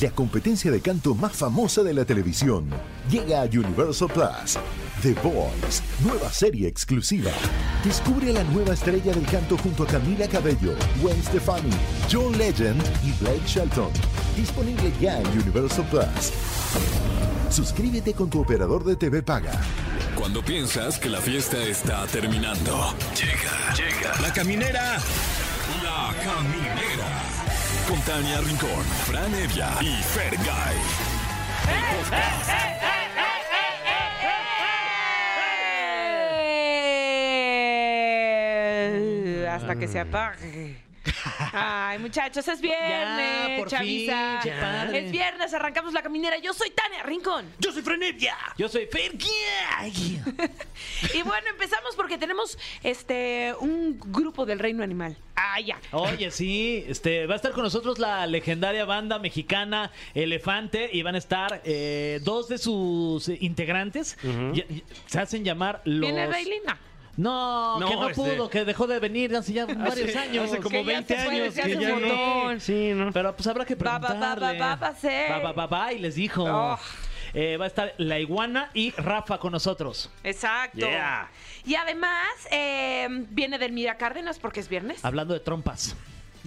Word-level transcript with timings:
la 0.00 0.10
competencia 0.10 0.70
de 0.70 0.80
canto 0.80 1.14
más 1.14 1.32
famosa 1.32 1.82
de 1.82 1.94
la 1.94 2.04
televisión. 2.04 2.68
Llega 3.10 3.42
a 3.42 3.44
Universal 3.44 4.08
Plus. 4.08 4.58
The 5.02 5.14
Voice, 5.14 5.82
nueva 6.00 6.30
serie 6.30 6.68
exclusiva. 6.68 7.30
Descubre 7.84 8.30
a 8.30 8.34
la 8.34 8.44
nueva 8.44 8.74
estrella 8.74 9.12
del 9.12 9.26
canto 9.26 9.56
junto 9.56 9.84
a 9.84 9.86
Camila 9.86 10.26
Cabello, 10.28 10.74
Gwen 11.00 11.22
Stefani, 11.22 11.70
John 12.10 12.36
Legend 12.36 12.82
y 13.04 13.12
Blake 13.22 13.46
Shelton. 13.46 13.90
Disponible 14.36 14.92
ya 15.00 15.20
en 15.20 15.26
Universal 15.28 15.86
Plus. 15.90 16.32
Suscríbete 17.50 18.12
con 18.12 18.28
tu 18.28 18.40
operador 18.40 18.84
de 18.84 18.96
TV 18.96 19.22
Paga. 19.22 19.52
Cuando 20.16 20.42
piensas 20.42 20.98
que 20.98 21.08
la 21.08 21.20
fiesta 21.20 21.62
está 21.62 22.06
terminando. 22.06 22.94
Llega, 23.14 23.74
llega. 23.74 24.20
La 24.20 24.32
caminera. 24.32 24.98
La 25.82 26.14
caminera. 26.22 27.45
Con 27.88 28.00
Rincón, 28.40 28.84
Fran 29.04 29.32
Evia 29.32 29.70
y 29.80 30.02
Fergay. 30.02 30.76
Eh, 38.92 39.48
Hasta 39.48 39.76
que 39.76 39.86
se 39.86 40.00
apague. 40.00 40.85
Ay, 41.52 41.98
muchachos, 41.98 42.46
es 42.48 42.60
viernes, 42.60 43.48
Ya, 43.48 43.56
por 43.58 43.68
chaviza. 43.68 44.40
fin, 44.42 44.52
ya. 44.52 44.90
Es 44.92 45.10
viernes, 45.10 45.54
arrancamos 45.54 45.92
la 45.92 46.02
caminera. 46.02 46.38
Yo 46.38 46.52
soy 46.52 46.70
Tania 46.70 47.02
Rincón. 47.02 47.46
Yo 47.58 47.72
soy 47.72 47.82
Frenevia. 47.82 48.36
Yo 48.58 48.68
soy 48.68 48.86
Fergie. 48.86 49.30
Y 51.14 51.22
bueno, 51.22 51.48
empezamos 51.50 51.94
porque 51.96 52.16
tenemos 52.18 52.58
este 52.82 53.54
un 53.60 53.98
grupo 53.98 54.46
del 54.46 54.58
reino 54.58 54.82
animal. 54.82 55.16
Ah, 55.34 55.60
ya. 55.60 55.78
Oye, 55.92 56.30
sí, 56.30 56.84
este, 56.88 57.26
va 57.26 57.34
a 57.34 57.36
estar 57.36 57.52
con 57.52 57.62
nosotros 57.64 57.98
la 57.98 58.26
legendaria 58.26 58.84
banda 58.84 59.18
mexicana 59.18 59.90
Elefante 60.14 60.88
y 60.92 61.02
van 61.02 61.14
a 61.14 61.18
estar 61.18 61.60
eh, 61.64 62.20
dos 62.22 62.48
de 62.48 62.58
sus 62.58 63.28
eh, 63.28 63.38
integrantes. 63.40 64.16
Y- 64.22 64.60
y- 64.60 64.84
se 65.06 65.18
hacen 65.18 65.44
llamar 65.44 65.82
los. 65.84 66.00
¿Viene 66.00 66.26
Reilina? 66.26 66.78
No, 67.16 67.78
No, 67.80 67.88
que 67.88 67.94
no 67.94 68.08
este- 68.10 68.14
pudo, 68.22 68.50
que 68.50 68.64
dejó 68.64 68.86
de 68.86 68.98
venir 68.98 69.34
hace 69.36 69.52
ya 69.52 69.64
varios 69.74 70.14
años. 70.16 70.44
Hace 70.50 70.58
como 70.58 70.70
Que 70.70 70.84
ya 70.84 70.92
20 70.92 71.16
se 71.16 71.24
fue 71.24 71.34
años 71.40 71.54
que 71.54 71.76
ya 71.78 71.96
no. 71.98 72.60
Sí, 72.60 72.92
¿no? 72.94 73.12
Pero 73.12 73.34
pues 73.34 73.46
habrá 73.46 73.64
que 73.64 73.74
Va, 73.74 73.92
va, 73.92 73.98
va, 73.98 74.06
preguntarle. 74.08 74.58
va, 74.60 74.66
va, 74.68 74.76
va 74.76 74.88
a 74.88 74.94
ser. 74.94 75.30
Va, 75.44 75.52
va, 75.52 75.66
va, 75.66 75.92
y 75.92 75.98
les 75.98 76.14
dijo. 76.16 76.44
Oh. 76.44 76.78
Eh, 77.34 77.56
va 77.58 77.64
a 77.64 77.68
estar 77.68 77.92
la 77.98 78.18
iguana 78.18 78.70
y 78.72 78.92
Rafa 78.92 79.38
con 79.38 79.52
nosotros. 79.52 80.10
Exacto. 80.24 80.78
Yeah. 80.78 81.28
Y 81.66 81.74
además 81.74 82.26
eh, 82.50 83.06
viene 83.30 83.58
del 83.58 83.72
Mira 83.72 83.96
Cárdenas 83.96 84.38
porque 84.38 84.60
es 84.60 84.68
viernes. 84.68 85.04
Hablando 85.04 85.34
de 85.34 85.40
trompas. 85.40 85.96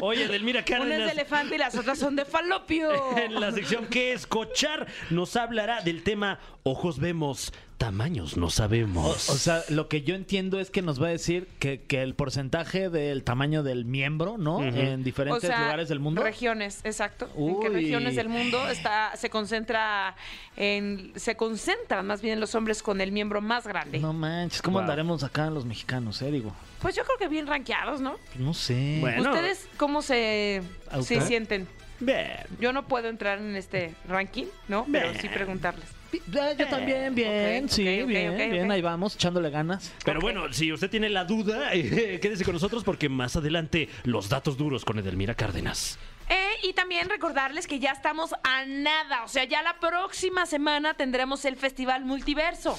Oye, 0.00 0.28
Delmira 0.28 0.60
Una 0.60 0.60
es 0.60 0.64
de 0.66 0.72
Cárdenas. 0.78 1.12
elefante 1.12 1.54
y 1.54 1.58
las 1.58 1.74
otras 1.76 1.98
son 1.98 2.16
de 2.16 2.24
falopio. 2.24 2.90
En 3.18 3.38
la 3.40 3.52
sección 3.52 3.86
que 3.86 4.12
escuchar 4.12 4.86
nos 5.10 5.36
hablará 5.36 5.82
del 5.82 6.02
tema 6.02 6.38
Ojos 6.62 6.98
vemos, 6.98 7.52
tamaños 7.78 8.36
no 8.36 8.50
sabemos. 8.50 9.30
o 9.30 9.34
sea, 9.38 9.62
lo 9.68 9.88
que 9.88 10.02
yo 10.02 10.14
entiendo 10.16 10.58
es 10.60 10.70
que 10.70 10.82
nos 10.82 11.00
va 11.00 11.06
a 11.06 11.10
decir 11.10 11.48
que, 11.60 11.80
que 11.80 12.02
el 12.02 12.14
porcentaje 12.14 12.90
del 12.90 13.22
tamaño 13.24 13.62
del 13.62 13.84
miembro, 13.84 14.36
¿no? 14.36 14.62
En 14.62 15.04
diferentes 15.04 15.44
O 15.44 15.46
sea, 15.46 15.62
lugares 15.62 15.88
del 15.88 16.00
mundo. 16.00 16.22
Regiones, 16.22 16.80
exacto. 16.84 17.30
En 17.36 17.60
qué 17.60 17.68
regiones 17.68 18.16
del 18.16 18.28
mundo 18.28 18.68
está, 18.68 19.12
se 19.16 19.30
concentra 19.30 20.16
en, 20.56 21.12
se 21.16 21.36
concentran 21.36 22.04
más 22.06 22.20
bien 22.20 22.40
los 22.40 22.54
hombres 22.56 22.82
con 22.82 23.00
el 23.00 23.12
miembro 23.12 23.40
más 23.40 23.66
grande. 23.66 23.98
No 24.00 24.12
manches, 24.12 24.60
¿cómo 24.60 24.74
Wow. 24.78 24.82
andaremos 24.82 25.22
acá 25.22 25.48
los 25.48 25.64
mexicanos, 25.64 26.20
eh? 26.22 26.30
Digo, 26.32 26.52
Pues 26.82 26.94
yo 26.96 27.04
creo 27.04 27.16
que 27.16 27.28
bien 27.28 27.46
rankeados, 27.46 28.00
¿no? 28.00 28.16
pues 28.32 28.40
no 28.40 28.54
sé. 28.54 28.98
Bueno. 29.00 29.22
¿Ustedes 29.30 29.68
cómo 29.76 30.02
se, 30.02 30.62
se 31.02 31.20
sienten? 31.20 31.66
Bien. 32.00 32.28
Yo 32.60 32.72
no 32.72 32.86
puedo 32.86 33.08
entrar 33.08 33.38
en 33.38 33.54
este 33.56 33.94
ranking, 34.08 34.46
¿no? 34.68 34.84
Pero 34.90 35.12
sí 35.20 35.28
preguntarles. 35.28 35.97
Ah, 36.12 36.52
yo 36.58 36.66
también, 36.68 37.14
bien, 37.14 37.68
sí, 37.68 37.84
bien, 38.04 38.36
bien, 38.36 38.70
ahí 38.70 38.80
vamos, 38.80 39.14
echándole 39.14 39.50
ganas. 39.50 39.92
Pero 40.04 40.20
bueno, 40.20 40.52
si 40.52 40.72
usted 40.72 40.88
tiene 40.88 41.08
la 41.08 41.24
duda, 41.24 41.70
eh, 41.74 42.18
quédese 42.20 42.44
con 42.44 42.54
nosotros 42.54 42.84
porque 42.84 43.08
más 43.08 43.36
adelante 43.36 43.88
los 44.04 44.28
datos 44.28 44.56
duros 44.56 44.84
con 44.84 44.98
Edelmira 44.98 45.34
Cárdenas. 45.34 45.98
Eh, 46.30 46.50
y 46.62 46.72
también 46.74 47.08
recordarles 47.08 47.66
que 47.66 47.78
ya 47.78 47.92
estamos 47.92 48.34
a 48.42 48.64
nada, 48.66 49.24
o 49.24 49.28
sea, 49.28 49.44
ya 49.44 49.62
la 49.62 49.78
próxima 49.80 50.44
semana 50.44 50.94
tendremos 50.94 51.44
el 51.44 51.56
Festival 51.56 52.04
Multiverso. 52.04 52.78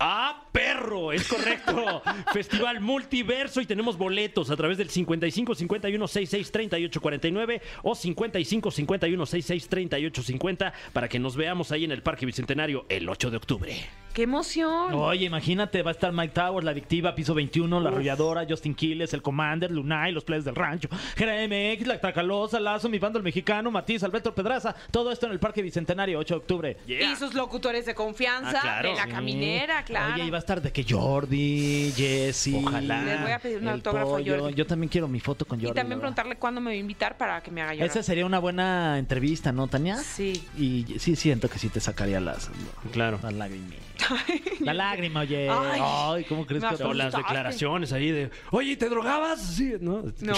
¡Ah, 0.00 0.42
perro! 0.50 1.12
Es 1.12 1.28
correcto. 1.28 2.02
Festival 2.32 2.80
Multiverso 2.80 3.60
y 3.60 3.66
tenemos 3.66 3.96
boletos 3.96 4.50
a 4.50 4.56
través 4.56 4.76
del 4.78 4.90
55 4.90 5.54
51 5.54 6.08
66 6.08 6.50
38 6.50 7.00
49 7.00 7.62
o 7.84 7.94
55 7.94 8.70
51 8.72 9.26
66 9.26 9.68
38 9.68 10.22
50 10.22 10.72
para 10.92 11.08
que 11.08 11.18
nos 11.20 11.36
veamos 11.36 11.70
ahí 11.70 11.84
en 11.84 11.92
el 11.92 12.02
Parque 12.02 12.26
Bicentenario 12.26 12.84
el 12.88 13.08
8 13.08 13.30
de 13.30 13.36
octubre. 13.36 13.76
¡Qué 14.12 14.24
emoción! 14.24 14.92
Oye, 14.92 15.24
imagínate, 15.24 15.82
va 15.82 15.90
a 15.90 15.94
estar 15.94 16.12
Mike 16.12 16.34
Towers, 16.34 16.64
La 16.66 16.72
Adictiva, 16.72 17.14
Piso 17.14 17.32
21, 17.32 17.80
La 17.80 17.88
Arrolladora, 17.88 18.44
Justin 18.46 18.74
Quiles, 18.74 19.14
El 19.14 19.22
Commander, 19.22 19.70
Lunay, 19.70 20.12
Los 20.12 20.24
Players 20.24 20.44
del 20.44 20.54
Rancho, 20.54 20.90
Gera 21.16 21.32
MX, 21.48 21.86
La 21.86 21.98
Tracalosa, 21.98 22.60
Lazo, 22.60 22.90
Mi 22.90 22.98
Bando 22.98 23.18
el 23.18 23.24
Mexicano, 23.24 23.70
Matiz, 23.70 24.02
Alberto 24.02 24.34
Pedraza, 24.34 24.74
todo 24.90 25.12
esto 25.12 25.24
en 25.24 25.32
el 25.32 25.38
Parque 25.40 25.62
Bicentenario, 25.62 26.18
8 26.18 26.34
de 26.34 26.38
octubre. 26.38 26.76
Y 26.86 27.16
sus 27.16 27.32
locutores 27.32 27.86
de 27.86 27.94
confianza, 27.94 28.58
Ah, 28.58 28.60
claro. 28.60 28.90
de 28.90 28.96
la 28.96 29.06
caminera, 29.06 29.82
claro. 29.92 30.14
Oye, 30.14 30.24
y 30.24 30.30
va 30.30 30.36
a 30.36 30.40
estar 30.40 30.60
de 30.62 30.72
que 30.72 30.84
Jordi, 30.88 31.92
Jesse. 31.96 32.54
Ojalá. 32.54 33.02
Les 33.02 33.20
voy 33.22 33.30
a 33.32 33.38
pedir 33.38 33.56
un 33.58 33.62
el 33.64 33.68
autógrafo 33.70 34.08
a 34.08 34.18
pollo. 34.18 34.38
Jordi. 34.40 34.54
Yo 34.54 34.66
también 34.66 34.88
quiero 34.90 35.08
mi 35.08 35.20
foto 35.20 35.44
con 35.44 35.58
Jordi. 35.58 35.70
y 35.70 35.74
también 35.74 35.90
la 35.90 35.96
verdad. 35.96 36.00
preguntarle 36.00 36.36
cuándo 36.36 36.60
me 36.60 36.70
va 36.70 36.74
a 36.74 36.76
invitar 36.76 37.16
para 37.16 37.42
que 37.42 37.50
me 37.50 37.62
haga 37.62 37.74
llorar. 37.74 37.88
Esa 37.90 38.02
sería 38.02 38.26
una 38.26 38.38
buena 38.38 38.98
entrevista, 38.98 39.52
¿no, 39.52 39.68
Tania? 39.68 39.96
Sí. 39.98 40.46
Y 40.58 40.98
sí 40.98 41.16
siento 41.16 41.48
que 41.48 41.58
sí 41.58 41.68
te 41.68 41.80
sacaría 41.80 42.20
las, 42.20 42.50
Claro. 42.92 43.18
las 43.22 43.32
lágrimas. 43.32 43.72
La 44.60 44.74
lágrima, 44.74 45.20
oye. 45.20 45.48
Ay. 45.48 45.80
Ay, 45.82 46.24
¿cómo 46.24 46.44
crees 46.46 46.64
que 46.64 46.82
O 46.82 46.92
las 46.92 47.14
declaraciones 47.14 47.92
ahí 47.92 48.10
de, 48.10 48.30
oye, 48.50 48.76
¿te 48.76 48.88
drogabas? 48.88 49.40
Sí, 49.40 49.74
¿no? 49.80 50.02
No. 50.20 50.34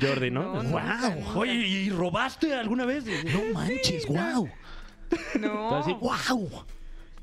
Jordi, 0.00 0.30
¿no? 0.30 0.62
No, 0.62 0.70
Wow. 0.70 0.80
nunca. 0.80 1.16
Oye, 1.34 1.54
¿y 1.54 1.90
robaste 1.90 2.54
alguna 2.54 2.84
vez? 2.84 3.04
No 3.06 3.52
manches, 3.54 4.06
wow. 4.06 4.48
No. 5.40 5.82
wow. 6.00 6.64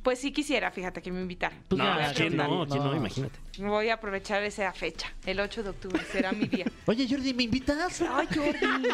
Pues 0.06 0.20
sí 0.20 0.32
quisiera, 0.32 0.70
fíjate, 0.70 1.02
que 1.02 1.12
me 1.12 1.20
invitaran. 1.20 1.58
Pues 1.68 1.80
No, 1.80 2.00
ya, 2.00 2.14
¿quién 2.14 2.38
no? 2.38 2.68
¿Quién 2.68 2.84
no? 2.84 2.96
Imagínate. 2.96 3.40
Voy 3.58 3.90
a 3.90 3.94
aprovechar 3.96 4.44
esa 4.44 4.72
fecha. 4.74 5.12
El 5.26 5.40
8 5.40 5.64
de 5.64 5.70
octubre 5.70 6.02
será 6.12 6.32
mi 6.32 6.48
día. 6.48 6.66
Oye, 6.86 7.08
Jordi, 7.10 7.34
¿me 7.34 7.44
invitas? 7.44 8.02
Ay, 8.02 8.28
Jordi. 8.34 8.90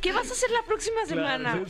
¿Qué 0.00 0.12
vas 0.12 0.28
a 0.28 0.32
hacer 0.32 0.50
la 0.50 0.62
próxima 0.62 1.04
semana? 1.06 1.64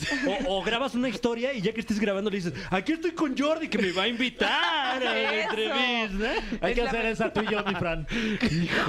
O, 0.47 0.59
o 0.59 0.63
grabas 0.63 0.95
una 0.95 1.09
historia 1.09 1.55
y 1.55 1.63
ya 1.63 1.73
que 1.73 1.81
estés 1.81 1.99
grabando 1.99 2.29
le 2.31 2.37
dices, 2.37 2.53
aquí 2.71 2.93
estoy 2.93 3.13
con 3.13 3.37
Jordi 3.37 3.69
que 3.69 3.79
me 3.79 3.91
va 3.93 4.03
a 4.03 4.09
invitar 4.09 5.03
a 5.03 5.15
la 5.15 5.41
entrevista. 5.43 6.33
Hay 6.61 6.73
Es 6.73 6.77
que 6.79 6.83
la 6.85 6.91
hacer 6.91 7.07
esa 7.07 7.33
tú 7.33 7.41
y 7.41 7.51
yo, 7.51 7.65
mi 7.65 7.75
Fran. 7.75 8.07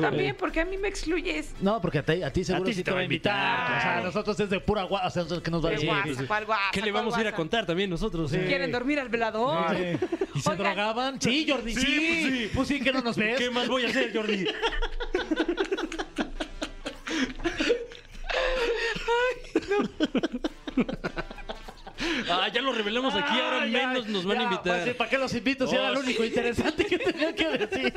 También, 0.02 0.36
porque 0.38 0.60
a 0.60 0.66
mí 0.66 0.78
me 0.78 0.90
excluyes. 0.90 1.54
No, 1.62 1.80
porque 1.80 2.00
a 2.00 2.06
ti, 2.06 2.22
a 2.22 2.34
ti 2.34 2.44
seguro 2.44 2.64
A 2.66 2.68
ti 2.68 2.74
sí 2.74 2.84
te 2.84 2.92
va 2.92 3.00
a 3.00 3.04
invitar. 3.04 3.78
O 3.78 3.82
sea, 3.82 3.98
a 4.00 4.02
nosotros 4.02 4.38
es 4.40 4.50
de 4.50 4.60
pura 4.60 4.84
guasa. 4.84 5.22
O 5.22 5.26
sea, 5.30 5.42
¿qué 5.42 5.52
nos 5.52 5.64
va 5.64 5.70
a 5.70 5.72
De 5.72 5.76
decir? 5.78 5.90
guasa, 5.90 6.28
¿cuál 6.28 6.46
guasa? 6.46 6.64
¿Qué 6.74 6.82
le 6.82 6.92
¿Cuál 6.92 7.04
vamos 7.06 7.18
a 7.18 7.22
ir 7.22 7.28
a 7.28 7.32
contar 7.32 7.66
también 7.66 7.90
nosotros? 7.90 8.32
¿Quieren 8.32 8.72
dormir 8.72 9.00
al 9.00 9.08
velador? 9.10 9.74
¿Y 10.36 10.42
se 10.42 10.50
Oigan, 10.50 10.64
drogaban? 10.64 11.22
Sí, 11.22 11.46
Jordi, 11.50 11.74
sí. 11.74 11.80
Sí, 11.82 11.88
pues 11.98 12.34
sí. 12.34 12.50
Pues 12.56 12.68
sí, 12.68 12.80
que 12.82 12.92
no 12.92 13.02
nos 13.02 13.18
¿Qué 13.38 13.50
más 13.50 13.68
voy 13.68 13.86
a 13.86 13.88
hacer, 13.90 14.12
Jordi? 14.16 14.46
Ah, 22.32 22.48
ya 22.54 22.62
lo 22.62 22.72
revelamos 22.72 23.14
aquí, 23.16 23.40
ahora 23.40 23.64
Ay, 23.64 23.72
menos 23.72 24.06
ay, 24.06 24.14
nos 24.14 24.26
van 24.26 24.38
a 24.38 24.40
ya, 24.42 24.44
invitar. 24.46 24.84
pues 24.84 24.96
¿Para 24.96 25.10
qué 25.10 25.18
los 25.18 25.34
invito 25.34 25.68
si 25.68 25.76
Oh, 25.76 25.80
era 25.80 25.92
lo 25.92 26.00
único 26.00 26.22
sí. 26.22 26.28
interesante 26.30 26.86
que 26.86 26.98
tenía 27.00 27.36
que 27.36 27.58
decir? 27.58 27.94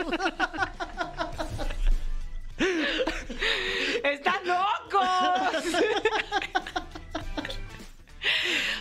¡Están 4.04 4.47
locos! 4.47 5.82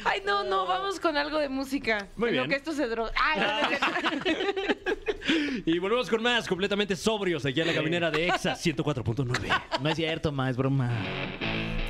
Ay, 0.04 0.22
no, 0.26 0.44
no, 0.44 0.66
vamos 0.66 1.00
con 1.00 1.16
algo 1.18 1.38
de 1.38 1.50
música. 1.50 2.08
Muy 2.16 2.30
en 2.30 2.36
lo 2.38 2.42
bien. 2.44 2.50
que 2.52 2.56
esto 2.58 2.72
se 2.74 2.88
droga. 2.88 3.12
Ay, 3.22 3.40
no, 3.40 3.62
no, 3.62 3.70
no. 3.70 4.76
Y 5.66 5.80
volvemos 5.80 6.10
con 6.10 6.22
más, 6.24 6.48
completamente 6.48 6.96
sobrios, 6.96 7.46
aquí 7.46 7.62
a 7.62 7.66
la 7.66 7.74
caminera 7.74 8.10
de 8.12 8.28
EXA 8.28 8.56
104.9. 8.56 9.82
No 9.82 9.90
es 9.90 9.96
cierto, 9.96 10.32
ma, 10.32 10.50
es 10.50 10.58
broma. 10.58 10.90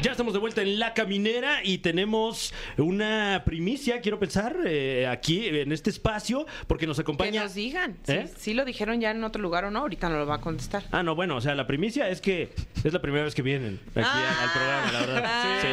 Ya 0.02 0.12
estamos 0.12 0.34
de 0.34 0.40
vuelta 0.40 0.64
en 0.64 0.80
la 0.80 0.96
caminera 0.96 1.60
y 1.64 1.78
tenemos 1.78 2.54
una 2.78 3.44
primicia, 3.46 4.02
quiero 4.02 4.18
pensar, 4.18 4.58
eh, 4.66 5.06
aquí 5.08 5.46
en 5.48 5.72
este 5.72 5.92
espacio, 5.92 6.48
porque 6.66 6.88
nos 6.88 6.98
Que 6.98 7.02
acompaña. 7.04 7.44
nos 7.44 7.54
digan. 7.54 7.98
¿Eh? 8.08 8.28
Si 8.36 8.42
sí 8.46 8.54
lo 8.56 8.66
dijeron 8.66 9.00
ya 9.00 9.12
en 9.12 9.24
otro 9.24 9.40
lugar 9.42 9.66
o 9.66 9.70
no, 9.72 9.80
ahorita 9.80 10.10
no 10.10 10.18
lo 10.18 10.26
va 10.26 10.36
a 10.36 10.42
contestar. 10.42 10.84
Ah, 10.92 11.04
no, 11.04 11.14
bueno, 11.14 11.36
o 11.36 11.42
sea, 11.42 11.54
la 11.54 11.68
primicia 11.68 12.10
es 12.10 12.20
que 12.20 12.50
es 12.84 12.92
la 12.94 13.00
primera 13.02 13.24
vez 13.26 13.36
que 13.36 13.44
vienen 13.44 13.80
aquí 13.92 14.00
al- 14.00 14.06
al, 14.06 14.50
Ah. 14.50 14.52
programa, 14.54 14.92
la 14.92 15.00
verdad. 15.02 15.24
Ah. 15.26 15.60
Sí. 15.62 15.68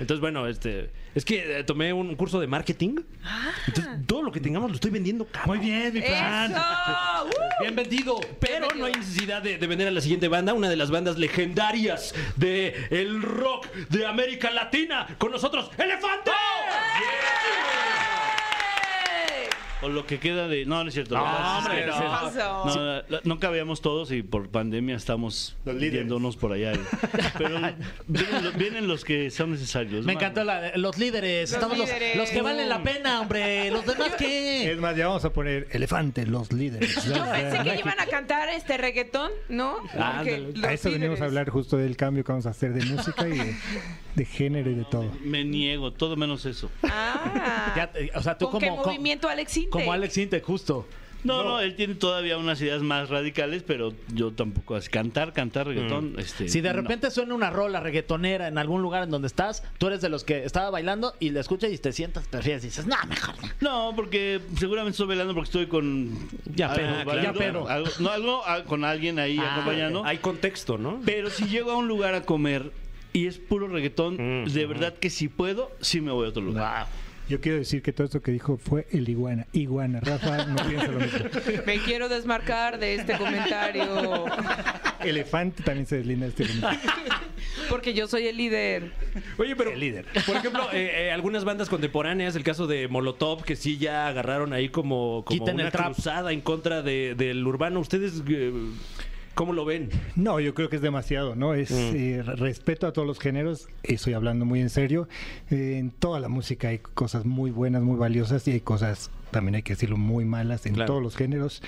Entonces, 0.00 0.20
bueno, 0.20 0.46
este, 0.46 0.90
es 1.14 1.24
que 1.24 1.60
eh, 1.60 1.64
tomé 1.64 1.92
un 1.94 2.14
curso 2.16 2.38
de 2.38 2.46
marketing. 2.46 2.96
Entonces, 3.66 3.92
todo 4.06 4.22
lo 4.22 4.30
que 4.30 4.40
tengamos 4.40 4.68
lo 4.70 4.74
estoy 4.74 4.90
vendiendo 4.90 5.24
caro. 5.26 5.46
Muy 5.46 5.58
bien, 5.58 5.92
mi 5.94 6.02
Fran. 6.02 6.52
¡Eso! 6.52 6.60
¡Uh! 7.26 7.62
Bien 7.62 7.76
vendido. 7.76 8.20
Pero 8.40 8.68
no 8.76 8.84
hay 8.84 8.92
necesidad 8.92 9.40
de, 9.42 9.56
de 9.58 9.66
vender 9.66 9.88
a 9.88 9.90
la 9.90 10.00
siguiente 10.02 10.28
banda, 10.28 10.52
una 10.52 10.68
de 10.68 10.76
las 10.76 10.90
bandas 10.90 11.18
legendarias 11.18 12.14
de 12.36 12.74
el 12.90 13.22
rock 13.22 13.66
de 13.88 14.06
América 14.06 14.50
Latina. 14.50 15.06
Con 15.18 15.32
nosotros, 15.32 15.70
Elefante. 15.78 16.30
O 19.82 19.88
lo 19.88 20.04
que 20.06 20.18
queda 20.18 20.46
de. 20.46 20.66
No, 20.66 20.82
no 20.82 20.88
es 20.88 20.94
cierto. 20.94 21.16
No, 21.16 21.24
No, 21.24 21.58
hombre, 21.58 21.80
es 21.80 21.86
no. 21.86 22.64
no, 22.66 23.02
no, 23.08 23.18
no 23.24 23.38
cabíamos 23.40 23.80
todos 23.80 24.12
y 24.12 24.22
por 24.22 24.48
pandemia 24.50 24.94
estamos 24.96 25.56
yéndonos 25.64 26.36
por 26.36 26.52
allá. 26.52 26.72
Pero 27.38 27.58
vienen, 28.06 28.44
lo- 28.44 28.52
vienen 28.52 28.88
los 28.88 29.04
que 29.04 29.30
son 29.30 29.52
necesarios. 29.52 30.04
Me 30.04 30.12
encantó 30.12 30.44
la- 30.44 30.76
los 30.76 30.98
líderes. 30.98 31.50
Los 31.50 31.56
Estamos 31.56 31.78
los, 31.78 31.86
líderes. 31.88 32.16
los 32.16 32.30
que 32.30 32.42
valen 32.42 32.68
la 32.68 32.82
pena, 32.82 33.20
hombre. 33.22 33.70
Los 33.70 33.86
demás 33.86 34.12
qué. 34.18 34.70
Es 34.70 34.78
más, 34.78 34.94
ya 34.96 35.06
vamos 35.08 35.24
a 35.24 35.32
poner 35.32 35.66
elefante, 35.70 36.26
los 36.26 36.52
líderes. 36.52 37.02
Yo 37.06 37.14
pensé 37.32 37.58
que 37.62 37.78
iban 37.80 38.00
a 38.00 38.06
cantar 38.06 38.48
este 38.50 38.76
reggaetón, 38.76 39.30
¿no? 39.48 39.78
Los 39.94 40.64
A 40.64 40.72
eso 40.74 40.90
venimos 40.90 41.20
a 41.20 41.24
hablar 41.24 41.48
justo 41.48 41.76
del 41.78 41.96
cambio 41.96 42.22
que 42.24 42.32
vamos 42.32 42.46
a 42.46 42.50
hacer 42.50 42.74
de 42.74 42.84
música 42.84 43.26
y 43.26 43.38
de, 43.38 43.56
de 44.14 44.24
género 44.26 44.70
y 44.70 44.74
de 44.74 44.84
todo. 44.84 45.10
Me 45.22 45.42
niego, 45.44 45.92
todo 45.92 46.16
menos 46.16 46.44
eso. 46.44 46.70
Ah. 46.82 47.72
Ya 47.76 47.90
o 48.14 48.22
sea, 48.22 48.36
tú 48.36 48.50
¿Con 48.50 48.60
qué 48.60 48.68
como, 48.68 48.82
co- 48.82 48.88
movimiento 48.90 49.28
Alex 49.28 49.56
Intec? 49.70 49.86
como 49.86 49.92
Alex 49.92 50.18
Inte, 50.18 50.40
justo. 50.40 50.86
No, 51.22 51.44
no, 51.44 51.60
él 51.60 51.76
tiene 51.76 51.96
todavía 51.96 52.38
unas 52.38 52.62
ideas 52.62 52.80
más 52.80 53.10
radicales, 53.10 53.62
pero 53.62 53.92
yo 54.14 54.32
tampoco. 54.32 54.78
Es 54.78 54.88
cantar, 54.88 55.34
cantar 55.34 55.66
reggaetón. 55.66 56.14
Este, 56.18 56.48
Si 56.48 56.62
de 56.62 56.70
no. 56.70 56.76
repente 56.80 57.10
suena 57.10 57.34
una 57.34 57.50
rola 57.50 57.78
reggaetonera 57.78 58.48
en 58.48 58.56
algún 58.56 58.80
lugar 58.80 59.02
en 59.02 59.10
donde 59.10 59.26
estás, 59.26 59.62
tú 59.76 59.88
eres 59.88 60.00
de 60.00 60.08
los 60.08 60.24
que 60.24 60.44
estaba 60.46 60.70
bailando 60.70 61.12
y 61.20 61.28
la 61.28 61.40
escuchas 61.40 61.70
y 61.72 61.76
te 61.76 61.92
sientas, 61.92 62.26
prefieres 62.26 62.64
y 62.64 62.68
dices, 62.68 62.86
no, 62.86 62.96
mejor 63.06 63.34
no. 63.42 63.48
No, 63.60 63.92
porque 63.94 64.40
seguramente 64.58 64.92
estoy 64.92 65.08
bailando 65.08 65.34
porque 65.34 65.48
estoy 65.48 65.66
con. 65.66 66.08
Ya 66.54 66.68
bailando, 66.68 67.38
ya 67.38 67.74
algo- 67.74 67.90
no, 67.98 68.08
algo 68.08 68.42
ah, 68.46 68.64
con 68.64 68.82
alguien 68.86 69.18
ahí 69.18 69.36
Ah, 69.38 69.52
acompañando. 69.56 70.02
Hay 70.06 70.16
contexto, 70.18 70.78
¿no? 70.78 71.02
Pero 71.04 71.28
si 71.28 71.44
llego 71.48 71.70
a 71.72 71.76
un 71.76 71.86
lugar 71.86 72.14
a 72.14 72.22
comer 72.22 72.72
y 73.12 73.26
es 73.26 73.36
puro 73.36 73.68
reggaetón, 73.68 74.44
Mm, 74.44 74.48
de 74.48 74.64
verdad 74.66 74.94
que 74.94 75.10
si 75.10 75.28
puedo, 75.28 75.70
sí 75.82 76.00
me 76.00 76.12
voy 76.12 76.24
a 76.24 76.28
otro 76.30 76.40
lugar. 76.40 76.86
Yo 77.30 77.40
quiero 77.40 77.58
decir 77.58 77.80
que 77.80 77.92
todo 77.92 78.04
esto 78.06 78.20
que 78.20 78.32
dijo 78.32 78.56
fue 78.58 78.86
el 78.90 79.08
iguana. 79.08 79.46
Iguana, 79.52 80.00
Rafa 80.00 80.46
no 80.46 80.56
piensa 80.68 80.88
lo 80.88 80.98
mismo. 80.98 81.18
Me 81.64 81.78
quiero 81.78 82.08
desmarcar 82.08 82.78
de 82.80 82.96
este 82.96 83.16
comentario 83.16 84.24
Elefante 85.00 85.62
también 85.62 85.86
se 85.86 85.96
deslinda 85.98 86.26
de 86.26 86.30
este 86.30 86.46
comentario. 86.46 86.80
porque 87.68 87.94
yo 87.94 88.08
soy 88.08 88.26
el 88.26 88.36
líder. 88.36 88.92
Oye, 89.38 89.54
pero, 89.54 89.70
El 89.70 89.78
líder. 89.80 90.06
por 90.26 90.36
ejemplo, 90.36 90.64
eh, 90.72 91.06
eh, 91.06 91.12
algunas 91.12 91.44
bandas 91.44 91.68
contemporáneas, 91.68 92.34
el 92.34 92.42
caso 92.42 92.66
de 92.66 92.88
Molotov, 92.88 93.44
que 93.44 93.54
sí 93.56 93.78
ya 93.78 94.08
agarraron 94.08 94.52
ahí 94.52 94.68
como, 94.68 95.24
como 95.24 95.38
Quiten 95.38 95.60
el 95.60 95.66
una 95.66 95.70
trap. 95.70 95.94
cruzada 95.94 96.32
en 96.32 96.40
contra 96.40 96.82
de- 96.82 97.14
del 97.16 97.46
urbano. 97.46 97.78
¿Ustedes 97.80 98.22
eh, 98.28 98.52
cómo 99.40 99.54
lo 99.54 99.64
ven? 99.64 99.88
No, 100.16 100.38
yo 100.38 100.52
creo 100.52 100.68
que 100.68 100.76
es 100.76 100.82
demasiado, 100.82 101.34
¿no? 101.34 101.54
Es 101.54 101.70
eh, 101.70 102.22
respeto 102.22 102.86
a 102.86 102.92
todos 102.92 103.08
los 103.08 103.18
géneros, 103.18 103.68
estoy 103.82 104.12
hablando 104.12 104.44
muy 104.44 104.60
en 104.60 104.68
serio. 104.68 105.08
Eh, 105.50 105.78
en 105.78 105.90
toda 105.92 106.20
la 106.20 106.28
música 106.28 106.68
hay 106.68 106.80
cosas 106.80 107.24
muy 107.24 107.50
buenas, 107.50 107.80
muy 107.80 107.96
valiosas 107.96 108.46
y 108.48 108.50
hay 108.50 108.60
cosas, 108.60 109.10
también 109.30 109.54
hay 109.54 109.62
que 109.62 109.72
decirlo, 109.72 109.96
muy 109.96 110.26
malas 110.26 110.66
en 110.66 110.74
Claro. 110.74 110.88
todos 110.88 111.02
los 111.02 111.16
géneros. 111.16 111.62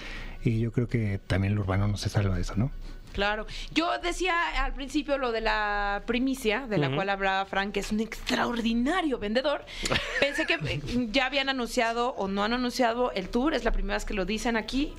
Y 0.45 0.61
yo 0.61 0.71
creo 0.71 0.87
que 0.87 1.19
también 1.27 1.55
el 1.55 1.61
urbano 1.61 1.89
no 1.89 1.97
se 1.97 2.11
salva 2.11 2.35
de 2.35 2.43
eso, 2.43 2.57
¿no? 2.57 2.71
Claro. 3.15 3.47
Yo 3.73 3.89
decía 4.03 4.35
al 4.63 4.75
principio 4.75 5.17
lo 5.17 5.33
de 5.33 5.41
la 5.41 6.03
primicia, 6.07 6.67
de 6.67 6.77
la 6.77 6.95
cual 6.95 7.09
hablaba 7.09 7.47
Frank, 7.47 7.73
que 7.73 7.81
es 7.81 7.91
un 7.91 8.01
extraordinario 8.01 9.19
vendedor. 9.19 9.65
Pensé 10.21 10.45
que 10.45 10.59
eh, 10.63 11.09
ya 11.11 11.25
habían 11.25 11.49
anunciado 11.49 12.11
o 12.19 12.29
no 12.29 12.45
han 12.45 12.53
anunciado 12.53 13.13
el 13.13 13.31
tour, 13.31 13.55
es 13.55 13.65
la 13.65 13.73
primera 13.73 13.95
vez 13.95 14.05
que 14.05 14.13
lo 14.13 14.27
dicen 14.27 14.59
aquí. 14.59 14.93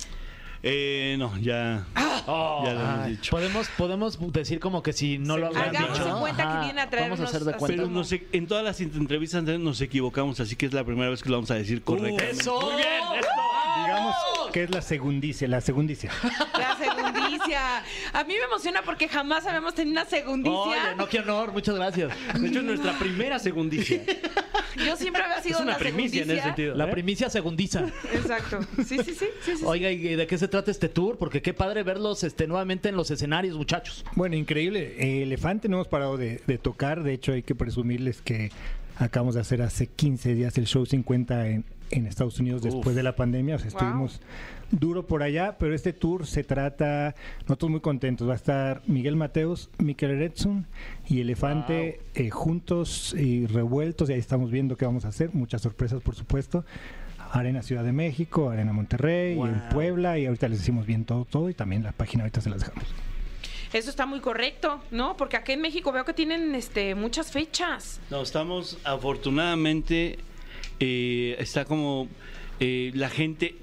Eh, 0.66 1.14
no, 1.18 1.36
ya. 1.38 1.86
Ah. 1.94 2.13
Ya 2.26 2.72
lo 2.72 2.80
hemos 2.80 3.06
dicho. 3.06 3.30
podemos, 3.30 3.68
podemos 3.76 4.32
decir 4.32 4.60
como 4.60 4.82
que 4.82 4.92
si 4.92 5.18
no 5.18 5.36
lo 5.36 5.46
habían 5.46 5.68
Hagamos 5.76 5.98
dicho. 5.98 6.14
de 6.14 6.20
cuenta 6.20 6.52
que 6.52 6.64
viene 6.64 6.80
a 6.80 6.90
traernos 6.90 7.18
Vamos 7.18 7.34
a 7.34 7.36
hacer 7.36 7.46
de 7.46 7.58
cuenta. 7.58 7.82
Pero 7.84 8.04
sé, 8.04 8.26
en 8.32 8.46
todas 8.46 8.64
las 8.64 8.80
entrevistas 8.80 9.42
nos 9.42 9.80
equivocamos, 9.80 10.40
así 10.40 10.56
que 10.56 10.66
es 10.66 10.72
la 10.72 10.84
primera 10.84 11.10
vez 11.10 11.22
que 11.22 11.28
lo 11.28 11.36
vamos 11.36 11.50
a 11.50 11.54
decir 11.54 11.82
correctamente. 11.82 12.40
¡Eso! 12.40 12.60
Muy 12.60 12.76
bien, 12.76 12.88
eso. 13.18 13.28
Digamos 13.84 14.14
que 14.52 14.62
es 14.62 14.70
la 14.70 14.82
segundicia, 14.82 15.48
la 15.48 15.60
segundicia. 15.60 16.10
La 16.58 16.76
segundicia. 16.76 17.78
A 18.12 18.24
mí 18.24 18.34
me 18.34 18.44
emociona 18.44 18.82
porque 18.82 19.08
jamás 19.08 19.46
habíamos 19.46 19.74
tenido 19.74 20.00
una 20.00 20.08
segundicia. 20.08 20.58
Oye, 20.60 20.96
no, 20.96 21.08
qué 21.08 21.18
honor, 21.18 21.52
muchas 21.52 21.74
gracias. 21.74 22.12
De 22.38 22.48
hecho, 22.48 22.60
es 22.60 22.64
nuestra 22.64 22.92
primera 22.98 23.38
segundicia. 23.38 24.02
Yo 24.76 24.96
siempre 24.96 25.22
había 25.22 25.42
sido 25.42 25.56
Es 25.58 25.62
una 25.62 25.72
la 25.72 25.78
primicia 25.78 26.22
en 26.22 26.30
ese 26.30 26.42
sentido. 26.42 26.74
La 26.74 26.84
¿eh? 26.88 26.90
primicia 26.92 27.30
segundiza. 27.30 27.86
Exacto. 28.12 28.60
Sí, 28.78 28.98
sí, 28.98 29.04
sí. 29.04 29.14
sí, 29.14 29.26
sí, 29.44 29.56
sí. 29.58 29.64
Oiga, 29.66 29.90
¿y 29.90 30.16
de 30.16 30.26
qué 30.26 30.38
se 30.38 30.48
trata 30.48 30.70
este 30.70 30.88
tour? 30.88 31.16
Porque 31.18 31.42
qué 31.42 31.54
padre 31.54 31.82
verlos 31.82 32.24
este, 32.24 32.46
nuevamente 32.46 32.88
en 32.88 32.96
los 32.96 33.10
escenarios, 33.10 33.56
muchachos. 33.56 34.04
Bueno, 34.14 34.36
increíble. 34.36 35.22
Elefante 35.22 35.68
no 35.68 35.76
hemos 35.76 35.88
parado 35.88 36.16
de, 36.16 36.40
de 36.46 36.58
tocar. 36.58 37.02
De 37.02 37.12
hecho, 37.12 37.32
hay 37.32 37.42
que 37.42 37.54
presumirles 37.54 38.20
que 38.22 38.50
acabamos 38.96 39.34
de 39.34 39.40
hacer 39.40 39.60
hace 39.62 39.86
15 39.88 40.34
días 40.34 40.56
el 40.58 40.66
show 40.66 40.86
50 40.86 41.48
en, 41.48 41.64
en 41.90 42.06
Estados 42.06 42.38
Unidos 42.38 42.62
después 42.62 42.94
de 42.96 43.02
la 43.02 43.16
pandemia. 43.16 43.56
O 43.56 43.58
sea, 43.58 43.70
Wow. 43.70 43.78
estuvimos 43.80 44.20
duro 44.78 45.06
por 45.06 45.22
allá, 45.22 45.56
pero 45.58 45.74
este 45.74 45.92
tour 45.92 46.26
se 46.26 46.44
trata, 46.44 47.14
nosotros 47.42 47.70
muy 47.70 47.80
contentos. 47.80 48.28
Va 48.28 48.32
a 48.32 48.36
estar 48.36 48.82
Miguel 48.86 49.16
Mateos, 49.16 49.70
Mikel 49.78 50.10
Eretsun 50.10 50.66
y 51.08 51.20
Elefante 51.20 52.00
eh, 52.14 52.30
juntos 52.30 53.14
y 53.18 53.46
revueltos. 53.46 54.10
Y 54.10 54.14
ahí 54.14 54.18
estamos 54.18 54.50
viendo 54.50 54.76
qué 54.76 54.84
vamos 54.84 55.04
a 55.04 55.08
hacer. 55.08 55.30
Muchas 55.34 55.62
sorpresas, 55.62 56.02
por 56.02 56.14
supuesto. 56.14 56.64
Arena 57.32 57.62
Ciudad 57.62 57.82
de 57.82 57.92
México, 57.92 58.50
Arena 58.50 58.72
Monterrey, 58.72 59.36
y 59.36 59.40
en 59.40 59.68
Puebla, 59.70 60.18
y 60.18 60.26
ahorita 60.26 60.48
les 60.48 60.60
decimos 60.60 60.86
bien 60.86 61.04
todo, 61.04 61.24
todo, 61.24 61.50
y 61.50 61.54
también 61.54 61.82
la 61.82 61.90
página 61.90 62.22
ahorita 62.22 62.40
se 62.40 62.48
las 62.48 62.60
dejamos. 62.60 62.84
Eso 63.72 63.90
está 63.90 64.06
muy 64.06 64.20
correcto, 64.20 64.80
¿no? 64.92 65.16
Porque 65.16 65.36
acá 65.36 65.52
en 65.52 65.60
México 65.60 65.90
veo 65.90 66.04
que 66.04 66.12
tienen 66.12 66.54
este 66.54 66.94
muchas 66.94 67.32
fechas. 67.32 68.00
No, 68.08 68.22
estamos 68.22 68.78
afortunadamente, 68.84 70.20
eh, 70.78 71.34
está 71.40 71.64
como 71.64 72.06
eh, 72.60 72.92
la 72.94 73.08
gente 73.10 73.56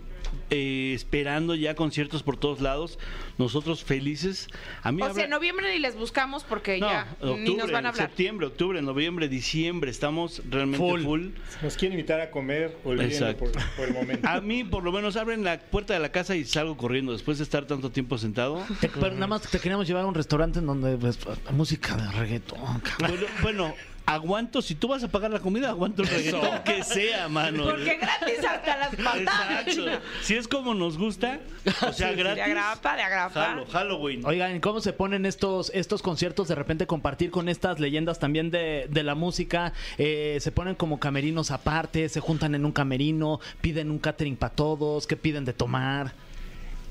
eh, 0.49 0.91
esperando 0.95 1.55
ya 1.55 1.75
conciertos 1.75 2.23
por 2.23 2.37
todos 2.37 2.61
lados. 2.61 2.99
Nosotros 3.37 3.83
felices. 3.83 4.47
A 4.83 4.91
mí 4.91 5.01
O 5.01 5.05
habla- 5.05 5.15
sea, 5.15 5.23
en 5.25 5.29
noviembre 5.31 5.73
ni 5.73 5.79
les 5.79 5.95
buscamos 5.95 6.43
porque 6.43 6.77
no, 6.79 6.89
ya 6.89 7.07
ni 7.37 7.55
nos 7.55 7.71
van 7.71 7.85
a 7.85 7.89
hablar. 7.89 8.07
septiembre, 8.07 8.47
octubre, 8.47 8.81
noviembre, 8.81 9.27
diciembre, 9.29 9.89
estamos 9.91 10.41
realmente 10.49 10.77
Full. 10.85 11.01
full. 11.03 11.27
Nos 11.61 11.75
quieren 11.77 11.97
invitar 11.97 12.21
a 12.21 12.29
comer, 12.31 12.77
Exacto. 12.99 13.45
por, 13.45 13.51
por 13.75 13.87
el 13.87 13.93
momento. 13.93 14.27
A 14.27 14.41
mí, 14.41 14.63
por 14.63 14.83
lo 14.83 14.91
menos, 14.91 15.15
abren 15.15 15.43
la 15.43 15.59
puerta 15.59 15.93
de 15.93 15.99
la 15.99 16.11
casa 16.11 16.35
y 16.35 16.45
salgo 16.45 16.77
corriendo 16.77 17.11
después 17.13 17.37
de 17.37 17.43
estar 17.43 17.65
tanto 17.65 17.91
tiempo 17.91 18.17
sentado. 18.17 18.63
Te- 18.79 18.89
pero 18.89 19.13
nada 19.13 19.27
más 19.27 19.41
te 19.43 19.59
queríamos 19.59 19.87
llevar 19.87 20.03
a 20.03 20.07
un 20.07 20.15
restaurante 20.15 20.59
en 20.59 20.65
donde 20.67 20.97
pues, 20.97 21.17
música 21.51 21.95
de 21.95 22.11
reggaetón. 22.11 22.79
cabrón. 22.81 23.17
Bueno, 23.19 23.25
bueno, 23.41 23.73
aguanto, 24.13 24.61
si 24.61 24.75
tú 24.75 24.87
vas 24.87 25.03
a 25.03 25.07
pagar 25.07 25.31
la 25.31 25.39
comida, 25.39 25.69
aguanto 25.69 26.01
el 26.03 26.07
reggaetón 26.09 26.61
que 26.65 26.83
sea, 26.83 27.27
mano. 27.29 27.65
Porque 27.65 27.97
gratis 27.97 28.45
hasta 28.45 28.77
las 28.77 28.95
patadas. 28.95 29.67
Exacto. 29.67 30.05
Si 30.21 30.35
es 30.35 30.47
como 30.47 30.73
nos 30.73 30.97
gusta, 30.97 31.39
o 31.87 31.93
sea, 31.93 32.09
De 32.09 32.15
gratis. 32.15 32.43
agrapa, 32.43 32.95
de 32.95 33.01
agrapa. 33.03 33.45
Jalo, 33.45 33.65
Halloween. 33.67 34.25
Oigan, 34.25 34.59
¿cómo 34.59 34.81
se 34.81 34.93
ponen 34.93 35.25
estos, 35.25 35.71
estos 35.73 36.01
conciertos 36.01 36.47
de 36.47 36.55
repente 36.55 36.87
compartir 36.87 37.31
con 37.31 37.49
estas 37.49 37.79
leyendas 37.79 38.19
también 38.19 38.51
de, 38.51 38.87
de 38.89 39.03
la 39.03 39.15
música? 39.15 39.73
Eh, 39.97 40.37
se 40.41 40.51
ponen 40.51 40.75
como 40.75 40.99
camerinos 40.99 41.51
aparte, 41.51 42.09
se 42.09 42.19
juntan 42.19 42.55
en 42.55 42.65
un 42.65 42.71
camerino, 42.71 43.39
piden 43.61 43.91
un 43.91 43.99
catering 43.99 44.35
para 44.37 44.53
todos, 44.53 45.07
¿qué 45.07 45.15
piden 45.17 45.45
de 45.45 45.53
tomar? 45.53 46.13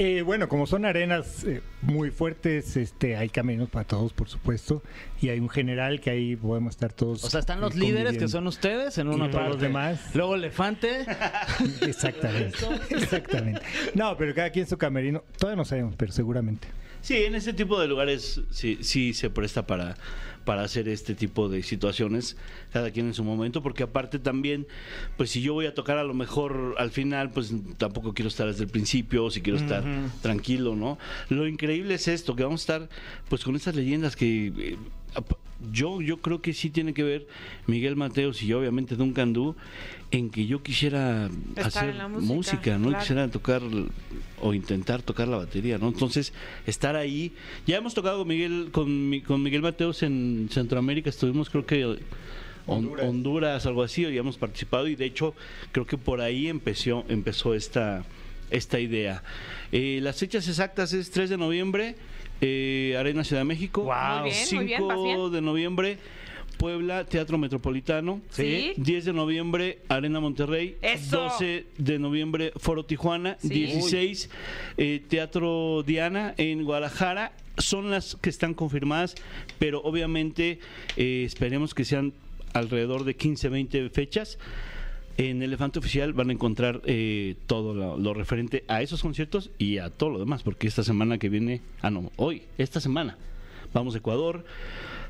Eh, 0.02 0.22
bueno, 0.22 0.48
como 0.48 0.66
son 0.66 0.86
arenas 0.86 1.44
eh, 1.44 1.60
muy 1.82 2.10
fuertes, 2.10 2.74
este, 2.78 3.18
hay 3.18 3.28
caminos 3.28 3.68
para 3.68 3.86
todos, 3.86 4.14
por 4.14 4.30
supuesto, 4.30 4.82
y 5.20 5.28
hay 5.28 5.38
un 5.40 5.50
general 5.50 6.00
que 6.00 6.08
ahí 6.08 6.36
podemos 6.36 6.70
estar 6.70 6.90
todos. 6.90 7.22
O 7.22 7.28
sea, 7.28 7.40
están 7.40 7.60
los 7.60 7.76
eh, 7.76 7.80
líderes 7.80 8.16
que 8.16 8.26
son 8.26 8.46
ustedes 8.46 8.96
en 8.96 9.08
una 9.08 9.26
Y 9.26 9.28
parte. 9.28 9.48
los 9.50 9.60
demás. 9.60 10.00
Luego 10.14 10.36
Elefante. 10.36 11.04
Exactamente. 11.82 12.56
Exactamente. 12.88 13.60
No, 13.94 14.16
pero 14.16 14.34
cada 14.34 14.48
quien 14.48 14.66
su 14.66 14.78
camerino. 14.78 15.22
Todavía 15.36 15.56
no 15.56 15.66
sabemos, 15.66 15.96
pero 15.98 16.12
seguramente. 16.12 16.66
Sí, 17.02 17.16
en 17.24 17.34
ese 17.34 17.52
tipo 17.52 17.78
de 17.78 17.86
lugares 17.86 18.40
sí, 18.48 18.78
sí 18.80 19.12
se 19.12 19.28
presta 19.28 19.66
para, 19.66 19.96
para 20.44 20.62
hacer 20.62 20.88
este 20.88 21.14
tipo 21.14 21.48
de 21.48 21.62
situaciones, 21.62 22.36
cada 22.72 22.90
quien 22.90 23.06
en 23.06 23.14
su 23.14 23.24
momento, 23.24 23.62
porque 23.62 23.82
aparte 23.82 24.18
también, 24.18 24.66
pues 25.16 25.30
si 25.30 25.42
yo 25.42 25.54
voy 25.54 25.66
a 25.66 25.74
tocar 25.74 25.98
a 25.98 26.04
lo 26.04 26.14
mejor 26.14 26.74
al 26.78 26.90
final, 26.90 27.30
pues 27.30 27.52
tampoco 27.76 28.14
quiero 28.14 28.28
estar 28.28 28.46
desde 28.46 28.64
el 28.64 28.70
principio, 28.70 29.30
si 29.30 29.40
quiero 29.42 29.58
estar 29.58 29.84
tranquilo, 30.22 30.74
¿no? 30.76 30.98
Lo 31.28 31.46
increíble 31.46 31.94
es 31.94 32.08
esto, 32.08 32.34
que 32.36 32.44
vamos 32.44 32.62
a 32.62 32.74
estar 32.74 32.88
pues 33.28 33.44
con 33.44 33.56
estas 33.56 33.74
leyendas 33.74 34.16
que... 34.16 34.46
eh, 34.56 34.76
yo, 35.72 36.00
yo 36.00 36.18
creo 36.18 36.40
que 36.40 36.52
sí 36.54 36.70
tiene 36.70 36.94
que 36.94 37.02
ver 37.02 37.26
Miguel 37.66 37.96
Mateos 37.96 38.42
y 38.42 38.46
yo, 38.46 38.58
obviamente 38.60 38.96
Duncan 38.96 39.32
Du, 39.32 39.56
en 40.10 40.30
que 40.30 40.46
yo 40.46 40.62
quisiera 40.62 41.28
Estar 41.56 41.66
hacer 41.66 41.94
música, 42.08 42.34
música, 42.34 42.78
¿no? 42.78 42.88
claro. 42.88 42.98
Quisiera 43.00 43.28
tocar 43.30 43.62
o 44.40 44.54
intentar 44.54 45.02
tocar 45.02 45.28
la 45.28 45.36
batería, 45.36 45.78
¿no? 45.78 45.88
Entonces, 45.88 46.32
estar 46.66 46.96
ahí. 46.96 47.32
Ya 47.66 47.76
hemos 47.76 47.94
tocado 47.94 48.18
con 48.18 48.28
Miguel, 48.28 48.68
con, 48.72 49.08
Mi- 49.10 49.20
con 49.20 49.42
Miguel 49.42 49.62
Mateos 49.62 50.02
en 50.02 50.48
Centroamérica, 50.50 51.10
estuvimos 51.10 51.50
creo 51.50 51.66
que 51.66 51.84
Hon- 52.66 52.90
Honduras. 53.00 53.66
algo 53.66 53.82
así, 53.82 54.02
y 54.06 54.16
hemos 54.18 54.36
participado, 54.36 54.86
y 54.88 54.94
de 54.96 55.04
hecho, 55.06 55.34
creo 55.72 55.86
que 55.86 55.96
por 55.98 56.20
ahí 56.20 56.48
empezó, 56.48 57.04
empezó 57.08 57.54
esta 57.54 58.04
esta 58.50 58.80
idea. 58.80 59.22
Eh, 59.70 60.00
las 60.02 60.18
fechas 60.18 60.48
exactas 60.48 60.92
es 60.92 61.12
3 61.12 61.30
de 61.30 61.36
noviembre, 61.38 61.94
eh, 62.40 62.96
Arena 62.98 63.24
Ciudad 63.24 63.42
de 63.42 63.46
México. 63.46 63.84
Muy 63.84 64.30
bien, 64.30 64.46
5 64.46 64.56
muy 64.56 64.64
bien, 64.66 64.88
vas 64.88 65.02
bien. 65.02 65.32
de 65.32 65.40
noviembre, 65.40 65.98
Puebla, 66.58 67.04
Teatro 67.04 67.38
Metropolitano. 67.38 68.20
Sí. 68.30 68.72
10 68.76 69.06
de 69.06 69.12
noviembre, 69.12 69.78
Arena 69.88 70.20
Monterrey. 70.20 70.76
¡Eso! 70.82 71.22
12 71.22 71.66
de 71.78 71.98
noviembre, 71.98 72.52
Foro 72.56 72.84
Tijuana. 72.84 73.36
Sí. 73.40 73.48
16, 73.48 74.30
eh, 74.76 75.02
Teatro 75.08 75.82
Diana 75.86 76.34
en 76.36 76.64
Guadalajara. 76.64 77.32
Son 77.56 77.90
las 77.90 78.16
que 78.16 78.30
están 78.30 78.54
confirmadas, 78.54 79.14
pero 79.58 79.82
obviamente 79.82 80.60
eh, 80.96 81.24
esperemos 81.26 81.74
que 81.74 81.84
sean 81.84 82.12
alrededor 82.52 83.04
de 83.04 83.16
15, 83.16 83.48
20 83.48 83.90
fechas. 83.90 84.38
En 85.20 85.42
Elefante 85.42 85.78
Oficial 85.78 86.14
van 86.14 86.30
a 86.30 86.32
encontrar 86.32 86.80
eh, 86.86 87.36
todo 87.46 87.74
lo, 87.74 87.98
lo 87.98 88.14
referente 88.14 88.64
a 88.68 88.80
esos 88.80 89.02
conciertos 89.02 89.50
y 89.58 89.76
a 89.76 89.90
todo 89.90 90.08
lo 90.08 90.18
demás, 90.18 90.42
porque 90.42 90.66
esta 90.66 90.82
semana 90.82 91.18
que 91.18 91.28
viene, 91.28 91.60
ah 91.82 91.90
no, 91.90 92.10
hoy, 92.16 92.44
esta 92.56 92.80
semana, 92.80 93.18
vamos 93.74 93.94
a 93.94 93.98
Ecuador, 93.98 94.46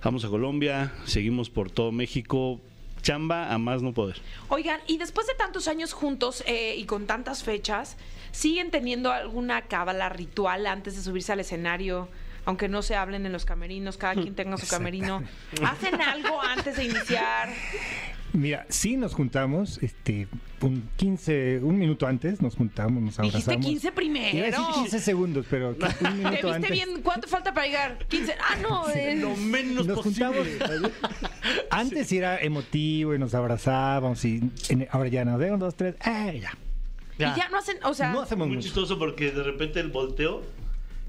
vamos 0.03 0.25
a 0.25 0.29
Colombia, 0.29 0.93
seguimos 1.05 1.49
por 1.49 1.71
todo 1.71 1.93
México, 1.93 2.61
chamba 3.03 3.55
a 3.55 3.59
más 3.59 3.83
no 3.83 3.93
poder. 3.93 4.17
Oigan, 4.49 4.81
y 4.89 4.99
después 4.99 5.29
de 5.29 5.35
tantos 5.35 5.69
años 5.69 5.93
juntos 5.93 6.43
eh, 6.45 6.75
y 6.77 6.87
con 6.87 7.07
tantas 7.07 7.45
fechas, 7.45 7.97
¿siguen 8.33 8.73
teniendo 8.73 9.13
alguna 9.13 9.63
cábala 9.63 10.09
ritual 10.09 10.67
antes 10.67 10.97
de 10.97 11.03
subirse 11.03 11.31
al 11.33 11.39
escenario? 11.39 12.09
Aunque 12.47 12.69
no 12.69 12.83
se 12.83 12.97
hablen 12.97 13.27
en 13.27 13.33
los 13.33 13.45
camerinos, 13.45 13.97
cada 13.97 14.15
quien 14.15 14.35
tenga 14.35 14.57
su 14.57 14.67
camerino. 14.77 15.23
¿Hacen 15.63 16.01
algo 16.01 16.41
antes 16.43 16.79
de 16.79 16.87
iniciar? 16.87 17.51
Mira, 18.33 18.65
sí 18.69 18.97
nos 18.97 19.15
juntamos, 19.15 19.79
este, 19.83 20.29
un 20.61 20.89
15, 20.97 21.61
un 21.63 21.79
minuto 21.79 22.07
antes 22.07 22.41
nos 22.41 22.55
juntamos, 22.55 23.03
nos 23.03 23.19
abrazamos. 23.19 23.45
Dijiste 23.47 23.61
15 23.61 23.87
Iba 23.87 23.93
a 23.93 23.95
primero. 23.95 24.45
decir 24.47 24.65
15 24.75 24.99
segundos, 25.01 25.47
pero 25.51 25.71
un 25.71 25.77
¿Te 25.79 26.11
minuto 26.11 26.31
viste 26.31 26.49
antes. 26.51 26.71
bien? 26.71 27.03
¿Cuánto 27.03 27.27
falta 27.29 27.53
para 27.53 27.67
llegar? 27.67 27.99
15. 28.09 28.35
Ah, 28.41 28.57
no. 28.63 28.89
eh, 28.91 29.17
Lo 29.17 29.37
menos 29.37 29.87
nos 29.87 29.99
juntamos. 30.01 30.37
posible. 30.47 30.91
Antes 31.71 32.07
sí 32.07 32.19
era 32.19 32.39
emotivo 32.39 33.15
y 33.15 33.19
nos 33.19 33.35
abrazábamos 33.35 34.25
y 34.25 34.41
en- 34.69 34.87
ahora 34.91 35.09
ya 35.09 35.25
nos 35.25 35.39
vemos 35.39 35.59
dos, 35.61 35.75
tres, 35.75 35.95
ah, 36.03 36.31
ya. 36.33 36.53
Y 37.19 37.23
ya 37.23 37.49
no 37.51 37.59
hacen, 37.59 37.77
o 37.85 37.93
sea, 37.93 38.13
No 38.13 38.21
hacemos 38.23 38.47
Muy 38.47 38.57
mucho. 38.57 38.67
chistoso 38.69 38.99
porque 38.99 39.31
de 39.31 39.43
repente 39.43 39.79
el 39.81 39.89
volteo 39.91 40.43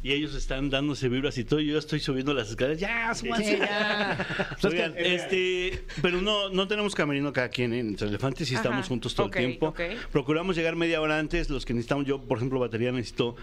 y 0.04 0.12
ellos 0.14 0.34
están 0.36 0.70
dándose 0.70 1.10
vibras 1.10 1.38
y 1.38 1.44
todo, 1.44 1.60
y 1.60 1.68
yo 1.68 1.78
estoy 1.78 2.00
subiendo 2.00 2.34
las 2.34 2.50
escaleras, 2.50 2.80
ya, 2.80 3.14
súbanse, 3.14 3.58
ya. 3.60 4.26
Oigan, 4.64 4.94
este, 4.98 5.84
pero 6.02 6.22
no, 6.22 6.50
no 6.50 6.68
tenemos 6.68 6.96
camerino 6.96 7.32
cada 7.34 7.50
quien, 7.50 7.74
¿eh? 7.74 7.80
entre 7.80 8.08
elefantes 8.08 8.48
sí 8.48 8.56
Ajá, 8.56 8.64
estamos 8.64 8.88
juntos 8.88 9.14
todo 9.14 9.28
el 9.28 9.32
tiempo. 9.34 9.74
Procuramos 10.12 10.56
llegar 10.56 10.76
media 10.76 11.02
hora 11.02 11.20
antes, 11.20 11.50
los 11.50 11.66
que 11.66 11.74
necesitamos, 11.74 12.06
yo 12.06 12.20
por 12.22 12.38
ejemplo 12.38 12.60
batería 12.60 12.92
necesito 12.92 13.36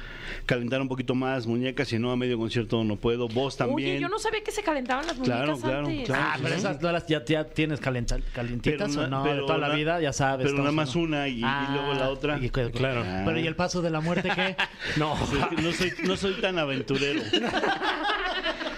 calentar 0.47 0.81
un 0.81 0.89
poquito 0.89 1.15
más, 1.15 1.47
muñecas, 1.47 1.89
si 1.89 1.99
no 1.99 2.11
a 2.11 2.17
medio 2.17 2.39
concierto 2.39 2.83
no 2.85 2.97
puedo, 2.97 3.29
vos 3.29 3.57
también. 3.57 3.91
oye, 3.93 4.01
yo 4.01 4.09
no 4.09 4.19
sabía 4.19 4.43
que 4.43 4.51
se 4.51 4.63
calentaban 4.63 5.07
las 5.07 5.17
muñecas 5.17 5.39
Claro, 5.45 5.59
claro, 5.59 5.87
antes. 5.87 6.07
claro. 6.07 6.25
Ah, 6.29 6.39
pero 6.43 6.55
esas 6.55 6.81
no 6.83 6.93
las 6.93 7.07
ya, 7.07 7.25
ya 7.25 7.45
tienes 7.45 7.81
calenta- 7.81 8.19
calientitas 8.35 8.97
o 8.97 9.07
no, 9.07 9.23
de 9.25 9.37
toda 9.43 9.59
la 9.59 9.69
vida, 9.71 10.01
ya 10.01 10.13
sabes. 10.13 10.47
Pero 10.47 10.59
nada 10.59 10.73
más 10.73 10.95
en- 10.97 11.03
una 11.03 11.29
y, 11.29 11.39
y 11.41 11.43
Ah, 11.45 11.71
luego 11.73 11.95
la 11.95 12.09
otra. 12.11 12.39
y- 12.43 12.51
claro. 12.51 13.05
Ah. 13.07 13.23
Pero 13.25 13.39
¿y 13.39 13.47
el 13.47 13.55
paso 13.55 13.81
de 13.83 13.91
la 13.91 14.01
muerte 14.01 14.29
qué? 14.35 14.57
No. 14.97 15.15
No 15.63 15.73
soy, 15.73 15.93
no 16.05 16.17
soy 16.17 16.35
tan 16.41 16.48
aventurero. 16.57 17.21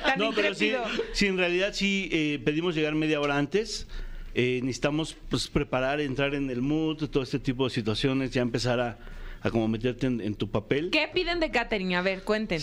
Tan 0.05 0.19
No, 0.19 0.33
pero 0.33 0.55
sí, 0.55 0.73
sí, 1.13 1.27
en 1.27 1.37
realidad 1.37 1.73
sí 1.75 2.09
eh, 2.11 2.41
pedimos 2.43 2.75
llegar 2.75 2.95
media 2.95 3.21
hora 3.21 3.37
antes. 3.37 3.87
Eh, 4.35 4.61
necesitamos 4.63 5.17
pues, 5.29 5.49
preparar, 5.49 6.01
entrar 6.01 6.35
en 6.35 6.49
el 6.51 6.63
mood, 6.63 7.09
todo 7.11 7.23
este 7.23 7.39
tipo 7.39 7.65
de 7.65 7.71
situaciones, 7.71 8.31
ya 8.31 8.43
empezar 8.43 8.81
a, 8.81 8.99
a 9.43 9.51
como 9.51 9.69
meterte 9.69 10.07
en, 10.07 10.21
en 10.21 10.35
tu 10.35 10.51
papel. 10.51 10.91
¿Qué 10.91 11.09
piden 11.13 11.39
de 11.41 11.51
catering? 11.51 11.95
A 11.95 12.03
ver, 12.03 12.23
cuenten. 12.23 12.61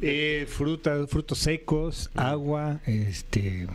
Eh, 0.00 0.46
frutas, 0.48 1.10
frutos 1.10 1.38
secos, 1.38 2.10
agua, 2.14 2.80
este... 2.86 3.66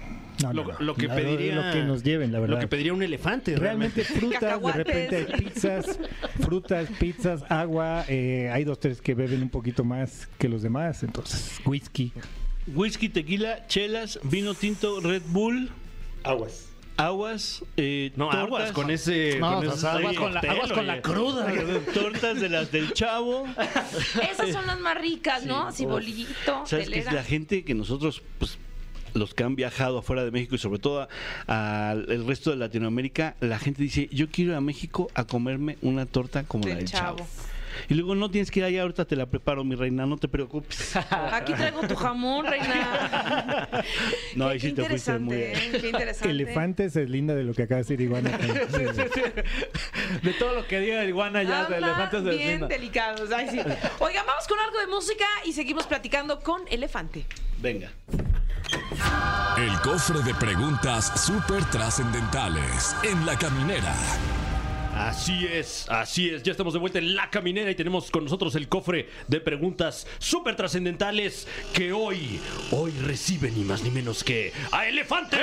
No, 0.42 0.52
no, 0.54 0.64
Lo, 0.64 0.74
no. 0.74 0.80
lo 0.80 0.96
que 0.96 1.08
La- 1.08 1.16
pediría. 1.16 1.56
Lo 1.56 1.72
que 1.74 1.84
nos 1.84 2.04
lleven, 2.04 2.32
la 2.32 2.40
verdad. 2.40 2.56
Lo 2.56 2.60
que 2.62 2.68
pediría 2.68 2.94
un 2.94 3.04
elefante. 3.04 3.56
Realmente 3.56 4.04
frutas, 4.04 4.62
de 4.62 4.72
repente 4.72 5.16
hay 5.18 5.44
pizzas, 5.44 6.00
frutas, 6.42 6.90
pizzas, 7.00 7.44
agua, 7.50 8.06
eh, 8.08 8.50
hay 8.52 8.64
dos, 8.64 8.80
tres 8.80 9.02
que 9.02 9.14
beben 9.14 9.42
un 9.44 9.50
poquito 9.50 9.84
más 9.84 10.28
que 10.40 10.50
los 10.50 10.62
demás, 10.64 11.04
entonces 11.04 11.60
whisky. 11.66 12.12
Whisky, 12.68 13.10
tequila, 13.10 13.68
chelas, 13.68 14.20
vino 14.24 14.54
tinto, 14.54 15.02
Red 15.02 15.22
Bull, 15.28 15.70
Aguas. 16.24 16.70
aguas, 16.96 17.64
eh, 17.76 18.12
No, 18.16 18.26
tortas, 18.30 18.46
aguas 18.46 18.72
con 18.72 18.90
ese. 18.90 19.38
No, 19.40 19.56
con 19.62 19.68
aguas 19.86 20.16
con 20.18 20.34
la, 20.34 20.42
pelo, 20.42 20.54
aguas 20.54 20.72
con 20.72 20.88
la 20.88 20.94
oye. 20.94 21.02
cruda. 21.02 21.54
tortas 21.94 22.40
de 22.40 22.50
las 22.50 22.72
del 22.72 22.94
chavo. 22.94 23.46
Esas 24.32 24.52
son 24.54 24.66
las 24.66 24.80
más 24.80 24.98
ricas, 25.00 25.46
¿no? 25.46 25.64
Sí. 25.64 25.68
Así 25.70 25.86
bolillito, 25.86 26.66
¿Sabes 26.66 26.86
que 26.88 26.96
telera. 27.00 27.12
La 27.14 27.24
gente 27.24 27.64
que 27.66 27.74
nosotros, 27.74 28.22
pues, 28.40 28.58
los 29.14 29.34
que 29.34 29.44
han 29.44 29.56
viajado 29.56 30.00
afuera 30.00 30.24
de 30.26 30.32
México 30.32 30.56
y 30.56 30.58
sobre 30.58 30.80
todo 30.80 31.08
al 31.48 32.26
resto 32.28 32.50
de 32.52 32.58
Latinoamérica, 32.58 33.36
la 33.40 33.60
gente 33.60 33.82
dice, 33.84 34.10
yo 34.12 34.30
quiero 34.30 34.52
ir 34.52 34.58
a 34.58 34.62
México 34.62 35.10
a 35.16 35.26
comerme 35.26 35.78
una 35.82 36.06
torta 36.06 36.44
como 36.44 36.68
la 36.68 36.76
Del 36.76 36.86
chavo. 36.86 37.18
chavo. 37.18 37.30
Y 37.90 37.96
luego 37.96 38.14
no 38.14 38.30
tienes 38.30 38.52
que 38.52 38.60
ir 38.60 38.66
allá, 38.66 38.84
ahorita 38.84 39.06
te 39.06 39.16
la 39.16 39.26
preparo, 39.26 39.64
mi 39.64 39.74
reina, 39.74 40.06
no 40.06 40.18
te 40.18 40.28
preocupes. 40.28 40.96
Aquí 41.32 41.54
traigo 41.54 41.82
tu 41.88 41.96
jamón, 41.96 42.46
reina. 42.46 43.68
No, 44.36 44.48
ahí 44.48 44.60
sí 44.60 44.74
te 44.74 44.84
fuiste 44.86 45.18
muy 45.18 45.36
interesante. 45.36 45.80
Qué 45.82 45.88
interesante. 45.90 46.30
Elefantes 46.30 46.96
es 46.96 47.10
linda 47.10 47.34
de 47.34 47.44
lo 47.44 47.54
que 47.56 47.64
acaba 47.64 47.78
de 47.78 47.84
decir 47.84 48.02
Iguana. 48.02 48.30
De 50.24 50.34
todo 50.34 50.54
lo 50.56 50.68
que 50.68 50.80
diga 50.80 51.04
Iguana 51.06 51.44
ya, 51.44 51.66
de 51.66 51.78
elefantes 51.78 52.24
de 52.24 52.32
bien 52.38 52.50
Linda. 52.52 52.68
delicados. 52.68 53.32
Ay, 53.32 53.48
sí. 53.50 53.60
Oigan, 54.00 54.26
vamos 54.26 54.48
con 54.48 54.60
algo 54.60 54.80
de 54.80 54.88
música 54.88 55.26
y 55.46 55.54
seguimos 55.54 55.86
platicando 55.88 56.40
con 56.40 56.62
Elefante. 56.70 57.26
Venga. 57.62 57.92
El 59.58 59.80
cofre 59.82 60.22
de 60.24 60.34
preguntas 60.36 61.12
súper 61.26 61.64
trascendentales 61.66 62.96
en 63.04 63.26
la 63.26 63.38
caminera. 63.38 63.94
Así 64.96 65.46
es, 65.46 65.88
así 65.90 66.30
es. 66.30 66.44
Ya 66.44 66.52
estamos 66.52 66.74
de 66.74 66.80
vuelta 66.80 67.00
en 67.00 67.16
la 67.16 67.30
caminera 67.30 67.70
y 67.72 67.76
tenemos 67.76 68.12
con 68.12 68.24
nosotros 68.24 68.56
el 68.56 68.68
cofre 68.68 69.10
de 69.28 69.40
preguntas 69.42 70.06
súper 70.20 70.56
trascendentales 70.56 71.48
que 71.74 71.92
hoy, 71.94 72.40
hoy 72.72 72.92
recibe 73.04 73.50
ni 73.52 73.64
más 73.64 73.82
ni 73.84 73.90
menos 73.90 74.24
que 74.24 74.54
a 74.72 74.88
Elefante. 74.88 75.38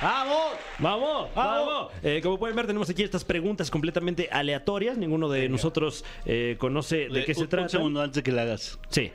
¡Vamos! 0.00 0.52
Vamos, 0.80 1.28
vamos. 1.34 1.92
Eh, 2.02 2.18
como 2.24 2.38
pueden 2.38 2.56
ver, 2.56 2.66
tenemos 2.66 2.90
aquí 2.90 3.04
estas 3.04 3.24
preguntas 3.24 3.70
completamente 3.70 4.28
aleatorias. 4.32 4.96
Ninguno 4.98 5.28
de 5.28 5.48
nosotros 5.48 6.04
eh, 6.26 6.56
conoce 6.58 6.96
de 7.04 7.08
Le- 7.10 7.24
qué 7.24 7.34
se 7.34 7.46
trata. 7.46 7.64
Un 7.64 7.70
segundo 7.70 8.02
antes 8.02 8.16
de 8.16 8.22
que 8.24 8.32
la 8.32 8.42
hagas. 8.42 8.78
Sí. 8.88 9.12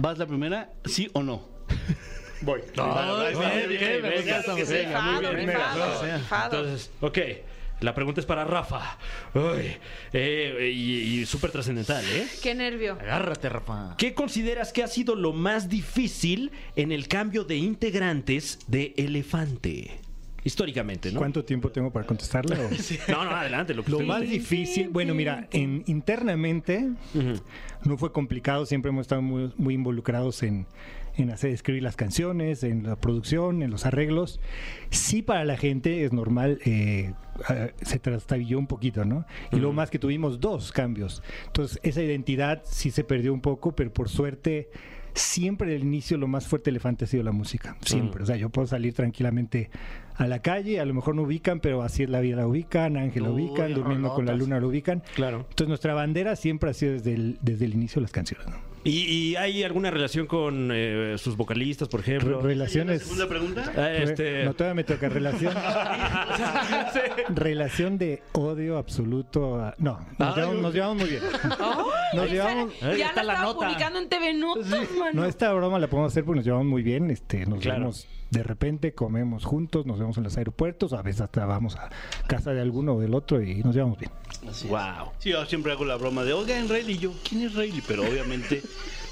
¿Vas 0.00 0.16
la 0.16 0.26
primera? 0.26 0.72
¿Sí 0.86 1.10
o 1.12 1.22
no? 1.22 1.46
Voy. 2.40 2.62
Entonces, 6.44 6.90
ok. 7.02 7.18
La 7.80 7.94
pregunta 7.94 8.20
es 8.20 8.26
para 8.26 8.44
Rafa. 8.44 8.98
Uy, 9.34 9.76
eh, 10.12 10.70
y 10.74 11.20
y 11.20 11.26
súper 11.26 11.50
trascendental, 11.50 12.04
¿eh? 12.04 12.26
Qué 12.42 12.54
nervio. 12.54 12.94
Agárrate, 13.00 13.48
Rafa. 13.50 13.94
¿Qué 13.98 14.14
consideras 14.14 14.72
que 14.72 14.82
ha 14.82 14.88
sido 14.88 15.14
lo 15.14 15.32
más 15.32 15.68
difícil 15.68 16.50
en 16.76 16.92
el 16.92 17.06
cambio 17.08 17.44
de 17.44 17.56
integrantes 17.56 18.58
de 18.66 18.94
Elefante? 18.96 20.00
Históricamente, 20.44 21.12
¿no? 21.12 21.18
¿Cuánto 21.18 21.44
tiempo 21.44 21.70
tengo 21.70 21.90
para 21.90 22.06
contestarla? 22.06 22.56
o? 22.56 22.70
No, 23.12 23.24
no, 23.24 23.30
adelante. 23.32 23.74
Lo, 23.74 23.84
que 23.84 23.90
Lo 23.90 24.00
más 24.00 24.22
difícil, 24.22 24.88
bueno, 24.88 25.14
mira, 25.14 25.48
en, 25.52 25.82
internamente 25.86 26.88
no 27.84 27.96
fue 27.98 28.12
complicado, 28.12 28.66
siempre 28.66 28.90
hemos 28.90 29.02
estado 29.02 29.22
muy, 29.22 29.52
muy 29.56 29.74
involucrados 29.74 30.42
en, 30.42 30.66
en 31.16 31.30
hacer, 31.30 31.50
escribir 31.50 31.82
las 31.82 31.96
canciones, 31.96 32.62
en 32.62 32.84
la 32.84 32.96
producción, 32.96 33.62
en 33.62 33.70
los 33.70 33.86
arreglos. 33.86 34.40
Sí 34.90 35.22
para 35.22 35.44
la 35.44 35.56
gente 35.56 36.04
es 36.04 36.12
normal, 36.12 36.58
eh, 36.64 37.12
se 37.82 37.98
trastabilló 37.98 38.58
un 38.58 38.66
poquito, 38.66 39.04
¿no? 39.04 39.26
Y 39.52 39.56
luego 39.56 39.72
más 39.72 39.90
que 39.90 39.98
tuvimos 39.98 40.40
dos 40.40 40.72
cambios. 40.72 41.22
Entonces, 41.46 41.78
esa 41.82 42.02
identidad 42.02 42.62
sí 42.64 42.90
se 42.90 43.04
perdió 43.04 43.32
un 43.32 43.40
poco, 43.40 43.74
pero 43.74 43.92
por 43.92 44.08
suerte... 44.08 44.70
Siempre 45.14 45.74
el 45.74 45.82
inicio 45.82 46.16
lo 46.16 46.28
más 46.28 46.46
fuerte 46.46 46.70
Elefante 46.70 47.04
ha 47.04 47.08
sido 47.08 47.22
la 47.22 47.32
música, 47.32 47.76
siempre. 47.84 48.22
O 48.22 48.26
sea, 48.26 48.36
yo 48.36 48.50
puedo 48.50 48.66
salir 48.66 48.94
tranquilamente 48.94 49.70
a 50.16 50.26
la 50.26 50.40
calle, 50.40 50.80
a 50.80 50.84
lo 50.84 50.94
mejor 50.94 51.14
no 51.14 51.22
ubican, 51.22 51.60
pero 51.60 51.82
así 51.82 52.02
es 52.02 52.10
la 52.10 52.20
vida 52.20 52.36
la 52.36 52.46
ubican, 52.46 52.96
Ángel 52.96 53.24
la 53.24 53.30
Uy, 53.30 53.44
ubican, 53.44 53.74
durmiendo 53.74 54.14
con 54.14 54.26
la 54.26 54.34
luna 54.34 54.60
lo 54.60 54.68
ubican. 54.68 55.02
Claro. 55.14 55.38
Entonces 55.48 55.68
nuestra 55.68 55.94
bandera 55.94 56.36
siempre 56.36 56.70
ha 56.70 56.74
sido 56.74 56.92
desde 56.92 57.14
el, 57.14 57.38
desde 57.40 57.64
el 57.64 57.74
inicio 57.74 58.00
de 58.00 58.02
las 58.02 58.12
canciones. 58.12 58.46
¿no? 58.48 58.69
¿Y, 58.82 58.90
y 59.12 59.36
hay 59.36 59.62
alguna 59.62 59.90
relación 59.90 60.26
con 60.26 60.70
eh, 60.72 61.16
sus 61.18 61.36
vocalistas, 61.36 61.88
por 61.88 62.00
ejemplo? 62.00 62.40
relaciones... 62.40 63.02
¿Segunda 63.02 63.28
pregunta? 63.28 63.72
Eh, 63.76 64.04
este... 64.04 64.44
No 64.44 64.54
todavía 64.54 64.74
me 64.74 64.84
toca 64.84 65.08
relación. 65.10 65.54
relación 67.28 67.98
de 67.98 68.22
odio 68.32 68.78
absoluto. 68.78 69.56
a- 69.60 69.74
no, 69.78 69.98
nos, 70.18 70.28
Ay, 70.30 70.34
llevamos, 70.36 70.62
nos 70.62 70.74
llevamos 70.74 70.96
muy 70.98 71.10
bien. 71.10 71.22
Nos 72.14 72.30
llevamos- 72.30 72.72
ya 72.80 73.06
está 73.08 73.22
la 73.22 73.34
la 73.34 73.42
nota. 73.42 73.66
publicando 73.66 73.98
en 73.98 74.08
TV 74.08 74.34
Notas, 74.34 74.66
mano. 74.98 75.12
No, 75.12 75.24
esta 75.26 75.52
broma 75.52 75.78
la 75.78 75.86
podemos 75.88 76.12
hacer 76.12 76.24
porque 76.24 76.36
nos 76.38 76.44
llevamos 76.46 76.66
muy 76.66 76.82
bien. 76.82 77.10
Este, 77.10 77.46
nos 77.46 77.60
Claro. 77.60 77.80
vemos 77.80 78.06
de 78.30 78.42
repente, 78.44 78.94
comemos 78.94 79.44
juntos, 79.44 79.86
nos 79.86 79.98
vemos 79.98 80.16
en 80.16 80.22
los 80.22 80.36
aeropuertos, 80.38 80.92
a 80.92 81.02
veces 81.02 81.22
hasta 81.22 81.46
vamos 81.46 81.74
a 81.74 81.90
casa 82.28 82.52
de 82.52 82.60
alguno 82.60 82.94
o 82.94 83.00
del 83.00 83.12
otro 83.14 83.42
y 83.42 83.56
nos 83.64 83.74
llevamos 83.74 83.98
bien. 83.98 84.12
Así 84.48 84.66
es. 84.66 84.70
Wow. 84.70 85.10
Sí, 85.18 85.30
yo 85.30 85.44
siempre 85.46 85.72
hago 85.72 85.84
la 85.84 85.96
broma 85.96 86.22
de, 86.22 86.32
oigan, 86.32 86.68
Rayleigh, 86.68 86.96
yo, 86.98 87.12
¿quién 87.28 87.42
es 87.42 87.54
Rayleigh? 87.56 87.82
Pero 87.88 88.02
obviamente 88.04 88.62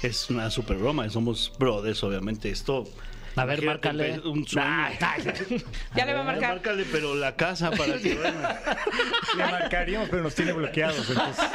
es 0.03 0.29
una 0.29 0.49
super 0.49 0.77
broma, 0.77 1.09
somos 1.09 1.51
brothers, 1.59 2.03
obviamente. 2.03 2.49
Esto. 2.49 2.87
A 3.35 3.45
ver, 3.45 3.63
márcale. 3.63 4.19
Un 4.25 4.45
sueño. 4.47 4.67
Ya 5.95 6.05
le 6.05 6.13
va 6.13 6.21
a 6.21 6.23
marcar. 6.23 6.53
Márcale, 6.55 6.85
pero 6.91 7.15
la 7.15 7.35
casa 7.35 7.71
para 7.71 7.97
que. 7.97 8.15
Le 9.37 9.43
marcaríamos, 9.43 10.09
pero 10.09 10.23
nos 10.23 10.35
tiene 10.35 10.51
bloqueados. 10.51 11.09
Entonces, 11.09 11.45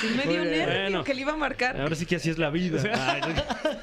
Sí 0.00 0.08
me 0.16 0.22
dio 0.24 0.44
nervio 0.44 0.80
Bueno. 0.82 1.04
que 1.04 1.14
le 1.14 1.20
iba 1.22 1.32
a 1.32 1.36
marcar. 1.36 1.80
Ahora 1.80 1.94
sí 1.96 2.06
que 2.06 2.16
así 2.16 2.30
es 2.30 2.38
la 2.38 2.50
vida. 2.50 2.80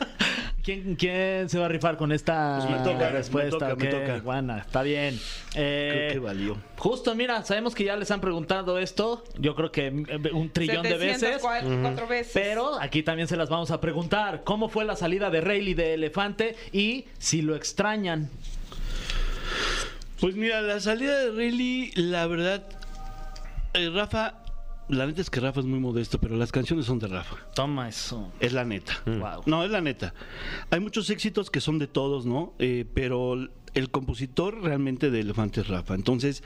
¿Quién, 0.64 0.96
quién 0.96 1.50
se 1.50 1.58
va 1.58 1.66
a 1.66 1.70
rifar 1.70 1.98
con 1.98 2.12
esta 2.12 2.60
Pues 2.60 2.70
me 2.80 2.84
toca, 2.84 3.06
me 3.06 3.10
respuesta? 3.10 3.50
toca, 3.58 3.76
me 3.76 3.88
toca. 3.88 4.18
Iguana, 4.18 4.60
está 4.60 4.84
bien. 4.84 5.20
Eh, 5.56 5.90
Creo 5.92 6.12
que 6.14 6.20
valió. 6.20 6.58
Justo, 6.78 7.16
mira, 7.16 7.44
sabemos 7.44 7.74
que 7.74 7.84
ya 7.84 7.96
les 7.96 8.12
han 8.12 8.22
preguntado 8.22 8.78
esto, 8.78 9.24
yo 9.40 9.56
creo 9.56 9.72
que 9.72 9.88
eh, 9.88 10.32
un 10.34 10.52
trillón 10.52 10.84
de 10.84 10.98
veces. 10.98 11.42
704 11.42 12.08
veces. 12.08 12.32
Pero 12.34 12.80
aquí 12.80 13.02
también 13.02 13.28
se 13.28 13.38
las 13.38 13.50
vamos 13.50 13.72
a 13.72 13.82
preguntar. 13.82 14.44
¿Cómo 14.44 14.70
fue 14.70 14.86
la 14.86 14.96
salida 14.96 15.32
de 15.32 15.42
Rayleigh 15.42 15.74
de 15.74 15.94
Elefante? 15.96 16.56
Y 16.72 17.06
si 17.18 17.42
lo 17.42 17.56
extrañan. 17.56 18.30
Pues 20.20 20.36
mira, 20.36 20.62
la 20.62 20.80
salida 20.80 21.18
de 21.26 21.32
Rayleigh, 21.32 21.92
la 21.96 22.28
verdad, 22.28 22.64
eh, 23.74 23.90
Rafa, 23.92 24.36
la 24.90 25.06
neta 25.08 25.22
es 25.22 25.30
que 25.30 25.40
Rafa 25.40 25.62
es 25.62 25.66
muy 25.66 25.80
modesto, 25.80 26.20
pero 26.20 26.36
las 26.36 26.52
canciones 26.52 26.86
son 26.86 27.00
de 27.00 27.08
Rafa. 27.08 27.38
Toma 27.56 27.88
eso. 27.88 28.32
Es 28.40 28.54
la 28.54 28.66
neta. 28.66 29.02
Wow. 29.06 29.44
No, 29.46 29.64
es 29.64 29.72
la 29.72 29.82
neta. 29.82 30.14
Hay 30.70 30.80
muchos 30.80 31.10
éxitos 31.10 31.50
que 31.50 31.62
son 31.62 31.80
de 31.80 31.88
todos, 31.88 32.26
¿no? 32.26 32.54
Eh, 32.60 32.86
pero 32.94 33.38
el 33.74 33.90
compositor 33.90 34.62
realmente 34.62 35.12
de 35.12 35.22
Elefante 35.22 35.62
es 35.62 35.68
Rafa. 35.68 35.96
Entonces, 35.96 36.44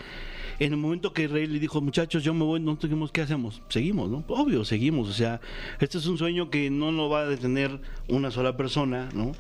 en 0.60 0.74
el 0.74 0.78
momento 0.78 1.14
que 1.14 1.28
Rey 1.28 1.48
le 1.48 1.60
dijo, 1.60 1.82
muchachos, 1.82 2.24
yo 2.24 2.34
me 2.34 2.44
voy, 2.44 2.60
no 2.60 2.78
seguimos, 2.80 3.12
¿qué 3.12 3.22
hacemos? 3.22 3.62
Seguimos, 3.70 4.10
¿no? 4.10 4.24
Obvio, 4.28 4.64
seguimos. 4.64 5.10
O 5.10 5.14
sea, 5.14 5.42
este 5.80 5.98
es 5.98 6.06
un 6.06 6.18
sueño 6.18 6.50
que 6.50 6.70
no 6.70 6.92
lo 6.92 7.10
va 7.10 7.22
a 7.22 7.26
detener 7.26 7.82
una 8.08 8.32
sola 8.32 8.56
persona, 8.56 9.10
¿no? 9.14 9.32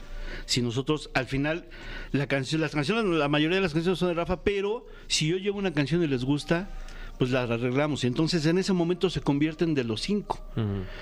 Si 0.46 0.62
nosotros, 0.62 1.12
al 1.14 1.28
final, 1.28 1.66
la 2.12 2.28
canción, 2.28 2.60
las 2.60 2.72
canciones, 2.72 3.06
la 3.06 3.28
mayoría 3.28 3.58
de 3.58 3.62
las 3.62 3.74
canciones 3.74 4.00
son 4.00 4.10
de 4.10 4.16
Rafa, 4.16 4.44
pero 4.44 4.86
si 5.08 5.28
yo 5.28 5.38
llevo 5.38 5.60
una 5.60 5.74
canción 5.74 6.04
y 6.04 6.08
les 6.08 6.26
gusta, 6.26 6.70
pues 7.18 7.32
la 7.32 7.44
arreglamos. 7.44 8.04
Y 8.04 8.08
entonces 8.08 8.46
en 8.46 8.58
ese 8.58 8.74
momento 8.74 9.10
se 9.10 9.22
convierten 9.22 9.74
de 9.74 9.84
los 9.84 10.02
cinco. 10.02 10.40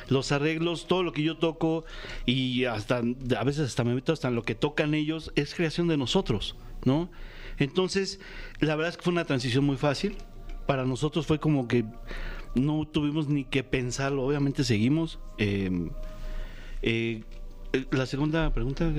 Los 0.09 0.31
arreglos, 0.31 0.87
todo 0.87 1.03
lo 1.03 1.11
que 1.11 1.23
yo 1.23 1.37
toco 1.37 1.85
y 2.25 2.65
hasta 2.65 2.97
a 2.97 3.43
veces 3.43 3.67
hasta 3.67 3.83
me 3.83 3.95
meto 3.95 4.13
hasta 4.13 4.27
en 4.27 4.35
lo 4.35 4.43
que 4.43 4.55
tocan 4.55 4.93
ellos 4.93 5.31
es 5.35 5.53
creación 5.55 5.87
de 5.87 5.97
nosotros, 5.97 6.55
¿no? 6.85 7.09
Entonces, 7.57 8.19
la 8.59 8.75
verdad 8.75 8.89
es 8.91 8.97
que 8.97 9.03
fue 9.03 9.13
una 9.13 9.25
transición 9.25 9.63
muy 9.65 9.77
fácil. 9.77 10.17
Para 10.65 10.85
nosotros 10.85 11.25
fue 11.25 11.39
como 11.39 11.67
que 11.67 11.85
no 12.55 12.87
tuvimos 12.87 13.27
ni 13.27 13.43
que 13.43 13.63
pensarlo. 13.63 14.23
Obviamente 14.23 14.63
seguimos. 14.63 15.19
Eh, 15.37 15.89
eh, 16.81 17.23
la 17.91 18.05
segunda 18.05 18.51
pregunta. 18.53 18.91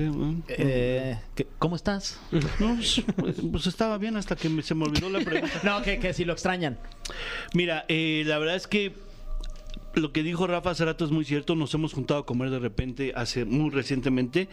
Eh, 0.49 1.17
¿qué- 1.33 1.47
¿Cómo 1.59 1.75
estás? 1.75 2.19
No, 2.59 2.77
pues, 3.17 3.41
pues 3.51 3.67
estaba 3.67 3.97
bien 3.97 4.17
hasta 4.17 4.35
que 4.35 4.49
se 4.61 4.75
me 4.75 4.85
olvidó 4.85 5.09
la 5.09 5.19
pregunta. 5.21 5.59
No, 5.63 5.81
que, 5.81 5.99
que 5.99 6.13
si 6.13 6.25
lo 6.25 6.33
extrañan. 6.33 6.77
Mira, 7.53 7.85
eh, 7.87 8.23
la 8.25 8.37
verdad 8.37 8.55
es 8.55 8.67
que 8.67 8.93
lo 9.95 10.11
que 10.11 10.23
dijo 10.23 10.45
Rafa 10.45 10.71
hace 10.71 10.83
rato 10.83 11.05
es 11.05 11.11
muy 11.11 11.23
cierto. 11.23 11.55
Nos 11.55 11.73
hemos 11.73 11.93
juntado 11.93 12.19
a 12.19 12.25
comer 12.25 12.49
de 12.49 12.59
repente, 12.59 13.13
hace 13.15 13.45
muy 13.45 13.69
recientemente, 13.69 14.49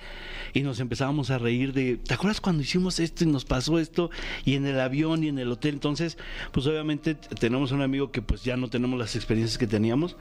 y 0.53 0.61
nos 0.63 0.79
empezábamos 0.79 1.31
a 1.31 1.39
reír 1.39 1.73
de, 1.73 1.97
¿te 1.97 2.15
acuerdas 2.15 2.41
cuando 2.41 2.63
hicimos 2.63 3.01
esto 3.01 3.25
y 3.25 3.27
nos 3.27 3.45
pasó 3.45 3.81
esto? 3.81 4.09
Y 4.45 4.55
en 4.55 4.67
el 4.67 4.79
avión 4.79 5.25
y 5.25 5.29
en 5.29 5.41
el 5.41 5.51
hotel. 5.51 5.75
Entonces, 5.75 6.17
pues 6.53 6.65
obviamente 6.69 7.17
tenemos 7.17 7.73
un 7.73 7.83
amigo 7.83 8.13
que 8.13 8.23
pues 8.23 8.45
ya 8.45 8.57
no 8.57 8.71
tenemos 8.71 8.97
las 9.01 9.17
experiencias 9.17 9.59
que 9.59 9.67
teníamos. 9.67 10.17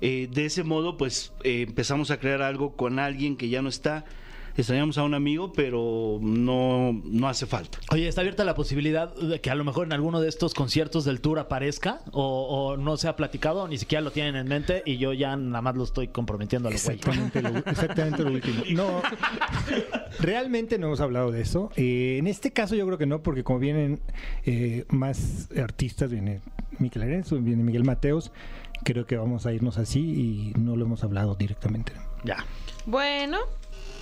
Eh, 0.00 0.28
de 0.30 0.46
ese 0.46 0.64
modo, 0.64 0.96
pues 0.96 1.32
eh, 1.44 1.64
empezamos 1.66 2.10
a 2.10 2.18
crear 2.18 2.42
algo 2.42 2.76
con 2.76 2.98
alguien 2.98 3.36
que 3.36 3.48
ya 3.48 3.62
no 3.62 3.68
está. 3.68 4.04
Extrañamos 4.56 4.98
a 4.98 5.04
un 5.04 5.14
amigo, 5.14 5.52
pero 5.52 6.18
no, 6.20 7.00
no 7.04 7.28
hace 7.28 7.46
falta. 7.46 7.78
Oye, 7.92 8.08
¿está 8.08 8.22
abierta 8.22 8.42
la 8.42 8.56
posibilidad 8.56 9.14
de 9.14 9.40
que 9.40 9.50
a 9.50 9.54
lo 9.54 9.62
mejor 9.62 9.86
en 9.86 9.92
alguno 9.92 10.20
de 10.20 10.28
estos 10.28 10.52
conciertos 10.52 11.04
del 11.04 11.20
tour 11.20 11.38
aparezca? 11.38 12.00
¿O, 12.10 12.72
o 12.72 12.76
no 12.76 12.96
se 12.96 13.06
ha 13.06 13.14
platicado? 13.14 13.62
O 13.62 13.68
ni 13.68 13.78
siquiera 13.78 14.02
lo 14.02 14.10
tienen 14.10 14.34
en 14.34 14.48
mente 14.48 14.82
y 14.84 14.96
yo 14.98 15.12
ya 15.12 15.36
nada 15.36 15.62
más 15.62 15.76
lo 15.76 15.84
estoy 15.84 16.08
comprometiendo 16.08 16.68
a 16.68 16.72
los 16.72 16.84
güeyes. 16.84 17.06
exactamente 17.06 17.40
lo, 17.40 17.58
exactamente 17.70 18.24
lo 18.24 18.32
último. 18.32 18.64
No, 18.70 19.00
realmente 20.18 20.76
no 20.76 20.88
hemos 20.88 21.00
hablado 21.00 21.30
de 21.30 21.42
eso. 21.42 21.70
Eh, 21.76 22.16
en 22.18 22.26
este 22.26 22.50
caso 22.50 22.74
yo 22.74 22.84
creo 22.84 22.98
que 22.98 23.06
no, 23.06 23.22
porque 23.22 23.44
como 23.44 23.60
vienen 23.60 24.00
eh, 24.44 24.86
más 24.88 25.50
artistas, 25.56 26.10
viene 26.10 26.40
Miquel 26.78 27.02
Arenzo, 27.02 27.36
viene 27.38 27.62
Miguel 27.62 27.84
Mateos, 27.84 28.30
creo 28.84 29.06
que 29.06 29.16
vamos 29.16 29.46
a 29.46 29.52
irnos 29.52 29.78
así 29.78 30.00
y 30.00 30.52
no 30.58 30.76
lo 30.76 30.84
hemos 30.84 31.02
hablado 31.04 31.34
directamente. 31.34 31.92
Ya. 32.24 32.44
Bueno, 32.86 33.38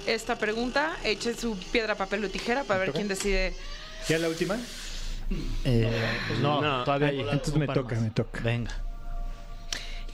esta 0.07 0.37
pregunta, 0.37 0.97
eche 1.05 1.35
su 1.35 1.57
piedra, 1.73 1.95
papel 1.95 2.25
o 2.25 2.29
tijera 2.29 2.65
para 2.65 2.81
ver 2.81 2.93
quién 2.93 3.09
decide. 3.09 3.55
¿Ya 4.09 4.19
la 4.19 4.29
última? 4.29 4.57
Eh, 5.65 5.91
no, 6.41 6.61
No, 6.61 6.85
todavía 6.85 7.09
hay 7.09 7.21
entonces 7.21 7.57
me 7.57 7.67
toca, 7.67 7.95
más. 7.97 8.05
me 8.05 8.11
toca. 8.11 8.41
Venga. 8.43 8.71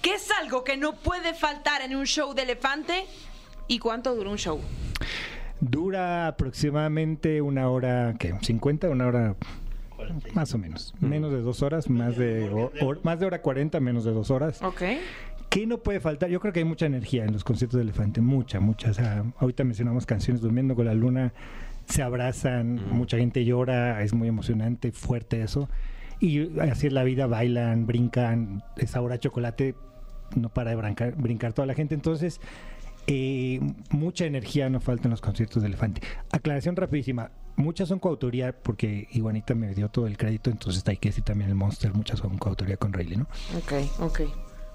¿Qué 0.01 0.15
es 0.15 0.31
algo 0.41 0.65
que 0.65 0.77
no 0.77 0.95
puede 0.95 1.35
faltar 1.35 1.83
en 1.83 1.95
un 1.95 2.07
show 2.07 2.35
de 2.35 2.43
elefante? 2.43 3.05
¿Y 3.69 3.79
cuánto 3.79 4.15
dura 4.15 4.31
un 4.31 4.39
show? 4.39 4.61
Dura 5.61 6.27
aproximadamente 6.27 7.41
una 7.41 7.69
hora, 7.69 8.15
¿qué? 8.19 8.35
¿50? 8.35 8.91
Una 8.91 9.07
hora 9.07 9.37
más 10.35 10.55
o 10.55 10.59
menos. 10.59 10.95
Menos 11.01 11.31
de 11.33 11.41
dos 11.43 11.63
horas, 11.63 11.89
más 11.91 12.17
de, 12.17 12.49
o- 12.51 12.71
más 13.03 13.21
de 13.21 13.27
hora 13.27 13.43
40, 13.43 13.81
menos 13.81 14.05
de 14.05 14.13
dos 14.13 14.31
horas. 14.31 14.63
Ok. 14.63 14.83
¿Qué 15.49 15.67
no 15.67 15.79
puede 15.79 16.01
faltar? 16.01 16.31
Yo 16.31 16.41
creo 16.41 16.53
que 16.53 16.61
hay 16.61 16.65
mucha 16.65 16.87
energía 16.87 17.25
en 17.25 17.33
los 17.33 17.45
conciertos 17.45 17.77
de 17.77 17.83
Elefante, 17.83 18.21
mucha, 18.23 18.59
mucha. 18.61 18.91
O 18.91 18.95
sea, 18.95 19.25
ahorita 19.39 19.65
mencionamos 19.65 20.07
canciones 20.07 20.41
Durmiendo 20.41 20.75
con 20.75 20.87
la 20.87 20.95
Luna, 20.95 21.33
se 21.87 22.03
abrazan, 22.03 22.81
mucha 22.91 23.19
gente 23.19 23.45
llora, 23.45 24.03
es 24.03 24.15
muy 24.15 24.29
emocionante, 24.29 24.93
fuerte 24.93 25.43
eso. 25.43 25.69
Y 26.21 26.59
así 26.61 26.87
es 26.87 26.93
la 26.93 27.03
vida, 27.05 27.27
bailan, 27.27 27.87
brincan, 27.87 28.63
es 28.79 28.97
ahora 28.97 29.19
chocolate, 29.19 29.75
no 30.37 30.49
para 30.49 30.71
de 30.71 30.77
brincar, 30.77 31.17
brincar 31.17 31.53
toda 31.53 31.67
la 31.67 31.75
gente. 31.75 31.95
Entonces, 31.95 32.41
eh, 33.07 33.61
mucha 33.91 34.25
energía 34.25 34.71
no 34.71 34.81
falta 34.81 35.05
en 35.09 35.11
los 35.11 35.21
conciertos 35.21 35.63
de 35.63 35.69
Elefante. 35.69 36.01
Aclaración 36.31 36.77
rapidísima. 36.77 37.31
Muchas 37.57 37.89
son 37.89 37.99
coautoría 37.99 38.53
porque 38.53 39.09
Iguanita 39.13 39.55
me 39.55 39.75
dio 39.75 39.89
todo 39.89 40.07
el 40.07 40.17
crédito, 40.17 40.51
entonces 40.51 40.83
hay 40.89 40.97
que 40.97 41.11
decir 41.11 41.23
también 41.25 41.51
el 41.51 41.55
Monster, 41.57 41.93
muchas 41.93 42.19
son 42.21 42.39
coautoría 42.39 42.77
con 42.77 42.93
Rayleigh, 42.93 43.19
¿no? 43.19 43.27
Ok, 43.59 43.73
ok. 44.01 44.21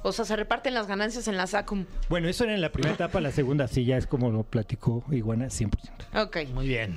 O 0.04 0.12
sea, 0.12 0.26
se 0.26 0.36
reparten 0.36 0.74
las 0.76 0.88
ganancias 0.88 1.28
en 1.28 1.36
la 1.38 1.48
SACUM. 1.48 1.86
Bueno, 2.08 2.30
eso 2.30 2.44
era 2.44 2.54
en 2.54 2.62
la 2.62 2.72
primera 2.72 2.94
etapa, 2.96 3.20
la 3.20 3.32
segunda 3.32 3.68
sí 3.68 3.84
ya 3.84 3.98
es 3.98 4.06
como 4.08 4.30
lo 4.32 4.44
platicó 4.44 5.04
Iguana 5.12 5.48
100%. 5.48 5.70
Ok. 6.24 6.38
Muy 6.54 6.68
bien. 6.68 6.96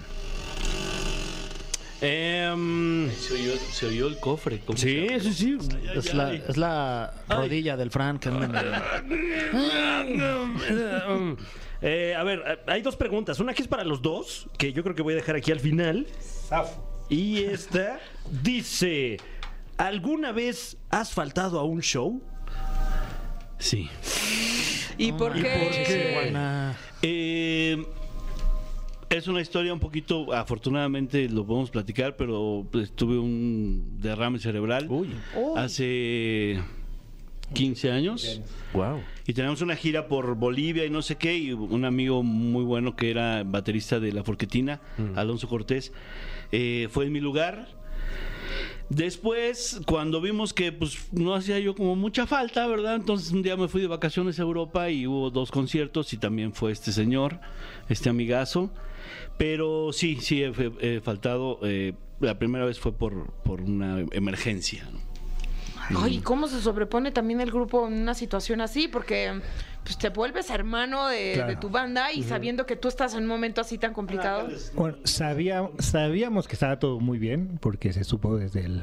Em, 2.03 3.11
Se 3.11 3.35
oyó, 3.35 3.57
se 3.59 3.87
oyó 3.87 4.07
el 4.09 4.19
cofre. 4.19 4.61
¿cómo 4.61 4.79
sí, 4.79 5.07
se- 5.09 5.21
sí, 5.21 5.33
sí. 5.35 5.59
Es 5.95 6.15
la, 6.15 6.33
es 6.35 6.57
la 6.57 7.13
rodilla 7.29 7.77
del 7.77 7.91
Frank. 7.91 8.25
Eh, 11.83 12.15
a 12.17 12.23
ver, 12.25 12.43
eh, 12.47 12.59
hay 12.67 12.83
dos 12.83 12.97
preguntas. 12.97 13.41
Una 13.41 13.55
que 13.55 13.63
es 13.63 13.69
para 13.69 13.85
los 13.85 14.03
dos, 14.03 14.49
que 14.59 14.73
yo 14.73 14.83
creo 14.83 14.95
que 14.95 15.03
voy 15.03 15.15
a 15.15 15.17
dejar 15.17 15.37
aquí 15.37 15.51
al 15.53 15.61
final. 15.61 16.07
Y 17.09 17.39
esta 17.39 18.01
dice: 18.43 19.17
¿Alguna 19.77 20.33
vez 20.33 20.77
has 20.91 21.13
faltado 21.13 21.59
a 21.59 21.65
un 21.65 21.81
show? 21.81 22.21
Sí. 23.59 23.89
¿Y 24.99 25.13
por 25.13 25.33
qué? 25.33 26.33
Eh, 27.03 27.83
es 29.09 29.27
una 29.27 29.41
historia 29.41 29.73
un 29.73 29.81
poquito, 29.81 30.33
afortunadamente 30.33 31.29
lo 31.29 31.47
podemos 31.47 31.71
platicar, 31.71 32.17
pero 32.17 32.67
pues, 32.71 32.93
tuve 32.93 33.19
un 33.19 33.97
derrame 33.99 34.39
cerebral 34.39 34.87
Uy. 34.89 35.09
hace 35.57 36.61
15 37.55 37.91
años. 37.91 38.41
Wow. 38.73 39.01
Y 39.31 39.33
teníamos 39.33 39.63
una 39.63 39.77
gira 39.77 40.09
por 40.09 40.35
Bolivia 40.35 40.85
y 40.85 40.91
no 40.91 41.03
sé 41.03 41.15
qué, 41.15 41.39
y 41.39 41.53
un 41.53 41.85
amigo 41.85 42.25
muy 42.25 42.65
bueno 42.65 42.97
que 42.97 43.13
era 43.13 43.45
baterista 43.45 44.01
de 44.01 44.11
La 44.13 44.25
Forquetina, 44.25 44.81
Alonso 45.15 45.47
Cortés, 45.47 45.93
eh, 46.51 46.89
fue 46.91 47.05
en 47.07 47.13
mi 47.13 47.21
lugar. 47.21 47.69
Después, 48.89 49.83
cuando 49.87 50.21
vimos 50.21 50.53
que 50.53 50.73
pues 50.73 51.13
no 51.13 51.33
hacía 51.37 51.61
yo 51.61 51.77
como 51.77 51.95
mucha 51.95 52.27
falta, 52.27 52.67
¿verdad? 52.67 52.97
Entonces 52.97 53.31
un 53.31 53.43
día 53.43 53.57
me 53.57 53.69
fui 53.69 53.81
de 53.81 53.87
vacaciones 53.87 54.41
a 54.41 54.43
Europa 54.43 54.91
y 54.91 55.07
hubo 55.07 55.31
dos 55.31 55.53
conciertos 55.53 56.13
y 56.13 56.17
también 56.17 56.53
fue 56.53 56.73
este 56.73 56.91
señor, 56.91 57.39
este 57.89 58.09
amigazo. 58.09 58.73
Pero 59.39 59.93
sí, 59.93 60.19
sí 60.21 60.43
he, 60.43 60.49
he- 60.49 60.97
he 60.97 61.01
faltado. 61.01 61.61
eh, 61.63 61.93
la 62.19 62.37
primera 62.37 62.65
vez 62.65 62.81
fue 62.81 62.91
por, 62.93 63.31
por 63.45 63.61
una 63.61 64.01
emergencia. 64.11 64.89
¿no? 64.93 64.99
Ay, 65.97 66.19
¿cómo 66.21 66.47
se 66.49 66.61
sobrepone 66.61 67.11
también 67.11 67.41
el 67.41 67.51
grupo 67.51 67.87
en 67.87 67.95
una 67.95 68.15
situación 68.15 68.61
así? 68.61 68.89
Porque 68.89 69.41
pues, 69.85 69.99
te 69.99 70.09
vuelves 70.11 70.51
hermano 70.51 71.07
de, 71.09 71.33
Claro. 71.35 71.51
de 71.51 71.57
tu 71.57 71.71
banda 71.71 72.13
y 72.13 72.23
sabiendo 72.23 72.67
que 72.67 72.77
tú 72.77 72.89
estás 72.89 73.15
en 73.15 73.23
un 73.23 73.29
momento 73.29 73.61
así 73.61 73.79
tan 73.79 73.93
complicado. 73.93 74.49
Bueno, 74.75 74.99
sabía- 75.05 75.69
sabíamos 75.79 76.47
que 76.47 76.55
estaba 76.55 76.79
todo 76.79 77.01
muy 77.01 77.19
bien, 77.19 77.59
porque 77.61 77.93
se 77.93 78.05
supo 78.05 78.37
desde 78.37 78.65
el 78.67 78.83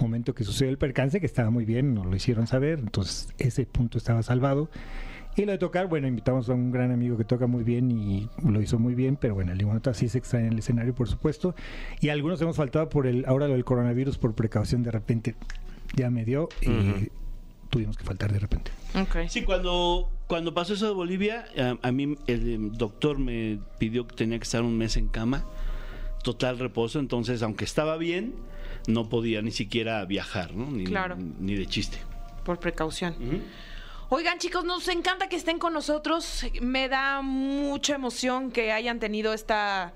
momento 0.00 0.34
que 0.34 0.44
sucedió 0.44 0.70
el 0.70 0.78
percance 0.78 1.20
que 1.20 1.26
estaba 1.26 1.50
muy 1.50 1.64
bien, 1.64 1.94
nos 1.94 2.06
lo 2.06 2.16
hicieron 2.16 2.46
saber, 2.46 2.78
entonces 2.80 3.28
ese 3.38 3.64
punto 3.66 3.96
estaba 3.98 4.22
salvado. 4.22 4.68
Y 5.36 5.46
lo 5.46 5.52
de 5.52 5.58
tocar, 5.58 5.88
bueno, 5.88 6.06
invitamos 6.06 6.48
a 6.48 6.54
un 6.54 6.70
gran 6.70 6.92
amigo 6.92 7.16
que 7.16 7.24
toca 7.24 7.48
muy 7.48 7.64
bien 7.64 7.90
y 7.90 8.28
lo 8.44 8.60
hizo 8.60 8.78
muy 8.78 8.94
bien, 8.94 9.16
pero 9.16 9.34
bueno, 9.34 9.50
el 9.50 9.58
limonata 9.58 9.92
sí 9.92 10.08
se 10.08 10.18
extraña 10.18 10.46
en 10.46 10.52
el 10.52 10.58
escenario, 10.60 10.94
por 10.94 11.08
supuesto. 11.08 11.56
Y 12.00 12.10
algunos 12.10 12.40
hemos 12.40 12.56
faltado 12.56 12.88
por 12.88 13.08
el, 13.08 13.24
ahora 13.26 13.48
lo 13.48 13.54
del 13.54 13.64
coronavirus, 13.64 14.16
por 14.18 14.34
precaución, 14.34 14.84
de 14.84 14.92
repente 14.92 15.34
ya 15.96 16.10
me 16.10 16.24
dio 16.24 16.48
y 16.60 17.10
tuvimos 17.70 17.96
que 17.96 18.04
faltar 18.04 18.32
de 18.32 18.38
repente. 18.38 18.70
Sí, 19.28 19.42
cuando, 19.42 20.10
cuando 20.28 20.54
pasó 20.54 20.74
eso 20.74 20.86
de 20.86 20.92
Bolivia, 20.94 21.46
a, 21.58 21.88
a 21.88 21.92
mí 21.92 22.16
el 22.26 22.72
doctor 22.72 23.18
me 23.18 23.58
pidió 23.78 24.06
que 24.06 24.14
tenía 24.14 24.38
que 24.38 24.44
estar 24.44 24.62
un 24.62 24.76
mes 24.78 24.96
en 24.96 25.08
cama, 25.08 25.44
total 26.22 26.58
reposo, 26.58 27.00
entonces 27.00 27.42
aunque 27.42 27.64
estaba 27.64 27.96
bien, 27.96 28.34
no 28.86 29.08
podía 29.08 29.42
ni 29.42 29.50
siquiera 29.50 30.04
viajar, 30.04 30.54
¿no? 30.54 30.70
Ni, 30.70 30.84
Claro. 30.84 31.16
ni 31.16 31.54
de 31.54 31.66
chiste. 31.66 31.98
Por 32.44 32.60
precaución. 32.60 33.14
Oigan, 34.10 34.38
chicos, 34.38 34.64
nos 34.64 34.86
encanta 34.88 35.28
que 35.28 35.36
estén 35.36 35.58
con 35.58 35.72
nosotros. 35.72 36.44
Me 36.60 36.88
da 36.88 37.22
mucha 37.22 37.94
emoción 37.94 38.50
que 38.52 38.70
hayan 38.70 39.00
tenido 39.00 39.32
esta. 39.32 39.94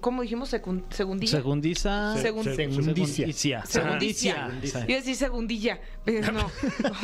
¿Cómo 0.00 0.22
dijimos? 0.22 0.48
Segundilla. 0.48 0.90
Segundiza. 1.30 2.14
Segun- 2.16 2.44
Segundicia. 2.44 3.64
Segundilla. 3.64 3.64
Segundilla. 3.66 4.50
Iba 4.64 4.80
a 4.80 4.84
decir 5.00 5.16
segundilla, 5.16 5.80
pero 6.04 6.32
no. 6.32 6.50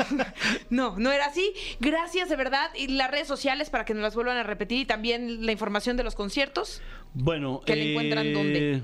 no, 0.71 0.99
no 0.99 1.13
era 1.13 1.27
así. 1.27 1.53
Gracias, 1.81 2.29
de 2.29 2.37
verdad. 2.37 2.71
Y 2.77 2.89
las 2.89 3.11
redes 3.11 3.29
sociales 3.29 3.71
para 3.71 3.85
que 3.85 3.95
nos 3.95 4.03
las 4.03 4.15
vuelvan 4.15 4.37
a 4.37 4.43
repetir 4.43 4.81
y 4.81 4.85
también 4.87 5.45
la 5.47 5.53
información 5.53 5.97
de 5.97 6.05
los 6.05 6.15
conciertos. 6.15 6.81
Bueno, 7.13 7.61
¿Que 7.65 7.77
la 7.77 7.85
encuentran 7.85 8.33
dónde? 8.33 8.83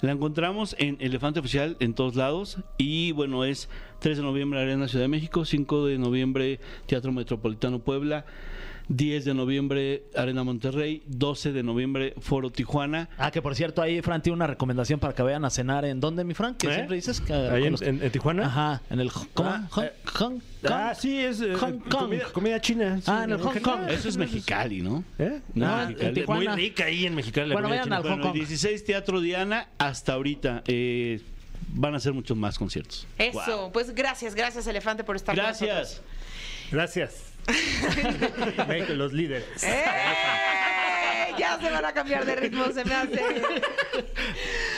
La 0.00 0.12
encontramos 0.12 0.76
en 0.78 0.96
Elefante 1.00 1.40
Oficial 1.40 1.76
en 1.80 1.92
todos 1.92 2.14
lados 2.14 2.58
y 2.76 3.10
bueno, 3.10 3.44
es 3.44 3.68
3 3.98 4.18
de 4.18 4.22
noviembre 4.22 4.60
Arena 4.60 4.86
Ciudad 4.86 5.02
de 5.04 5.08
México, 5.08 5.44
5 5.44 5.86
de 5.86 5.98
noviembre 5.98 6.60
Teatro 6.86 7.10
Metropolitano 7.10 7.80
Puebla, 7.80 8.24
10 8.88 9.24
de 9.26 9.34
noviembre 9.34 10.04
Arena 10.16 10.44
Monterrey, 10.44 11.02
12 11.06 11.52
de 11.52 11.62
noviembre 11.62 12.14
Foro 12.20 12.50
Tijuana. 12.50 13.08
Ah, 13.18 13.30
que 13.30 13.42
por 13.42 13.54
cierto, 13.54 13.82
ahí 13.82 14.00
Fran 14.00 14.22
tiene 14.22 14.36
una 14.36 14.46
recomendación 14.46 14.98
para 14.98 15.14
que 15.14 15.22
vayan 15.22 15.44
a 15.44 15.50
cenar. 15.50 15.84
¿En 15.84 16.00
dónde, 16.00 16.24
mi 16.24 16.32
Fran? 16.34 16.54
Que 16.54 16.68
¿Eh? 16.68 16.74
siempre 16.74 16.96
dices 16.96 17.20
que. 17.20 17.32
Ahí 17.34 17.64
en, 17.66 17.72
los- 17.72 17.82
en- 17.82 18.02
en 18.02 18.10
Tijuana. 18.10 18.46
Ajá, 18.46 18.82
en 18.90 19.00
el. 19.00 19.10
¿Cómo? 19.34 19.48
Ah, 19.50 19.68
Hong- 19.70 19.84
eh, 19.84 19.92
Hong 20.14 20.38
Ah, 20.64 20.90
Kong. 20.92 20.96
sí, 21.00 21.18
es 21.18 21.40
eh, 21.40 21.54
Hong 21.54 21.78
Kong. 21.80 21.90
comida, 21.90 22.24
comida 22.32 22.60
china. 22.60 22.98
Ah, 23.06 23.22
en 23.24 23.32
el 23.32 23.38
Hong. 23.40 23.60
Kong. 23.60 23.80
Eso 23.90 24.08
es 24.08 24.16
Mexicali, 24.16 24.80
¿no? 24.82 25.04
¿Eh? 25.18 25.40
No, 25.54 25.66
Ah, 25.66 25.78
Mexicali. 25.86 26.08
en 26.08 26.14
Tijuana. 26.14 26.50
Muy 26.54 26.62
rica 26.62 26.84
ahí 26.86 27.06
en 27.06 27.14
Mexicali. 27.14 27.48
la 27.50 27.54
Bueno, 27.54 27.68
vayan 27.68 27.84
china. 27.84 27.96
al 27.98 28.02
Hong 28.04 28.08
Bueno, 28.10 28.22
Kong. 28.24 28.34
16 28.34 28.84
Teatro 28.84 29.20
Diana 29.20 29.68
hasta 29.78 30.14
ahorita. 30.14 30.62
eh, 30.66 31.20
van 31.74 31.94
a 31.94 32.00
ser 32.00 32.14
muchos 32.14 32.34
más 32.36 32.58
conciertos. 32.58 33.06
Eso, 33.18 33.70
pues 33.72 33.94
gracias, 33.94 34.34
gracias, 34.34 34.66
Elefante, 34.66 35.04
por 35.04 35.16
estar 35.16 35.34
con 35.36 35.44
Gracias. 35.44 36.00
Gracias. 36.72 37.34
México, 38.68 38.92
los 38.94 39.12
líderes. 39.12 39.62
¡Eh! 39.62 39.84
Ya 41.38 41.58
se 41.60 41.70
van 41.70 41.84
a 41.84 41.92
cambiar 41.92 42.26
de 42.26 42.34
ritmo, 42.34 42.64
se 42.72 42.84
me 42.84 42.94
hace. 42.94 43.22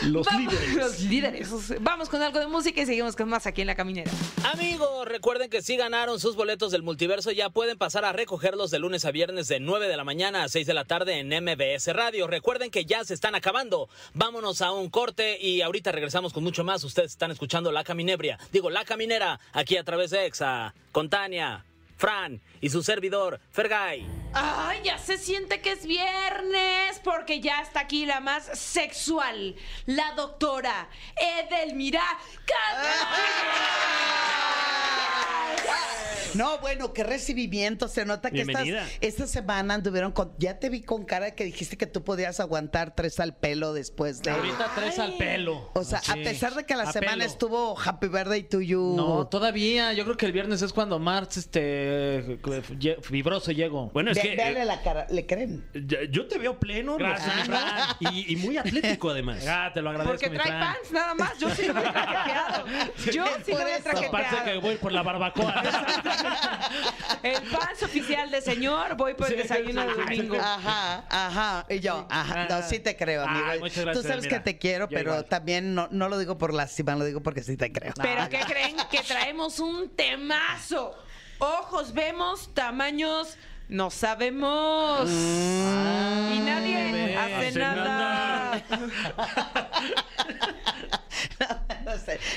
Los 0.03 0.27
Vamos, 0.27 0.53
líderes. 0.53 0.75
Los 0.75 1.01
líderes. 1.01 1.83
Vamos 1.83 2.09
con 2.11 2.21
algo 2.21 2.39
de 2.39 2.47
música 2.49 2.83
y 2.83 2.87
seguimos 2.87 3.17
con 3.17 3.31
más 3.31 3.47
aquí 3.47 3.63
en 3.63 3.67
La 3.67 3.75
Caminera. 3.75 4.11
Amigos, 4.45 5.09
recuerden 5.09 5.49
que 5.49 5.63
si 5.63 5.77
ganaron 5.77 6.21
sus 6.21 6.37
boletos 6.37 6.71
del 6.71 6.83
multiverso 6.83 7.31
ya 7.33 7.49
pueden 7.49 7.79
pasar 7.79 8.05
a 8.05 8.13
recogerlos 8.13 8.71
de 8.71 8.79
lunes 8.79 9.07
a 9.07 9.11
viernes 9.11 9.49
de 9.49 9.59
9 9.59 9.89
de 9.89 9.97
la 9.97 10.05
mañana 10.05 10.45
a 10.45 10.49
6 10.49 10.67
de 10.67 10.75
la 10.75 10.85
tarde 10.85 11.19
en 11.19 11.29
MBS 11.29 11.95
Radio. 11.95 12.27
Recuerden 12.27 12.71
que 12.71 12.85
ya 12.85 13.05
se 13.05 13.15
están 13.15 13.35
acabando. 13.35 13.89
Vámonos 14.13 14.61
a 14.61 14.73
un 14.73 14.91
corte 14.91 15.39
y 15.41 15.63
ahorita 15.63 15.93
regresamos 15.93 16.35
con 16.35 16.45
mucho 16.45 16.63
más. 16.63 16.85
Ustedes 16.85 17.13
están 17.13 17.31
escuchando 17.31 17.73
La 17.73 17.85
Caminebria, 17.85 18.39
digo 18.53 18.69
La 18.69 18.85
Caminera, 18.85 19.41
aquí 19.55 19.79
a 19.79 19.85
través 19.85 20.11
de 20.11 20.27
EXA, 20.27 20.75
con 20.93 21.09
Tania, 21.09 21.65
Fran 22.01 22.41
y 22.63 22.71
su 22.71 22.83
servidor, 22.83 23.39
Fergay. 23.51 24.07
Ay, 24.33 24.81
ya 24.83 24.97
se 24.97 25.19
siente 25.19 25.61
que 25.61 25.73
es 25.73 25.85
viernes 25.85 26.99
porque 27.05 27.43
ya 27.43 27.61
está 27.61 27.81
aquí 27.81 28.07
la 28.07 28.21
más 28.21 28.59
sexual, 28.59 29.55
la 29.85 30.13
doctora 30.13 30.89
Edelmira 31.15 32.03
No, 36.35 36.59
bueno, 36.59 36.93
qué 36.93 37.05
recibimiento. 37.05 37.89
Se 37.89 38.05
nota 38.05 38.31
que 38.31 38.43
estas, 38.43 38.67
esta 39.01 39.27
semana 39.27 39.75
anduvieron 39.75 40.13
con. 40.13 40.33
Ya 40.39 40.59
te 40.59 40.69
vi 40.69 40.83
con 40.83 41.05
cara 41.05 41.27
de 41.27 41.35
que 41.35 41.45
dijiste 41.45 41.77
que 41.77 41.87
tú 41.87 42.03
podías 42.05 42.41
aguantar 42.41 42.95
tres 42.95 43.21
al 43.21 43.35
pelo 43.37 43.73
después 43.73 44.23
de. 44.23 44.31
Ahorita 44.31 44.71
tres 44.75 44.99
al 44.99 45.17
pelo. 45.17 45.71
O 45.75 45.85
sea, 45.85 46.01
a 46.09 46.15
pesar 46.15 46.55
de 46.55 46.65
que 46.65 46.77
la 46.77 46.85
A 46.85 46.93
semana 46.93 47.13
pelo. 47.19 47.25
estuvo 47.25 47.79
Happy 47.81 48.09
Birthday 48.09 48.43
to 48.45 48.61
you. 48.61 48.95
No, 48.97 49.27
todavía. 49.27 49.93
Yo 49.93 50.05
creo 50.05 50.17
que 50.17 50.27
el 50.27 50.33
viernes 50.33 50.63
es 50.63 50.73
cuando 50.73 50.99
Marx, 50.99 51.37
este. 51.37 52.39
Fibroso 53.03 53.53
llego. 53.53 53.91
Bueno, 53.93 54.11
es 54.13 54.17
Ve- 54.17 54.23
que. 54.23 54.37
véale 54.37 54.63
eh, 54.63 54.65
la 54.65 54.83
cara, 54.83 55.07
¿le 55.11 55.27
creen? 55.27 55.65
yo 56.11 56.27
te 56.27 56.39
veo 56.39 56.59
pleno, 56.59 56.97
Gracias, 56.97 57.49
Rosana, 57.49 57.97
y, 58.01 58.33
y 58.33 58.37
muy 58.37 58.57
atlético 58.57 59.11
además. 59.11 59.45
Ah, 59.49 59.71
te 59.73 59.81
lo 59.83 59.91
agradezco, 59.91 60.19
Porque 60.19 60.31
trae 60.37 60.51
pants 60.51 60.93
nada 60.93 61.15
más. 61.15 61.39
Yo 61.39 61.51
sí 61.55 61.67
lo 61.67 61.75
voy 61.75 61.83
traqueteado. 61.83 62.67
Yo 63.13 63.25
sí 63.45 63.51
lo 63.53 63.57
Por 63.59 63.67
voy 63.67 63.73
eso. 63.73 63.89
Aparte 63.91 64.03
que 64.03 64.09
traqueteado. 64.11 64.61
voy 64.61 64.77
por 64.77 64.93
la 64.93 65.03
barbacoa. 65.03 65.63
El 67.23 67.43
pants 67.51 67.83
oficial 67.83 68.31
de 68.31 68.41
señor, 68.41 68.97
voy 68.97 69.15
por 69.15 69.31
el 69.31 69.37
desayuno 69.37 69.83
de 69.87 69.95
domingo. 69.95 70.37
Ajá, 70.41 71.05
ajá. 71.09 71.67
Y 71.69 71.81
yo, 71.81 72.07
ajá. 72.09 72.47
No, 72.49 72.63
sí 72.63 72.79
te 72.79 72.97
creo, 72.97 73.25
Ay, 73.29 73.43
amigo. 73.43 73.65
muchas 73.65 73.85
gracias, 73.85 74.03
Tú 74.03 74.09
sabes 74.09 74.25
mira. 74.25 74.39
que 74.39 74.45
te 74.45 74.59
quiero, 74.59 74.89
pero 74.89 75.11
igual. 75.13 75.25
también 75.27 75.75
no, 75.75 75.89
no 75.91 76.09
lo 76.09 76.19
digo 76.19 76.39
por 76.39 76.55
lástima, 76.55 76.95
lo 76.97 77.05
digo 77.05 77.23
porque 77.23 77.43
sí 77.43 77.57
te 77.57 77.71
creo. 77.73 77.93
Pero 78.01 78.29
¿qué 78.29 78.41
creen? 78.47 78.77
Que 78.91 79.01
traemos 79.03 79.61
un 79.61 79.91
temazo. 79.91 80.95
Ojos 81.39 81.93
vemos, 81.95 82.53
tamaños 82.55 83.37
no 83.71 83.89
sabemos. 83.91 85.09
y 85.09 86.39
nadie 86.41 87.17
hace 87.17 87.47
hace 87.47 87.59
nada. 87.59 88.63
No 88.71 88.89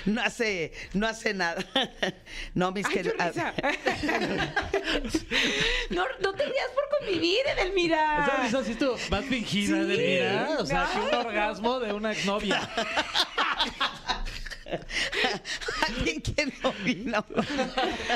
no 0.05 0.21
hace, 0.21 0.73
no 0.93 1.07
hace 1.07 1.33
nada. 1.33 1.63
No, 2.53 2.71
mis 2.71 2.85
Ay, 2.87 2.93
queridos. 2.93 3.17
risa. 3.27 3.53
no, 5.89 6.05
no 6.21 6.33
te 6.33 6.45
rías 6.45 6.69
por 6.73 6.99
convivir, 6.99 7.39
Edelmira. 7.57 8.25
Esa 8.25 8.43
risa 8.43 8.63
sí 8.63 8.71
estuvo 8.73 8.97
más 9.09 9.25
fingida 9.25 9.77
Sí. 9.81 9.85
de 9.85 9.97
mira. 9.97 10.57
O 10.59 10.65
sea, 10.65 10.89
que 10.93 10.99
un 10.99 11.25
orgasmo 11.25 11.79
de 11.79 11.93
una 11.93 12.11
exnovia. 12.11 12.69
¿Alguien 15.87 16.21
quiere 16.21 16.53
opinar? 16.63 17.25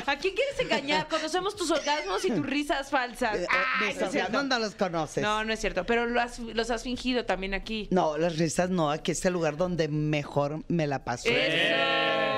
¿A 0.05 0.15
quién 0.17 0.33
quieres 0.35 0.59
engañar? 0.59 1.07
Conocemos 1.07 1.55
tus 1.55 1.71
orgasmos 1.71 2.23
y 2.25 2.31
tus 2.31 2.45
risas 2.45 2.89
falsas. 2.89 3.35
Eh, 3.35 3.43
eh, 3.43 3.47
Ay, 3.49 3.79
no 3.81 3.87
es 4.05 4.11
cierto. 4.11 4.17
orgasmos 4.19 4.45
no 4.45 4.59
los 4.59 4.75
conoces. 4.75 5.23
No, 5.23 5.43
no 5.43 5.53
es 5.53 5.59
cierto. 5.59 5.85
Pero 5.85 6.05
lo 6.05 6.19
has- 6.21 6.39
los 6.39 6.69
has 6.71 6.83
fingido 6.83 7.25
también 7.25 7.53
aquí. 7.53 7.87
No, 7.91 8.17
las 8.17 8.37
risas 8.37 8.69
no. 8.69 8.89
Aquí 8.91 9.11
es 9.11 9.23
el 9.25 9.33
lugar 9.33 9.57
donde 9.57 9.87
mejor 9.87 10.63
me 10.67 10.87
la 10.87 11.03
paso. 11.03 11.29
¡Eso! 11.29 12.36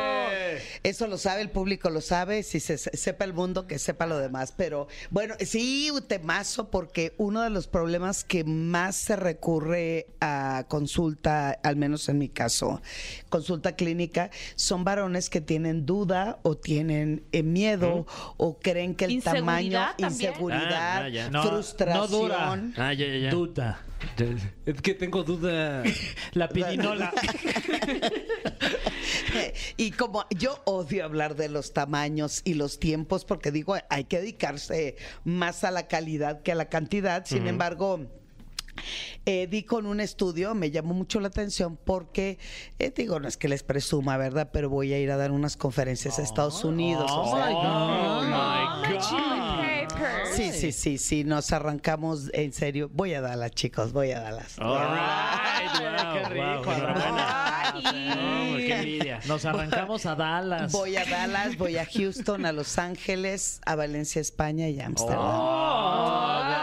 Eso 0.84 1.08
lo 1.08 1.18
sabe, 1.18 1.42
el 1.42 1.50
público 1.50 1.90
lo 1.90 2.02
sabe, 2.02 2.44
si 2.44 2.60
se 2.60 2.78
se- 2.78 2.96
sepa 2.96 3.26
el 3.26 3.34
mundo, 3.34 3.68
que 3.68 3.80
sepa 3.80 4.06
lo 4.06 4.18
demás. 4.18 4.54
Pero 4.56 4.88
bueno, 5.10 5.36
sí, 5.40 5.90
un 5.92 6.02
temazo, 6.02 6.70
porque 6.70 7.14
uno 7.18 7.42
de 7.42 7.50
los 7.50 7.68
problemas 7.68 8.24
que 8.24 8.44
más 8.44 8.96
se 8.96 9.16
recurre 9.16 10.08
a 10.22 10.66
consulta, 10.68 11.52
al 11.64 11.76
menos 11.76 12.08
en 12.10 12.18
mi 12.18 12.30
caso, 12.30 12.82
consulta 13.30 13.76
clínica, 13.76 14.30
son 14.56 14.84
varones 14.84 15.30
que 15.30 15.42
tienen 15.42 15.86
duda 15.86 16.40
o 16.44 16.56
tienen 16.58 17.24
eh, 17.32 17.44
miedo 17.44 18.06
o 18.38 18.58
creen 18.60 18.96
que 18.96 19.06
el 19.06 19.12
¿Inseguridad 19.12 19.42
tamaño, 19.46 19.80
también? 19.98 20.12
inseguridad, 20.32 20.72
Ah, 20.72 21.04
ah, 21.06 21.10
ya. 21.10 21.30
No, 21.30 21.44
frustración. 21.44 22.00
no 22.02 22.08
dura. 22.08 22.54
Ah, 22.78 22.94
ya, 22.94 23.08
ya, 23.08 23.18
ya. 23.18 23.30
Duda. 23.32 23.82
Es 24.66 24.82
que 24.82 24.94
tengo 24.94 25.24
duda. 25.24 25.84
La 26.34 26.48
pirinola. 26.50 27.12
y 29.78 29.92
como 29.92 30.26
yo 30.32 30.60
odio 30.66 31.06
hablar 31.06 31.36
de 31.36 31.50
los 31.50 31.74
tamaños 31.74 32.42
y 32.44 32.54
los 32.56 32.80
tiempos 32.80 33.26
porque 33.26 33.52
digo, 33.52 33.76
hay 33.90 34.04
que 34.06 34.20
dedicarse 34.20 34.96
más 35.24 35.64
a 35.64 35.72
la 35.72 35.88
calidad 35.88 36.42
que 36.42 36.52
a 36.52 36.56
la 36.56 36.66
cantidad. 36.70 37.26
Sin 37.26 37.48
embargo, 37.48 38.02
eh, 39.26 39.48
di 39.48 39.64
con 39.64 39.86
un 39.86 40.00
estudio, 40.00 40.56
me 40.56 40.72
llamó 40.72 40.94
mucho 40.94 41.20
la 41.20 41.28
atención 41.28 41.78
porque, 41.84 42.40
eh, 42.80 42.94
digo, 42.96 43.20
no 43.20 43.28
es 43.28 43.36
que 43.38 43.48
les 43.50 43.62
presuma, 43.64 44.16
¿verdad? 44.18 44.50
Pero 44.54 44.70
voy 44.70 44.94
a 44.94 45.00
ir 45.00 45.12
a 45.12 45.18
dar 45.18 45.32
unas 45.32 45.58
conferencias 45.58 46.18
a 46.20 46.22
Estados 46.24 46.64
Unidos. 46.64 47.12
o 47.12 47.36
sea, 47.36 47.50
Oh, 47.52 48.22
my 48.22 48.36
Oh, 48.36 49.02
God. 49.02 49.60
my 49.60 49.86
God. 50.00 50.34
Sí, 50.34 50.52
sí, 50.54 50.72
sí, 50.72 50.98
sí, 50.98 51.24
nos 51.26 51.52
arrancamos 51.52 52.30
en 52.34 52.54
serio. 52.54 52.90
Voy 52.94 53.14
a 53.14 53.22
Dallas, 53.22 53.52
chicos, 53.52 53.92
voy 53.92 54.12
a 54.12 54.22
Dallas. 54.22 54.58
All 54.60 54.78
right, 54.80 55.82
wow, 55.82 56.14
qué 56.14 56.30
rico. 56.30 56.64
wow. 56.64 57.39
No, 57.84 58.58
qué 58.58 58.78
envidia. 58.78 59.20
Nos 59.28 59.46
arrancamos 59.46 60.06
a 60.06 60.16
Dallas. 60.16 60.72
Voy 60.72 60.96
a 60.96 61.06
Dallas, 61.06 61.58
voy 61.58 61.78
a 61.78 61.86
Houston, 61.86 62.46
a 62.46 62.52
Los 62.52 62.78
Ángeles, 62.78 63.62
a 63.66 63.76
Valencia, 63.76 64.22
España 64.22 64.70
y 64.70 64.80
a 64.80 64.88
Ámsterdam. 64.88 65.18
Oh, 65.20 66.59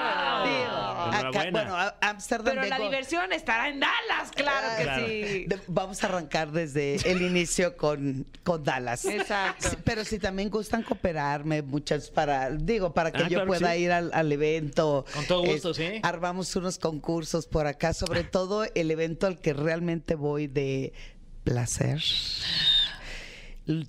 acá- 1.08 1.18
Enhorabuena. 1.20 1.50
bueno, 1.50 1.76
a- 1.76 1.96
Ámsterdam 2.00 2.54
Pero 2.56 2.66
la 2.68 2.78
diversión 2.78 3.32
estará 3.32 3.68
en 3.68 3.80
Dallas, 3.80 4.30
claro 4.34 4.66
que 4.76 4.82
Claro. 4.82 5.06
sí. 5.06 5.12
De- 5.46 5.60
Vamos 5.68 6.02
a 6.02 6.06
arrancar 6.06 6.52
desde 6.52 6.96
el 7.10 7.22
inicio 7.22 7.76
con, 7.76 8.26
con 8.44 8.62
Dallas. 8.64 9.04
Exacto. 9.04 9.70
Sí, 9.70 9.76
Pero 9.84 10.04
si 10.04 10.18
también 10.18 10.50
gustan 10.50 10.82
cooperarme, 10.82 11.62
muchas 11.62 12.10
para, 12.10 12.50
digo, 12.50 12.92
para 12.94 13.10
que 13.12 13.18
Ah, 13.18 13.28
yo 13.28 13.28
claro 13.40 13.44
que 13.52 13.58
pueda 13.58 13.74
sí. 13.74 13.80
ir 13.80 13.92
al, 13.92 14.10
al 14.12 14.32
evento. 14.32 15.04
Con 15.14 15.24
todo 15.26 15.42
gusto, 15.44 15.74
sí. 15.74 16.00
Armamos 16.02 16.54
unos 16.56 16.78
concursos 16.78 17.46
por 17.46 17.66
acá, 17.66 17.92
sobre 17.92 18.24
todo 18.24 18.64
el 18.74 18.90
evento 18.90 19.26
al 19.26 19.38
que 19.40 19.52
realmente 19.52 20.14
voy 20.14 20.46
de 20.46 20.92
placer. 21.44 22.00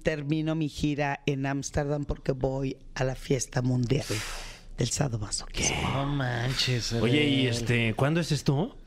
Termino 0.02 0.56
mi 0.56 0.70
gira 0.70 1.22
en 1.28 1.46
Ámsterdam 1.46 2.06
porque 2.06 2.32
voy 2.32 2.78
a 2.96 3.04
la 3.04 3.14
fiesta 3.16 3.62
mundial 3.62 4.06
del 4.78 4.90
sadomasoquismo. 4.90 5.90
No 5.92 6.06
manches. 6.06 6.94
Oye, 6.94 7.24
¿y 7.26 7.48
este, 7.48 7.94
cuándo 7.96 8.20
es 8.20 8.32
esto? 8.32 8.78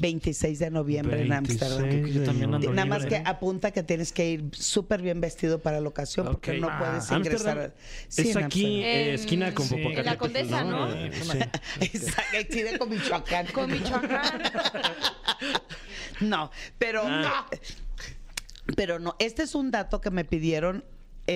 26 0.00 0.58
de 0.60 0.70
noviembre 0.70 1.22
en 1.22 1.28
26 1.28 1.62
Ámsterdam. 1.62 1.90
de 2.04 2.12
Yo 2.12 2.22
también 2.22 2.54
ando 2.54 2.70
Nada 2.72 2.86
más 2.86 3.06
que 3.06 3.16
apunta 3.16 3.72
que 3.72 3.82
tienes 3.82 4.12
que 4.12 4.30
ir 4.30 4.44
súper 4.52 5.02
bien 5.02 5.20
vestido 5.20 5.58
para 5.58 5.80
la 5.80 5.88
ocasión 5.88 6.26
porque 6.26 6.52
Ok. 6.52 6.56
no 6.58 6.68
Ah, 6.70 6.78
puedes 6.78 7.10
ingresar. 7.10 7.74
Sí, 8.08 8.22
es 8.30 8.36
en 8.36 8.44
aquí, 8.44 8.64
Ámsterdam. 8.64 8.84
eh, 8.84 9.14
esquina 9.14 9.54
con 9.54 9.66
Sí. 9.66 9.74
Popocatépetl, 9.76 10.00
En 10.00 10.06
la 10.06 10.18
Condesa, 10.18 10.64
¿no? 10.64 10.94
Eh, 10.94 11.10
sí. 11.20 11.38
Exacto, 11.80 12.78
con 12.78 12.90
Michoacán. 12.90 13.46
Con 13.48 13.70
Michoacán. 13.70 14.42
No, 16.20 16.50
pero 16.78 17.02
Ah. 17.06 17.46
pero 18.76 18.98
no, 18.98 19.16
este 19.18 19.42
es 19.42 19.54
un 19.54 19.70
dato 19.70 20.00
que 20.02 20.10
me 20.10 20.24
pidieron 20.26 20.84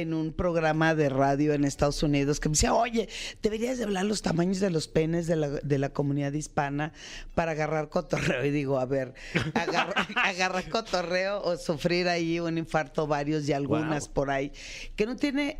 en 0.00 0.12
un 0.14 0.32
programa 0.32 0.94
de 0.94 1.08
radio 1.08 1.52
en 1.54 1.64
Estados 1.64 2.02
Unidos 2.02 2.40
que 2.40 2.48
me 2.48 2.54
decía, 2.54 2.74
oye, 2.74 3.08
deberías 3.42 3.78
de 3.78 3.84
hablar 3.84 4.04
los 4.06 4.22
tamaños 4.22 4.60
de 4.60 4.70
los 4.70 4.88
penes 4.88 5.26
de 5.26 5.36
la, 5.36 5.48
de 5.48 5.78
la 5.78 5.90
comunidad 5.90 6.32
hispana 6.32 6.92
para 7.34 7.52
agarrar 7.52 7.88
cotorreo. 7.88 8.44
Y 8.44 8.50
digo, 8.50 8.78
a 8.78 8.86
ver, 8.86 9.14
agarra- 9.54 10.06
agarrar 10.24 10.68
cotorreo 10.68 11.42
o 11.42 11.56
sufrir 11.56 12.08
ahí 12.08 12.40
un 12.40 12.58
infarto 12.58 13.06
varios 13.06 13.48
y 13.48 13.52
algunas 13.52 14.06
Wow. 14.06 14.14
por 14.14 14.30
ahí, 14.30 14.52
que 14.96 15.06
no 15.06 15.16
tiene... 15.16 15.58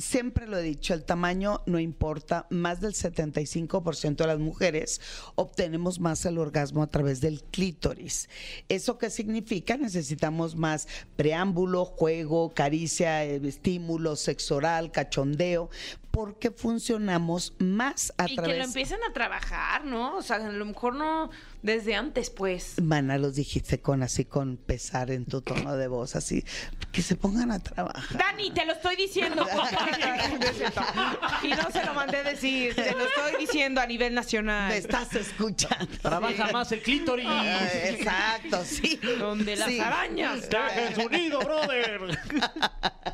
y 0.00 0.02
Siempre 0.20 0.46
lo 0.46 0.56
he 0.56 0.62
dicho, 0.62 0.94
el 0.94 1.04
tamaño 1.04 1.60
no 1.66 1.78
importa. 1.78 2.46
Más 2.48 2.80
del 2.80 2.94
75% 2.94 4.16
de 4.16 4.26
las 4.26 4.38
mujeres 4.38 5.00
obtenemos 5.34 6.00
más 6.00 6.24
el 6.24 6.38
orgasmo 6.38 6.82
a 6.82 6.86
través 6.86 7.20
del 7.20 7.42
clítoris. 7.42 8.28
¿Eso 8.68 8.96
qué 8.96 9.10
significa? 9.10 9.76
Necesitamos 9.76 10.56
más 10.56 10.88
preámbulo, 11.16 11.84
juego, 11.84 12.52
caricia, 12.54 13.24
eh, 13.24 13.40
estímulo, 13.44 14.16
sexo 14.16 14.56
oral, 14.56 14.90
cachondeo, 14.90 15.68
porque 16.10 16.50
funcionamos 16.50 17.54
más 17.58 18.12
a 18.16 18.24
Y 18.24 18.30
que 18.30 18.36
lo 18.36 18.42
través... 18.42 18.66
empiecen 18.66 19.00
a 19.08 19.12
trabajar, 19.12 19.84
¿no? 19.84 20.16
O 20.16 20.22
sea, 20.22 20.36
a 20.36 20.50
lo 20.50 20.64
mejor 20.64 20.94
no 20.94 21.30
desde 21.62 21.94
antes, 21.94 22.30
pues. 22.30 22.74
Mana, 22.82 23.18
los 23.18 23.34
dijiste 23.36 23.80
con 23.80 24.02
así, 24.02 24.24
con 24.24 24.56
pesar 24.56 25.10
en 25.10 25.24
tu 25.26 25.42
tono 25.42 25.76
de 25.76 25.88
voz, 25.88 26.16
así, 26.16 26.44
que 26.92 27.02
se 27.02 27.16
pongan 27.16 27.50
a 27.52 27.58
trabajar. 27.60 28.18
Dani, 28.18 28.50
te 28.52 28.64
lo 28.64 28.72
estoy 28.72 28.96
diciendo. 28.96 29.46
y 31.42 31.48
no 31.48 31.70
se 31.70 31.84
lo 31.84 31.94
mandé 31.94 32.22
decir. 32.22 32.74
Te 32.74 32.92
lo 32.92 33.04
estoy 33.04 33.36
diciendo 33.38 33.80
a 33.80 33.86
nivel 33.86 34.14
nacional. 34.14 34.70
Me 34.70 34.78
estás 34.78 35.14
escuchando. 35.14 35.86
Trabaja 36.02 36.50
más 36.52 36.70
el 36.72 36.82
clítoris. 36.82 37.26
Ah, 37.28 37.68
Exacto, 37.84 38.64
sí. 38.64 38.98
Donde 39.18 39.56
las 39.56 39.68
Sí. 39.68 39.80
arañas. 39.80 40.48
Traje 40.48 40.86
en 40.88 40.94
su 40.94 41.08
nido, 41.08 41.38
brother. 41.40 42.18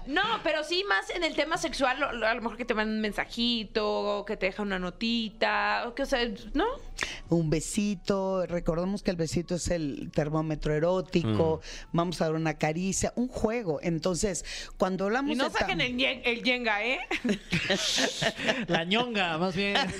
No, 0.06 0.22
pero 0.42 0.62
sí 0.64 0.84
más 0.88 1.10
en 1.10 1.24
el 1.24 1.34
tema 1.34 1.56
sexual, 1.56 2.02
a 2.02 2.34
lo 2.34 2.40
mejor 2.42 2.56
que 2.56 2.64
te 2.64 2.74
mandan 2.74 2.96
un 2.96 3.00
mensajito, 3.02 4.18
o 4.18 4.24
que 4.24 4.36
te 4.36 4.46
deja 4.46 4.62
una 4.62 4.78
notita, 4.78 5.84
o 5.88 5.94
que, 5.94 6.02
o 6.02 6.06
sea, 6.06 6.20
¿no? 6.54 6.64
Un 7.28 7.50
besito, 7.50 8.46
recordemos 8.46 9.02
que 9.02 9.10
el 9.10 9.16
besito 9.16 9.56
es 9.56 9.68
el 9.68 10.10
termómetro 10.12 10.72
erótico, 10.74 11.60
vamos 11.92 12.20
a 12.20 12.26
dar 12.26 12.34
una 12.34 12.54
caricia, 12.54 13.12
un 13.16 13.26
juego. 13.28 13.80
Entonces, 13.82 14.44
cuando 14.76 15.06
hablamos 15.06 15.32
Y 15.32 15.34
no 15.36 15.50
saquen 15.50 15.80
el, 15.80 15.96
yen- 15.96 16.22
el 16.24 16.42
yenga, 16.42 16.84
¿eh? 16.84 17.00
La 18.68 18.84
ñonga, 18.84 19.38
más 19.38 19.56
bien. 19.56 19.76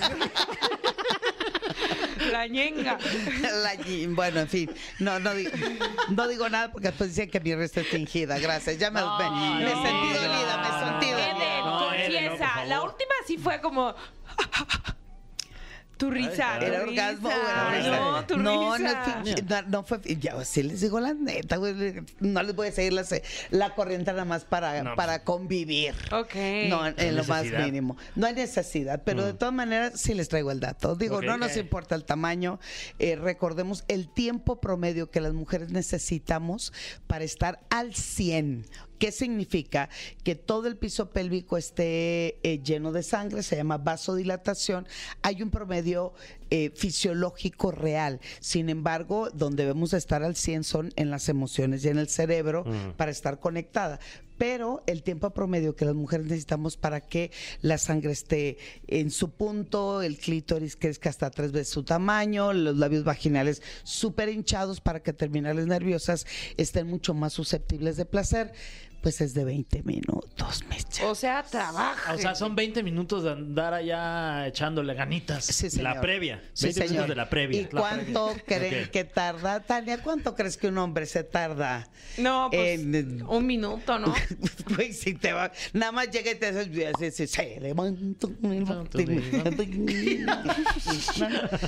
La 2.31 2.45
yenga. 2.47 2.97
La 3.41 3.73
bueno, 4.09 4.39
en 4.41 4.47
fin, 4.47 4.69
no, 4.99 5.19
no, 5.19 5.33
digo, 5.33 5.51
no 6.09 6.27
digo 6.27 6.49
nada 6.49 6.71
porque 6.71 6.87
después 6.89 7.09
dicen 7.09 7.29
que 7.29 7.39
mi 7.39 7.53
risa 7.55 7.81
es 7.81 7.87
fingida. 7.87 8.39
Gracias, 8.39 8.77
ya 8.77 8.89
me, 8.91 9.01
me- 9.01 9.65
me 9.65 9.71
sentí 9.71 10.07
no, 10.07 10.13
dolida, 10.21 10.57
me 10.57 10.89
sentí 10.89 11.11
dolida. 11.11 11.59
No, 11.63 11.93
Eden, 11.93 12.23
no, 12.25 12.29
confiesa. 12.31 12.65
la 12.65 12.81
última 12.83 13.11
sí 13.25 13.37
fue 13.37 13.59
como. 13.61 13.93
Tu 15.97 16.09
risa. 16.11 16.57
¿Era 16.61 16.83
orgasmo? 16.83 17.29
No, 17.29 18.25
tu 18.25 18.37
no, 18.37 18.75
risa. 18.77 19.17
no, 19.17 19.23
fue- 19.23 19.41
no, 19.43 19.61
no 19.63 19.83
fue. 19.83 19.99
Ya, 20.19 20.43
sí 20.45 20.63
les 20.63 20.81
digo 20.81 20.99
la 20.99 21.13
neta, 21.13 21.57
güey. 21.57 22.03
No 22.19 22.43
les 22.43 22.55
voy 22.55 22.67
a 22.67 22.71
seguir 22.71 22.93
la, 22.93 23.03
la 23.51 23.75
corriente 23.75 24.11
nada 24.11 24.25
más 24.25 24.45
para, 24.45 24.83
No, 24.83 24.95
para 24.95 25.23
convivir. 25.23 25.95
Ok. 26.11 26.35
No, 26.69 26.85
en 26.87 27.15
lo 27.15 27.23
más 27.25 27.45
mínimo. 27.45 27.97
No 28.15 28.27
hay 28.27 28.33
necesidad, 28.35 29.01
pero 29.03 29.25
de 29.25 29.33
todas 29.33 29.53
maneras 29.53 29.99
sí 29.99 30.13
les 30.13 30.29
traigo 30.29 30.51
el 30.51 30.59
dato. 30.59 30.95
Digo, 30.95 31.21
no 31.21 31.37
nos 31.37 31.57
importa 31.57 31.95
el 31.95 32.05
tamaño. 32.05 32.59
eh, 32.99 33.15
recordemos 33.15 33.83
el 33.87 34.07
tiempo 34.07 34.59
promedio 34.61 35.09
que 35.09 35.21
las 35.21 35.33
mujeres 35.33 35.69
necesitamos 35.71 36.73
para 37.07 37.23
estar 37.23 37.59
al 37.69 37.95
100. 37.95 38.65
¿Qué 38.97 39.11
significa? 39.11 39.89
Que 40.23 40.35
todo 40.35 40.67
el 40.67 40.75
piso 40.75 41.11
pélvico 41.11 41.57
esté 41.57 42.37
eh, 42.43 42.61
lleno 42.63 42.91
de 42.91 43.03
sangre, 43.03 43.43
se 43.43 43.55
llama 43.55 43.77
vasodilatación. 43.77 44.87
Hay 45.21 45.43
un 45.43 45.51
promedio 45.51 46.13
eh, 46.49 46.71
fisiológico 46.75 47.71
real. 47.71 48.19
Sin 48.39 48.69
embargo, 48.69 49.29
donde 49.33 49.63
debemos 49.63 49.93
estar 49.93 50.23
al 50.23 50.35
100 50.35 50.63
son 50.63 50.93
en 50.95 51.09
las 51.09 51.29
emociones 51.29 51.83
y 51.83 51.89
en 51.89 51.97
el 51.97 52.07
cerebro 52.07 52.65
para 52.95 53.11
estar 53.11 53.39
conectada. 53.39 53.99
Pero 54.37 54.83
el 54.85 55.01
tiempo 55.01 55.31
promedio 55.31 55.75
que 55.75 55.85
las 55.85 55.95
mujeres 55.95 56.27
necesitamos 56.27 56.77
para 56.77 57.01
que 57.01 57.31
la 57.61 57.77
sangre 57.77 58.11
esté 58.11 58.57
en 58.87 59.09
su 59.09 59.31
punto, 59.31 60.01
el 60.01 60.17
clítoris 60.17 60.75
crezca 60.75 61.09
hasta 61.09 61.31
tres 61.31 61.51
veces 61.51 61.69
su 61.69 61.83
tamaño, 61.83 62.53
los 62.53 62.77
labios 62.77 63.03
vaginales 63.03 63.63
súper 63.83 64.29
hinchados 64.29 64.79
para 64.79 65.01
que 65.01 65.13
terminales 65.13 65.65
nerviosas 65.65 66.27
estén 66.57 66.87
mucho 66.87 67.13
más 67.15 67.33
susceptibles 67.33 67.97
de 67.97 68.05
placer, 68.05 68.53
pues 69.07 69.21
es 69.21 69.33
de 69.33 69.45
20 69.45 69.83
minutos, 69.83 70.65
mecha. 70.67 71.07
O 71.07 71.15
sea, 71.15 71.41
trabaja. 71.41 72.13
O 72.13 72.17
sea, 72.17 72.35
son 72.35 72.57
20 72.57 72.83
minutos 72.83 73.23
de 73.23 73.31
andar 73.31 73.73
allá 73.73 74.45
echándole 74.47 74.93
ganitas. 74.95 75.45
Sí, 75.45 75.69
señor. 75.69 75.95
La 75.95 76.01
previa. 76.01 76.43
Sí, 76.51 76.65
20 76.65 76.83
minutos 76.89 77.07
de 77.07 77.15
la 77.15 77.29
previa. 77.29 77.61
¿Y 77.61 77.63
La 77.63 77.69
cuánto 77.69 78.35
creen 78.45 78.83
Ok. 78.87 78.91
que 78.91 79.05
tarda? 79.05 79.61
Tania, 79.61 80.03
¿cuánto 80.03 80.35
crees 80.35 80.57
que 80.57 80.67
un 80.67 80.77
hombre 80.77 81.05
se 81.05 81.23
tarda? 81.23 81.87
No, 82.17 82.49
pues 82.51 82.81
En- 82.81 83.23
un 83.29 83.45
minuto, 83.45 83.97
¿no? 83.97 84.13
Pues 84.75 84.99
si 84.99 85.13
te 85.13 85.31
va, 85.31 85.53
nada 85.71 85.93
más 85.93 86.11
llega 86.11 86.31
y 86.31 86.35
te 86.35 86.47
hace 86.47 87.11
se 87.27 87.59
levanta. 87.61 88.27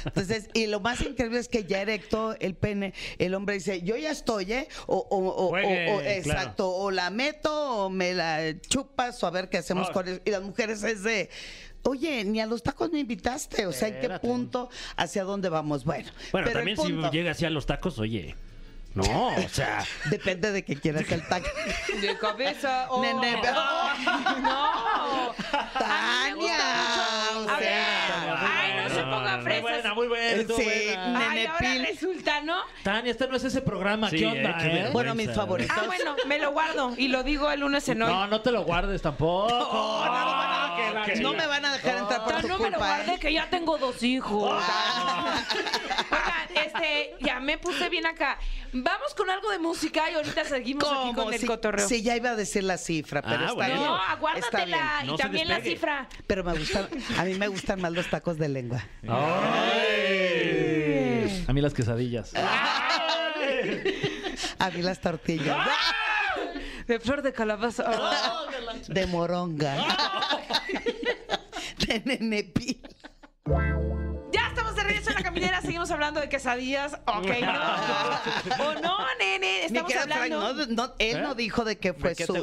Entonces, 0.06 0.50
y 0.54 0.68
lo 0.68 0.80
más 0.82 1.02
increíble 1.02 1.40
es 1.40 1.48
que 1.48 1.64
ya 1.64 1.82
erecto 1.82 2.36
el 2.40 2.56
pene, 2.56 2.94
el 3.18 3.34
hombre 3.34 3.56
dice, 3.56 3.82
yo 3.82 3.96
ya 3.96 4.12
estoy, 4.12 4.52
¿eh? 4.52 4.68
O, 4.88 4.98
o, 4.98 5.18
o- 5.18 5.46
o- 5.46 5.50
Juegue, 5.50 5.92
o- 5.94 6.00
claro. 6.00 6.10
exacto, 6.10 6.70
o 6.70 6.92
la 6.92 7.10
meto 7.32 7.86
o 7.86 7.90
me 7.90 8.14
la 8.14 8.40
chupas 8.68 9.22
o 9.24 9.28
a 9.28 9.32
ver 9.32 9.50
qué 9.50 9.58
hacemos 9.58 9.88
Ah. 9.90 9.94
con 9.94 10.08
eso. 10.08 10.22
Y 10.26 10.32
las 10.32 10.42
mujeres 10.42 10.84
es 10.84 11.04
de... 11.04 11.30
Oye, 11.84 12.26
ni 12.26 12.42
a 12.42 12.46
los 12.46 12.62
tacos 12.62 12.92
me 12.92 13.00
invitaste, 13.00 13.66
o 13.66 13.72
sea, 13.72 13.88
¿en 13.88 14.02
qué 14.02 14.10
punto, 14.20 14.70
hacia 14.98 15.24
dónde 15.24 15.48
vamos? 15.48 15.86
Bueno, 15.86 16.10
Bueno, 16.34 16.48
pero 16.48 16.60
también 16.60 16.78
si 16.78 16.92
llega 17.16 17.32
así 17.32 17.46
a 17.46 17.50
los 17.50 17.66
tacos, 17.66 18.00
oye. 18.00 18.36
No, 19.04 19.28
o 19.30 19.50
sea. 19.50 19.84
Depende 20.10 20.52
de 20.52 20.64
que 20.64 20.76
quieras 20.80 21.10
el 21.12 21.28
taco. 21.28 21.48
De 22.02 22.18
cabeza. 22.18 22.88
Oh. 22.92 23.02
Nene, 23.02 23.38
pero- 23.42 23.54
No. 24.42 25.34
Tania, 25.78 26.58
o 27.36 27.46
sea. 27.60 28.40
Ay, 28.42 28.74
no 28.84 28.90
se 28.90 29.02
ponga 29.04 29.36
Muy 29.36 29.44
fresas. 29.44 29.62
buena, 29.62 29.94
muy 29.94 30.08
buena. 30.08 30.44
Sí, 30.56 30.64
buena. 30.64 31.30
Ay, 31.30 31.46
ahora 31.46 31.74
resulta, 31.88 32.42
¿no? 32.42 32.58
Tania, 32.84 33.12
este 33.12 33.28
no 33.28 33.36
es 33.36 33.44
ese 33.44 33.62
programa. 33.62 34.10
Sí, 34.10 34.18
¿Qué 34.20 34.26
onda, 34.28 34.50
eh, 34.52 34.56
qué 34.60 34.80
eh? 34.82 34.90
Bueno, 34.92 35.14
mis 35.16 35.32
favoritos. 35.34 35.76
Ah, 35.78 35.84
bueno, 35.86 36.16
me 36.26 36.40
lo 36.40 36.52
guardo 36.52 36.94
y 36.98 37.08
lo 37.10 37.24
digo 37.24 37.52
el 37.52 37.60
lunes 37.62 37.88
en 37.90 38.02
hoy. 38.02 38.12
No, 38.12 38.28
no 38.28 38.42
te 38.42 38.52
lo 38.52 38.64
guardes 38.64 39.02
tampoco. 39.02 39.50
No, 39.50 40.06
no, 40.06 40.26
lo 40.26 40.32
van 40.32 40.72
a- 40.72 40.76
que 40.76 40.94
la 40.94 41.00
no 41.22 41.32
chica. 41.32 41.42
me 41.44 41.48
van 41.48 41.66
a 41.66 41.74
dejar 41.74 41.98
entrar 41.98 42.24
por 42.24 42.42
tu 42.42 42.48
no 42.48 42.58
me 42.60 42.70
lo 42.70 42.78
culpa. 42.78 42.88
guardé 42.96 43.14
¿eh? 43.16 43.20
que 43.20 43.34
ya 43.34 43.50
tengo 43.50 43.78
dos 43.78 44.02
hijos. 44.04 44.52
Oigan, 46.12 46.66
este, 46.66 47.16
ya 47.22 47.40
me 47.40 47.58
puse 47.58 47.90
bien 47.90 48.06
acá. 48.06 48.38
Vamos 48.92 49.14
con 49.16 49.30
algo 49.30 49.52
de 49.52 49.60
música 49.60 50.10
y 50.10 50.16
ahorita 50.16 50.46
seguimos 50.46 50.84
aquí 50.92 51.14
con 51.14 51.32
el 51.34 51.46
cotorreo. 51.46 51.88
sí, 51.88 52.02
ya 52.02 52.16
iba 52.16 52.32
a 52.32 52.36
decir 52.36 52.64
la 52.64 52.78
cifra, 52.80 53.22
pero 53.22 53.36
Ah, 53.36 53.42
está 53.44 53.54
bueno. 53.54 53.74
bien. 53.76 53.86
No, 53.86 53.96
Está 53.98 54.12
aguárdatela. 54.14 54.66
bien. 54.66 54.80
Y 55.04 55.08
No 55.08 55.18
se 55.18 55.24
también 55.24 55.48
la 55.48 55.54
despegue. 55.56 55.76
cifra. 55.76 56.08
Pero 56.26 56.44
me 56.44 56.58
gustan, 56.58 56.88
a 57.18 57.24
mí 57.24 57.36
me 57.36 57.48
gustan 57.48 57.80
más 57.82 57.92
los 57.92 58.10
tacos 58.10 58.38
de 58.40 58.50
lengua. 58.50 58.84
A 61.48 61.54
mí 61.54 61.62
las 61.62 61.74
quesadillas. 61.74 62.32
A 64.60 64.70
mí 64.72 64.82
las 64.82 65.00
tortillas. 65.02 65.58
De 66.88 67.00
flor 67.00 67.22
de 67.22 67.32
calabaza. 67.34 67.86
De 68.88 69.06
moronga. 69.08 69.86
De 71.88 72.02
nenepil. 72.06 72.79
Caminera. 75.30 75.62
Seguimos 75.62 75.92
hablando 75.92 76.20
de 76.20 76.30
quesadillas. 76.30 76.94
Ok, 77.06 77.28
no. 77.42 78.66
O 78.66 78.74
no, 78.82 78.98
nene. 79.20 79.66
Estamos 79.66 79.96
hablando 79.96 80.30
no, 80.30 80.54
no, 80.68 80.94
él 81.00 81.22
no 81.22 81.36
dijo 81.36 81.64
de 81.64 81.78
qué 81.78 81.94
fue 81.94 82.12
¿De 82.12 82.16
qué 82.16 82.26
su, 82.26 82.36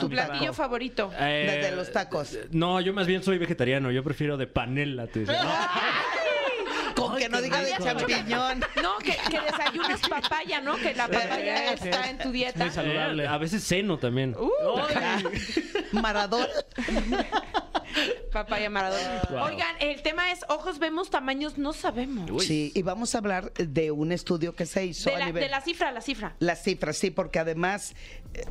su, 0.00 0.08
platillo 0.08 0.52
favorito. 0.52 1.10
Eh, 1.18 1.60
Desde 1.60 1.76
los 1.76 1.92
tacos. 1.92 2.38
No, 2.50 2.80
yo 2.80 2.92
más 2.92 3.06
bien 3.06 3.22
soy 3.22 3.38
vegetariano. 3.38 3.90
Yo 3.90 4.04
prefiero 4.04 4.36
de 4.36 4.46
panela. 4.46 5.06
te 5.06 5.20
decía. 5.20 5.70
Con 6.94 7.16
que 7.16 7.28
no 7.28 7.42
diga 7.42 7.60
de 7.60 7.72
champiñón. 7.76 8.60
No, 8.82 8.96
que, 8.98 9.16
que 9.30 9.40
desayunas 9.40 10.00
papaya, 10.08 10.60
¿no? 10.62 10.76
Que 10.76 10.94
la 10.94 11.08
papaya 11.08 11.74
está 11.74 12.08
en 12.08 12.18
tu 12.18 12.32
dieta. 12.32 12.64
Muy 12.64 12.72
saludable. 12.72 13.24
Eh, 13.24 13.28
a 13.28 13.38
veces 13.38 13.64
ceno 13.64 13.98
también. 13.98 14.34
Uh, 14.38 14.46
Maradona. 18.36 18.44
papaya 18.44 18.70
maradona. 18.70 19.22
Wow. 19.30 19.44
Oigan, 19.52 19.76
el 19.80 20.02
tema 20.02 20.30
es 20.32 20.40
ojos 20.48 20.78
vemos, 20.78 21.10
tamaños 21.10 21.58
no 21.58 21.72
sabemos. 21.72 22.44
Sí, 22.44 22.72
y 22.74 22.82
vamos 22.82 23.14
a 23.14 23.18
hablar 23.18 23.52
de 23.54 23.90
un 23.90 24.12
estudio 24.12 24.54
que 24.54 24.66
se 24.66 24.86
hizo 24.86 25.10
De 25.10 25.16
a 25.16 25.18
la, 25.20 25.26
nivel... 25.26 25.42
de 25.42 25.48
la 25.48 25.60
cifra, 25.60 25.92
la 25.92 26.00
cifra. 26.00 26.34
Las 26.38 26.62
cifras, 26.62 26.96
sí, 26.98 27.10
porque 27.10 27.38
además 27.38 27.94
eh, 28.34 28.44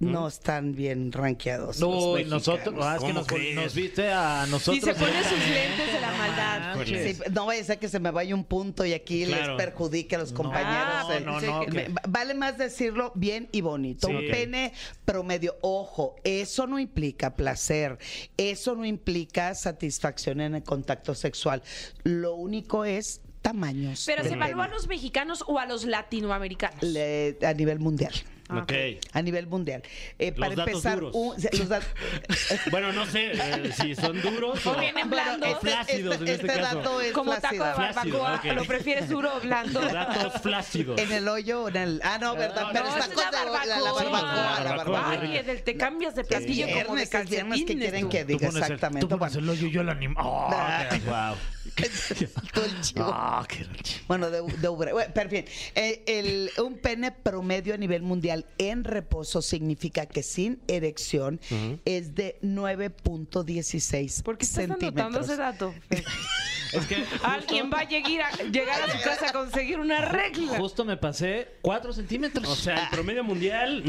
no 0.00 0.28
están 0.28 0.74
bien 0.74 1.10
rankeados. 1.12 1.80
los 1.80 1.88
Uy, 2.04 2.12
mexicanos. 2.24 2.46
nosotros, 2.46 2.74
ah, 2.86 2.94
es 2.94 3.00
que 3.02 3.06
¿Cómo 3.08 3.20
nos, 3.20 3.54
nos 3.64 3.74
viste 3.74 4.08
a 4.12 4.46
nosotros. 4.48 4.76
Y 4.76 4.80
se 4.80 4.94
pone 4.94 5.20
eh. 5.20 5.24
sus 5.24 5.38
lentes 5.48 5.92
de 5.92 6.00
la 6.00 6.12
maldad. 6.12 6.84
Sí, 6.86 7.18
no 7.32 7.46
vaya 7.46 7.60
a 7.60 7.64
ser 7.64 7.78
que 7.78 7.88
se 7.88 7.98
me 7.98 8.10
vaya 8.10 8.34
un 8.34 8.44
punto 8.44 8.84
y 8.84 8.92
aquí 8.92 9.24
Claro. 9.24 9.56
les 9.56 9.64
perjudique 9.64 10.14
a 10.14 10.18
los 10.20 10.32
compañeros. 10.32 10.86
Ah, 11.08 11.16
el- 11.16 11.24
no, 11.24 11.40
no, 11.40 11.62
el- 11.62 11.70
que- 11.72 11.88
va- 11.88 12.02
Vale 12.08 12.34
más 12.34 12.56
decirlo 12.58 13.10
bien 13.16 13.48
y 13.52 13.60
bonito. 13.60 14.06
Sí. 14.06 14.14
Un 14.14 14.24
Ok. 14.24 14.30
pene 14.30 14.72
promedio. 15.04 15.56
Ojo, 15.62 16.14
eso 16.24 16.66
no 16.66 16.78
implica 16.78 17.34
placer. 17.36 17.98
Eso 18.36 18.74
no 18.76 18.84
implica 18.84 19.54
satisfacción 19.54 20.40
en 20.40 20.54
el 20.54 20.62
contacto 20.62 21.14
sexual. 21.14 21.62
Lo 22.04 22.34
único 22.34 22.84
es 22.84 23.20
tamaños. 23.42 24.04
Pero 24.06 24.22
del 24.22 24.30
se 24.32 24.36
evalúa 24.36 24.64
a 24.64 24.66
pene. 24.66 24.76
los 24.76 24.86
mexicanos 24.88 25.44
o 25.46 25.58
a 25.58 25.66
los 25.66 25.84
latinoamericanos. 25.84 26.82
Le- 26.82 27.36
a 27.44 27.52
nivel 27.54 27.78
mundial. 27.78 28.12
Ah, 28.50 28.58
Ok. 28.62 28.72
A 29.12 29.20
nivel 29.22 29.46
mundial. 29.46 29.82
Eh, 30.18 30.30
Los 30.30 30.38
para 30.40 30.54
datos 30.54 30.68
empezar, 30.68 31.00
duros. 31.00 31.12
un- 31.14 31.36
los 31.58 31.68
dat- 31.68 31.82
Bueno, 32.70 32.92
no 32.92 33.04
sé 33.06 33.32
eh, 33.32 33.72
si 33.78 33.94
son 33.94 34.20
duros 34.22 34.64
o, 34.66 34.70
O 34.72 34.80
vienen 34.80 35.10
blandos. 35.10 35.54
o 35.56 35.60
flácidos 35.60 36.16
en 36.20 36.28
este, 36.28 36.46
caso. 36.46 36.60
dato 36.76 37.00
es 37.00 37.12
Como 37.12 37.32
taco 37.36 37.54
de 37.54 37.58
flácido. 37.60 37.74
Flácido, 37.92 38.18
barbacoa. 38.22 38.50
ok. 38.50 38.56
¿Lo 38.56 38.64
prefieres 38.64 39.08
duro 39.08 39.36
o 39.36 39.40
blando? 39.40 39.80
Datos 39.80 40.32
flácidos. 40.42 40.98
En 40.98 41.12
el 41.12 41.28
hoyo 41.28 41.64
o 41.64 41.68
en 41.68 41.76
el. 41.76 42.00
Ah, 42.04 42.18
no, 42.18 42.34
¿verdad? 42.36 42.62
No, 42.62 42.72
Pero 42.72 42.86
esa 42.88 42.98
está 43.00 43.08
es 43.08 43.14
con 43.14 43.24
la 43.24 43.30
la, 43.30 43.44
la- 43.44 43.66
la 43.80 43.92
barbacoa. 43.92 44.02
barbacoa. 44.02 44.32
La 44.34 44.64
barbacoa. 44.72 45.00
barbacoa. 45.00 45.20
Ay, 45.30 45.36
Edel, 45.36 45.62
te 45.62 45.76
cambias 45.76 46.14
de 46.14 46.24
platillo 46.24 46.66
Es 46.66 46.84
como 46.84 46.96
de 46.96 47.04
viernes, 47.04 47.14
es 47.14 47.30
viernes, 47.30 47.58
¿qué 47.58 47.64
calcetines. 47.66 47.82
quieren 47.90 48.00
tú. 48.02 48.08
que 48.08 48.24
diga? 48.24 48.38
Tú 48.38 48.46
pones 48.46 48.56
el- 48.56 48.62
Exactamente. 48.62 49.06
tú 49.06 49.18
pones 49.18 49.34
el 49.36 49.48
hoyo 49.48 49.66
y 49.66 49.70
yo 49.70 49.80
el 49.82 49.88
animo. 49.90 50.20
Oh, 50.20 50.48
Ah. 50.50 50.88
Wow. 51.06 51.36
Todo 52.54 52.64
el 52.64 52.80
chivo. 52.80 53.04
Ah, 53.12 53.44
qué 53.46 53.66
chivo. 53.82 54.04
Bueno, 54.08 54.30
de, 54.30 54.42
de 54.42 54.68
ubre. 54.68 54.92
Bueno, 54.92 55.10
pero 55.14 55.28
en 55.28 55.44
fin, 55.44 55.52
eh, 55.74 56.02
el- 56.06 56.50
un 56.64 56.78
pene 56.78 57.12
promedio 57.12 57.74
a 57.74 57.76
nivel 57.76 58.02
mundial 58.02 58.37
en 58.58 58.84
reposo 58.84 59.42
significa 59.42 60.06
que 60.06 60.22
sin 60.22 60.60
erección 60.68 61.40
es 61.84 62.14
de 62.14 62.38
9.16 62.42 64.22
¿Por 64.22 64.38
qué 64.38 64.44
estás 64.44 64.66
centímetros. 64.66 65.06
anotando 65.06 65.20
ese 65.20 65.36
dato? 65.36 65.74
Es 66.72 66.86
que 66.86 67.04
Alguien 67.22 67.70
va 67.72 67.80
a 67.80 67.88
llegar 67.88 68.32
a, 68.32 68.42
llegar 68.44 68.82
a 68.82 68.90
su 68.90 69.02
casa 69.02 69.28
a 69.28 69.32
conseguir 69.32 69.78
una 69.80 70.00
regla. 70.04 70.58
justo 70.58 70.84
me 70.84 70.96
pasé 70.96 71.56
4 71.62 71.92
centímetros. 71.92 72.46
O 72.48 72.54
sea, 72.56 72.84
el 72.84 72.90
promedio 72.90 73.24
mundial 73.24 73.82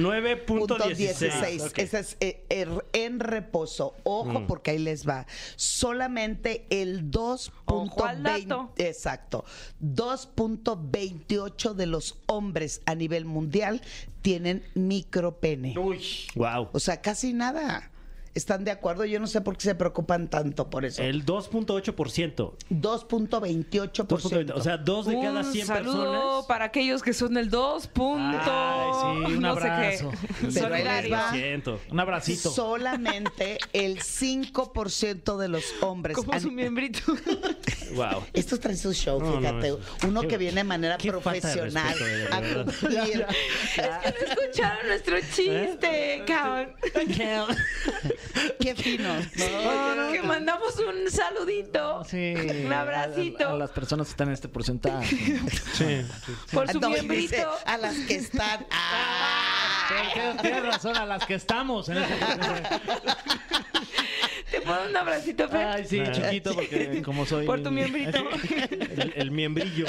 Punto 0.45 0.77
9.16. 0.77 0.95
16. 0.95 1.61
Ok. 1.63 1.77
Ese 1.79 1.99
es 1.99 2.17
eh, 2.19 2.45
er- 2.49 2.85
en 2.93 3.19
reposo. 3.19 3.95
Ojo, 4.03 4.45
porque 4.47 4.71
ahí 4.71 4.79
les 4.79 5.07
va. 5.07 5.25
Solamente 5.55 6.65
el 6.69 7.09
Ojo 7.65 8.05
al 8.05 8.23
2.20. 8.23 8.45
dato. 8.47 8.73
Exacto. 8.77 9.45
2.28 9.83 11.73
de 11.73 11.85
los 11.85 12.17
hombres 12.27 12.81
a 12.85 12.95
nivel 12.95 13.25
mundial 13.25 13.81
tienen 14.21 14.63
micropene. 14.75 15.73
Wow. 16.35 16.69
O 16.71 16.79
sea, 16.79 17.01
casi 17.01 17.33
nada. 17.33 17.91
¿Están 18.39 18.63
de 18.63 18.71
acuerdo? 18.71 19.03
Yo 19.03 19.19
no 19.19 19.27
sé 19.27 19.41
por 19.41 19.57
qué 19.57 19.63
se 19.65 19.75
preocupan 19.75 20.29
tanto 20.29 20.69
por 20.69 20.85
eso. 20.85 21.01
El 21.03 21.25
2.8%. 21.25 22.53
2.28%. 22.71 24.53
O 24.55 24.61
sea, 24.61 24.77
dos 24.77 25.07
de 25.07 25.19
cada 25.19 25.41
Un 25.41 25.51
100 25.51 25.67
saludo 25.67 26.03
personas. 26.11 26.45
para 26.47 26.65
aquellos 26.65 27.03
que 27.03 27.13
son 27.13 27.35
el 27.35 27.49
2 27.49 27.87
punto. 27.87 28.39
Ay, 28.41 28.91
sí, 29.27 29.33
un 29.33 29.41
no 29.41 29.55
sé 29.59 29.67
abrazo. 29.69 30.11
qué. 31.33 31.61
Un 31.91 31.99
abracito. 31.99 32.49
Solamente 32.51 33.57
el 33.73 33.99
5% 33.99 35.37
de 35.37 35.47
los 35.49 35.65
hombres. 35.81 36.15
Como 36.15 36.39
su 36.39 36.49
miembrito. 36.51 36.99
Wow. 37.95 38.23
Estos 38.33 38.59
traen 38.59 38.77
su 38.77 38.93
show, 38.93 39.19
No, 39.19 39.31
no, 39.31 39.39
fíjate. 39.39 39.67
eso- 39.69 39.79
Uno 40.07 40.21
qué- 40.21 40.27
que 40.27 40.37
viene 40.37 40.57
de 40.57 40.63
manera 40.63 40.95
qué 40.99 41.11
falta 41.11 41.47
de 41.47 41.55
profesional 41.57 41.97
respeto, 41.97 42.05
de 42.05 42.59
a 42.59 42.63
cumplir. 42.65 43.25
Es 43.79 44.13
que 44.13 44.25
no 44.27 44.31
escucharon 44.31 44.87
nuestro 44.87 45.17
¿Eh? 45.17 45.23
chiste, 45.35 46.23
cabrón. 46.27 46.75
Qué 48.59 48.75
fino. 48.75 49.09
Que 50.11 50.21
mandamos 50.23 50.75
un 50.79 51.09
saludito. 51.09 52.03
Sí, 52.05 52.33
Un 52.65 52.73
abracito. 52.73 53.47
A, 53.47 53.51
a 53.53 53.57
las 53.57 53.71
personas 53.71 54.07
que 54.07 54.11
están 54.11 54.27
en 54.27 54.33
este 54.33 54.47
porcentaje. 54.49 55.15
Sí. 55.73 56.01
Por 56.51 56.69
su 56.69 56.79
No, 56.79 56.89
miembrito. 56.89 57.21
dice, 57.35 57.45
a 57.65 57.77
las 57.77 57.95
que 57.95 58.15
están. 58.15 58.65
Ah. 58.71 60.35
Tienes- 60.41 60.63
razón, 60.63 60.95
a 60.97 61.05
las 61.05 61.25
que 61.25 61.33
estamos 61.33 61.89
en 61.89 61.97
este. 61.97 62.15
Te 64.51 64.61
puedo 64.61 64.87
un 64.89 64.95
abracito, 64.95 65.47
Fer. 65.49 65.65
Ay, 65.67 65.85
sí, 65.87 66.01
chiquito, 66.11 66.53
porque 66.53 67.01
como 67.03 67.25
soy. 67.25 67.45
Por 67.45 67.61
tu 67.63 67.71
miembrito. 67.71 68.19
El, 68.69 69.13
el 69.15 69.31
miembrillo. 69.31 69.85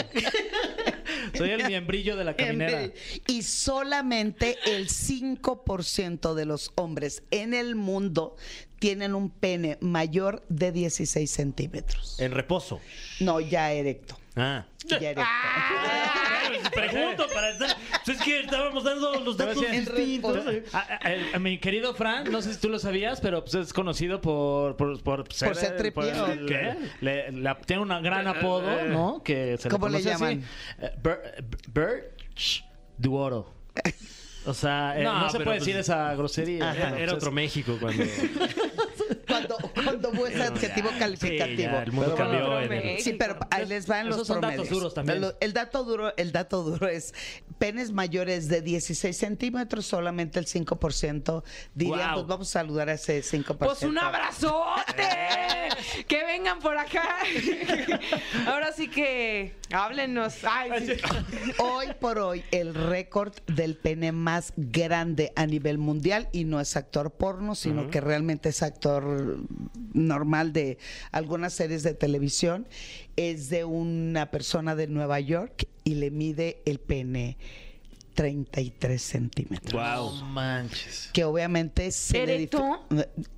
Soy 1.37 1.51
el 1.51 1.67
miembrillo 1.67 2.17
de 2.17 2.25
la 2.25 2.37
caminera. 2.37 2.91
Y 3.27 3.43
solamente 3.43 4.59
el 4.67 4.89
5% 4.89 6.35
de 6.35 6.45
los 6.45 6.73
hombres 6.77 7.23
en 7.31 7.55
el 7.55 7.75
mundo 7.75 8.37
tienen 8.79 9.15
un 9.15 9.31
pene 9.31 9.79
mayor 9.81 10.43
de 10.49 10.73
16 10.73 11.31
centímetros. 11.31 12.19
En 12.19 12.33
reposo. 12.33 12.81
No, 13.21 13.41
ya 13.41 13.73
erecto. 13.73 14.20
Ah. 14.37 14.65
Ya 14.87 14.97
erecto. 14.97 15.23
Pregunto 16.75 17.27
para 17.33 17.51
estar. 17.51 17.77
Pues 18.05 18.19
es 18.19 18.25
que 18.25 18.41
estábamos 18.41 18.85
dando 18.85 19.15
los 19.21 19.37
datos 19.37 19.61
distintos. 19.71 20.39
A- 20.73 20.79
a- 20.79 20.83
a- 21.09 21.37
a 21.37 21.39
mi 21.39 21.59
querido 21.59 21.95
Fran, 21.95 22.31
no 22.31 22.41
sé 22.43 22.55
si 22.55 22.61
tú 22.61 22.69
lo 22.69 22.79
sabías, 22.79 23.21
pero 23.21 23.43
pues, 23.43 23.55
es 23.55 23.73
conocido 23.73 24.21
por 24.21 24.77
por, 24.77 25.03
por 25.03 25.33
ser, 25.33 25.55
ser 25.57 25.77
tripiero. 25.77 26.27
el- 26.27 26.47
¿Qué? 26.47 26.77
Le- 27.01 27.33
le- 27.33 27.55
tiene 27.67 27.83
un 27.83 27.89
gran 28.03 28.27
apodo, 28.27 28.85
¿no? 28.87 29.23
Que 29.23 29.57
se 29.59 29.69
¿Cómo 29.69 29.89
le 29.89 29.99
así. 29.99 30.07
llaman? 30.09 30.45
Eh, 30.81 30.91
Bir- 31.03 31.45
Birch 31.73 32.65
Duoro. 32.99 33.53
O 34.47 34.55
sea, 34.55 34.99
eh, 34.99 35.05
no, 35.05 35.29
se 35.29 35.37
puede 35.41 35.59
pues- 35.59 35.67
decir 35.67 35.77
esa 35.77 36.15
grosería. 36.15 36.73
Era 36.75 36.91
pues, 36.97 37.13
otro 37.13 37.31
México 37.31 37.77
cuando. 37.81 38.03
Cuando, 39.91 40.11
hubo 40.11 40.27
ese 40.27 40.43
adjetivo 40.43 40.91
Sí, 40.91 40.99
calificativo. 40.99 41.73
ya, 41.73 41.83
el 41.83 41.93
mundo 41.93 42.15
cambió. 42.15 42.61
Sí, 42.99 43.13
pero 43.15 43.39
ahí 43.51 43.67
les 43.67 43.87
van 43.87 44.07
Esos 44.09 44.19
los 44.19 44.27
son 44.27 44.41
datos 44.41 44.55
promedios. 44.55 44.79
duros 44.79 44.95
también. 44.95 45.25
El, 45.41 45.53
dato 45.53 45.85
duro, 45.85 46.13
el 46.17 46.33
dato 46.33 46.63
duro 46.63 46.89
es 46.89 47.15
penes 47.59 47.93
mayores 47.93 48.49
de 48.49 48.63
16 48.63 49.17
centímetros, 49.17 49.87
solamente 49.87 50.39
el 50.39 50.47
5% 50.47 51.43
dirían, 51.75 52.15
pues 52.15 52.27
vamos 52.27 52.49
a 52.49 52.53
saludar 52.61 52.89
a 52.89 52.95
ese 52.95 53.21
5%. 53.23 53.57
Pues 53.59 53.83
un 53.83 53.99
abrazote. 53.99 55.03
que 56.09 56.25
vengan 56.25 56.59
por 56.59 56.77
acá. 56.77 57.17
Ahora 58.47 58.73
sí 58.73 58.89
que 58.89 59.57
háblenos. 59.73 60.35
Ay, 60.45 60.87
sí. 60.87 60.93
Hoy 61.59 61.87
por 62.01 62.19
hoy, 62.19 62.45
el 62.51 62.75
récord 62.75 63.35
del 63.47 63.77
pene 63.77 64.13
más 64.13 64.53
grande 64.57 65.33
a 65.37 65.47
nivel 65.47 65.79
mundial, 65.79 66.29
y 66.33 66.45
no 66.45 66.61
es 66.61 66.77
actor 66.77 67.13
porno, 67.13 67.55
sino 67.55 67.91
que 67.91 68.01
realmente 68.01 68.49
es 68.51 68.63
actor 68.63 69.39
normal 69.93 70.53
de 70.53 70.79
algunas 71.13 71.53
series 71.53 71.83
de 71.83 71.95
televisión, 71.95 72.67
es 73.17 73.51
de 73.51 73.65
una 73.65 74.31
persona 74.31 74.75
de 74.75 74.87
Nueva 74.87 75.21
York 75.21 75.69
y 75.85 75.95
le 75.95 76.11
mide 76.11 76.63
el 76.65 76.79
pene 76.79 77.37
33 78.25 79.01
centímetros. 79.01 79.73
Wow. 79.73 80.15
No 80.17 80.25
manches. 80.27 81.09
Que 81.15 81.25
obviamente 81.25 81.91
se 81.91 82.27
le 82.27 82.35
¿Erecto? 82.35 82.87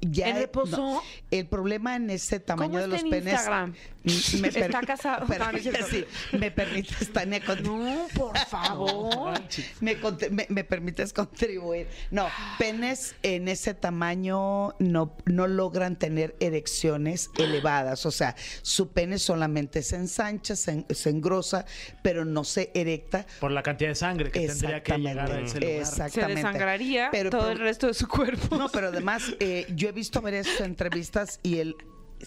ya 0.01 0.29
¿En 0.31 0.37
reposo? 0.39 0.77
no. 0.77 1.03
El 1.31 1.47
problema 1.47 1.95
en 1.95 2.11
ese 2.11 2.41
tamaño 2.41 2.73
¿Cómo 2.73 2.79
de 2.79 2.85
está 2.87 2.97
los 2.97 3.05
en 3.05 3.11
penes. 3.11 3.33
Instagram? 3.35 3.75
me 4.41 4.49
Está 4.49 4.81
casado. 4.81 5.27
per- 5.29 5.39
No, 5.39 5.53
no 5.53 5.59
es 5.59 5.63
cierto. 5.63 5.87
sí, 5.89 6.05
me 6.37 6.51
permites, 6.51 7.13
Tania, 7.13 7.41
No, 7.63 8.09
por 8.13 8.37
favor. 8.39 9.35
me, 9.81 9.97
me- 10.31 10.47
me 10.49 10.65
permites 10.65 11.13
contribuir. 11.13 11.87
No, 12.11 12.27
penes 12.59 13.15
en 13.23 13.47
ese 13.47 13.75
tamaño 13.75 14.75
no, 14.81 15.17
no 15.27 15.47
logran 15.47 15.97
tener 15.97 16.35
erecciones 16.41 17.31
elevadas. 17.39 18.05
O 18.05 18.11
sea, 18.11 18.35
su 18.63 18.89
pene 18.91 19.19
solamente 19.21 19.83
se 19.83 19.95
ensancha, 19.95 20.57
se, 20.57 20.71
en- 20.73 20.87
se 20.91 21.11
engrosa, 21.11 21.67
pero 22.03 22.25
no 22.25 22.43
se 22.43 22.73
erecta. 22.75 23.25
Por 23.39 23.53
la 23.53 23.63
cantidad 23.63 23.91
de 23.91 23.95
sangre 23.95 24.33
que 24.33 24.49
tendría 24.49 24.72
que 24.81 24.97
llegar 24.99 25.31
a 25.33 25.41
ese 25.41 25.59
lugar. 25.61 25.75
Se 25.75 25.79
Exactamente. 25.81 26.35
desangraría 26.37 27.09
Pero 27.11 27.31
todo 27.31 27.51
el 27.51 27.59
resto 27.59 27.89
de 27.89 27.95
su 27.95 28.07
cuerpo. 28.07 28.57
No, 28.57 28.69
pero 28.69 28.89
además, 28.89 29.35
eh, 29.41 29.67
yo 29.75 29.89
he 29.89 29.93
visto 29.93 30.21
varias 30.21 30.61
entrevistas 30.61 31.41
y 31.43 31.59
él 31.59 31.77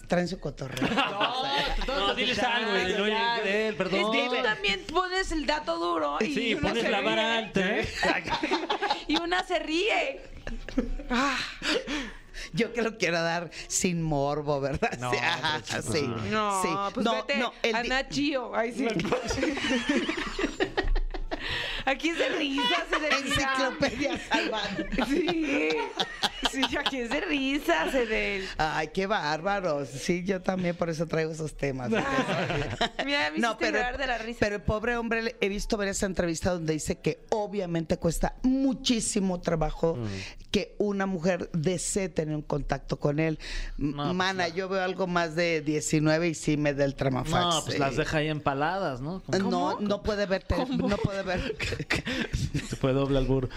traen 0.08 0.28
su 0.28 0.38
cotorreo. 0.38 0.86
No, 1.86 2.14
diles 2.14 2.38
algo, 2.40 2.70
güey. 2.72 3.10
Ya, 3.10 3.40
de 3.42 3.68
él, 3.68 3.72
Es 3.74 3.78
perdón. 3.78 4.12
que 4.12 4.28
tú 4.28 4.42
también 4.42 4.80
pones 4.92 5.32
el 5.32 5.46
dato 5.46 5.76
duro 5.78 6.18
y 6.20 6.34
Sí, 6.34 6.54
uno 6.54 6.68
pones 6.68 6.82
se 6.84 6.90
la 6.90 7.00
vara 7.00 7.38
alta. 7.38 7.60
¿eh? 7.78 7.88
y 9.08 9.16
una 9.16 9.42
se 9.44 9.58
ríe. 9.60 10.20
Ah, 11.10 11.36
Yo 12.52 12.72
que 12.72 12.82
lo 12.82 12.98
quiero 12.98 13.20
dar 13.22 13.50
sin 13.68 14.02
morbo, 14.02 14.60
¿verdad? 14.60 14.98
No, 14.98 15.10
sí, 15.10 15.16
ajá, 15.16 15.60
sí, 15.82 16.02
no, 16.30 16.62
sí. 16.62 16.68
pues 16.94 17.04
no, 17.04 17.14
vete 17.14 17.36
no, 17.38 17.52
el 17.62 17.74
a 17.74 17.82
Nachio. 17.84 18.54
Ay, 18.54 18.72
sí. 18.72 18.86
Aquí 21.86 22.08
es 22.08 22.18
de 22.18 22.28
risa, 22.30 22.84
se 22.90 22.98
de 22.98 23.08
Enciclopedia 23.08 24.18
salvando. 24.28 24.84
Sí, 25.06 25.68
sí, 26.50 26.76
aquí 26.76 26.98
es 26.98 27.10
de 27.10 27.20
risa, 27.20 27.90
se 27.92 28.06
de 28.06 28.44
Ay, 28.58 28.88
qué 28.92 29.06
bárbaros. 29.06 29.88
Sí, 29.88 30.24
yo 30.24 30.42
también 30.42 30.74
por 30.74 30.90
eso 30.90 31.06
traigo 31.06 31.30
esos 31.30 31.56
temas. 31.56 31.90
Mira, 33.04 33.30
me 33.30 33.38
hiciste 33.38 33.66
llorar 33.72 33.98
de 33.98 34.06
la 34.08 34.18
risa. 34.18 34.38
pero 34.40 34.56
el 34.56 34.62
pobre 34.62 34.96
hombre, 34.96 35.36
he 35.40 35.48
visto 35.48 35.76
varias 35.76 36.02
entrevistas 36.02 36.54
donde 36.54 36.72
dice 36.72 36.98
que 36.98 37.24
obviamente 37.30 37.98
cuesta 37.98 38.34
muchísimo 38.42 39.40
trabajo 39.40 39.96
que 40.50 40.74
una 40.78 41.06
mujer 41.06 41.50
desee 41.52 42.08
tener 42.08 42.34
un 42.34 42.42
contacto 42.42 42.98
con 42.98 43.20
él. 43.20 43.38
No, 43.78 44.04
pues, 44.04 44.14
Mana, 44.14 44.48
yo 44.48 44.68
veo 44.68 44.82
algo 44.82 45.06
más 45.06 45.36
de 45.36 45.60
19 45.60 46.28
y 46.28 46.34
sí 46.34 46.56
me 46.56 46.74
da 46.74 46.84
el 46.84 46.96
tramafax. 46.96 47.54
No, 47.54 47.62
pues 47.64 47.76
eh. 47.76 47.78
las 47.78 47.96
deja 47.96 48.18
ahí 48.18 48.28
empaladas, 48.28 49.00
¿no? 49.00 49.22
No, 49.28 49.78
no 49.80 50.02
puede 50.02 50.26
ver, 50.26 50.42
te- 50.42 50.56
no 50.56 50.96
puede 50.96 51.22
ver. 51.22 51.54
Se 52.68 52.76
fue 52.76 52.92
doble 52.92 53.18
albur. 53.18 53.48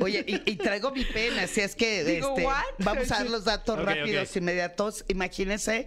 Oye, 0.00 0.24
y, 0.26 0.50
y 0.50 0.56
traigo 0.56 0.90
mi 0.90 1.04
pena, 1.04 1.42
así 1.42 1.60
es 1.60 1.74
que 1.74 2.04
Digo, 2.04 2.34
este, 2.36 2.48
vamos 2.78 3.10
a 3.10 3.18
dar 3.18 3.30
los 3.30 3.44
datos 3.44 3.78
rápidos, 3.78 4.36
inmediatos. 4.36 5.04
Imagínense, 5.08 5.86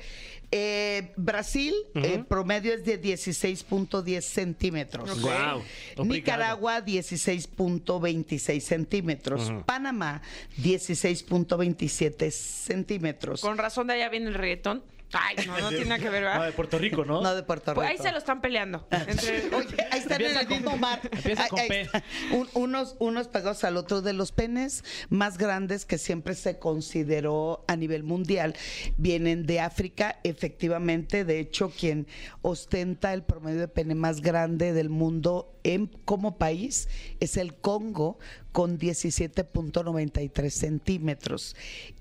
eh, 0.51 1.11
Brasil, 1.15 1.75
el 1.93 2.25
promedio 2.25 2.73
es 2.73 2.83
de 2.83 2.99
16.10 2.99 4.21
centímetros. 4.21 5.11
Ok. 5.11 5.21
Guau, 5.21 5.61
obrigado. 5.97 6.05
Nicaragua, 6.05 6.85
16.26 6.85 8.59
centímetros. 8.59 9.51
Panamá, 9.65 10.21
16.27 10.57 12.31
centímetros. 12.31 13.41
Con 13.41 13.57
razón 13.57 13.87
de 13.87 13.93
allá 13.93 14.09
viene 14.09 14.27
el 14.27 14.33
reggaetón. 14.33 14.83
Ay, 15.13 15.37
no, 15.47 15.59
no 15.59 15.69
tiene 15.69 15.85
nada 15.85 15.99
que 15.99 16.09
ver, 16.09 16.21
No, 16.23 16.29
de 16.33 16.37
¿verdad? 16.39 16.53
Puerto 16.55 16.77
Rico, 16.77 17.03
¿no? 17.05 17.21
No 17.21 17.33
de 17.35 17.41
Puerto 17.43 17.71
Rico. 17.71 17.81
Pues 17.81 17.89
ahí 17.89 17.97
se 17.97 18.11
lo 18.11 18.17
están 18.19 18.41
peleando. 18.41 18.87
Entre- 18.91 19.49
Oye, 19.55 19.75
ahí 19.91 19.99
están 19.99 20.21
en 20.21 20.37
el 20.37 20.47
con- 20.47 20.57
mismo 20.57 20.77
mar. 20.77 20.99
empieza 21.11 21.47
con 21.47 21.59
ahí 21.59 21.67
P. 21.67 21.81
está. 21.81 22.03
Un- 22.31 22.49
unos, 22.53 22.95
unos 22.99 23.27
pegados 23.27 23.63
al 23.63 23.77
otro 23.77 24.01
de 24.01 24.13
los 24.13 24.31
penes 24.31 24.83
más 25.09 25.37
grandes 25.37 25.85
que 25.85 25.97
siempre 25.97 26.35
se 26.35 26.59
consideró 26.59 27.65
a 27.67 27.75
nivel 27.75 28.03
mundial 28.03 28.55
vienen 28.97 29.45
de 29.45 29.59
África, 29.61 30.19
efectivamente. 30.23 31.25
De 31.25 31.39
hecho, 31.39 31.71
quien 31.71 32.05
ostenta 32.41 33.13
el 33.13 33.23
promedio 33.23 33.59
de 33.61 33.67
pene 33.67 33.95
más 33.95 34.21
grande 34.21 34.73
del 34.73 34.89
mundo 34.89 35.55
en, 35.63 35.87
como 36.05 36.37
país 36.37 36.87
es 37.19 37.35
el 37.37 37.55
Congo 37.55 38.19
con 38.51 38.79
17.93 38.79 40.49
centímetros. 40.49 41.55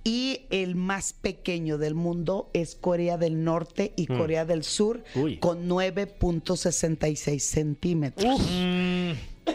Y 0.04 0.42
el 0.50 0.74
más 0.74 1.12
pequeño 1.12 1.78
del 1.78 1.94
mundo 1.94 2.50
es 2.52 2.74
Corea 2.74 3.18
del 3.18 3.44
Norte 3.44 3.92
y 3.96 4.06
Corea 4.06 4.44
del 4.44 4.64
Sur 4.64 5.04
Uy. 5.14 5.38
con 5.38 5.68
9.66 5.68 7.38
centímetros. 7.40 8.40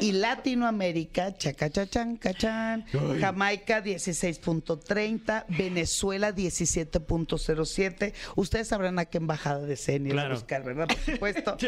Y 0.02 0.12
Latinoamérica, 0.14 1.36
chacachachan, 1.38 2.18
cachán, 2.18 2.86
Jamaica 3.20 3.84
16.30, 3.84 5.46
Venezuela 5.50 6.32
17.07. 6.34 8.14
Ustedes 8.36 8.68
sabrán 8.68 9.00
a 9.00 9.06
qué 9.06 9.18
embajada 9.18 9.62
de 9.66 9.76
CENI 9.78 10.10
ir 10.10 10.14
a 10.14 10.22
Claro. 10.22 10.36
buscar, 10.36 10.64
¿verdad? 10.64 10.88
Por 10.88 10.98
supuesto. 11.14 11.58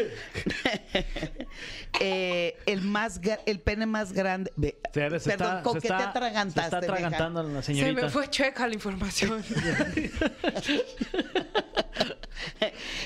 Eh, 2.00 2.56
el 2.66 2.82
más 2.82 3.18
el 3.46 3.60
pene 3.60 3.86
más 3.86 4.12
grande. 4.12 4.52
ve- 4.56 4.76
Se- 4.92 5.20
se 5.20 5.30
perdón, 5.30 5.56
está- 5.56 5.62
¿con 5.62 5.74
se 5.74 5.80
qué 5.80 5.88
te 5.88 5.94
atragantaste? 5.94 6.60
Se 6.60 6.66
está 6.66 6.80
mija? 6.80 6.92
atragantando 7.06 7.42
la 7.42 7.62
Se 7.62 7.92
me 7.94 8.10
fue 8.10 8.28
chueca 8.28 8.68
la 8.68 8.74
información. 8.74 9.42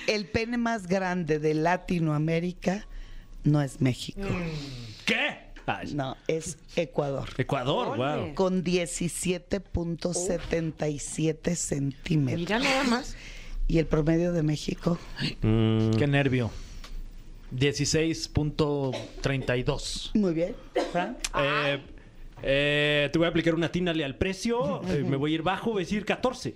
El 0.08 0.26
pene 0.26 0.58
más 0.58 0.86
grande 0.88 1.38
de 1.38 1.54
Latinoamérica 1.54 2.86
no 3.44 3.62
es 3.62 3.80
México. 3.80 4.20
¿Qué? 5.04 5.50
Ay, 5.66 5.92
No, 5.94 6.16
es 6.26 6.58
Ecuador. 6.74 7.28
Ecuador, 7.38 7.96
wow. 7.96 8.34
Con 8.34 8.64
17.77 8.64 11.54
centímetros. 11.54 12.40
Mira 12.40 12.58
nada 12.58 12.82
más. 12.84 13.14
¿Y 13.68 13.78
el 13.78 13.86
promedio 13.86 14.32
de 14.32 14.42
México? 14.42 14.98
Qué 15.40 16.06
nervio. 16.08 16.50
16.32. 17.54 20.10
Muy 20.14 20.34
bien. 20.34 20.54
Fran. 20.92 21.16
Eh, 21.38 21.78
eh, 22.42 23.08
te 23.12 23.18
voy 23.18 23.26
a 23.26 23.28
aplicar 23.30 23.54
una 23.54 23.70
tínale 23.70 24.04
al 24.04 24.16
precio. 24.16 24.82
eh, 24.88 25.04
me 25.06 25.16
voy 25.16 25.32
a 25.32 25.34
ir 25.36 25.42
bajo, 25.42 25.70
voy 25.72 25.82
a 25.82 25.84
decir 25.84 26.04
14. 26.04 26.54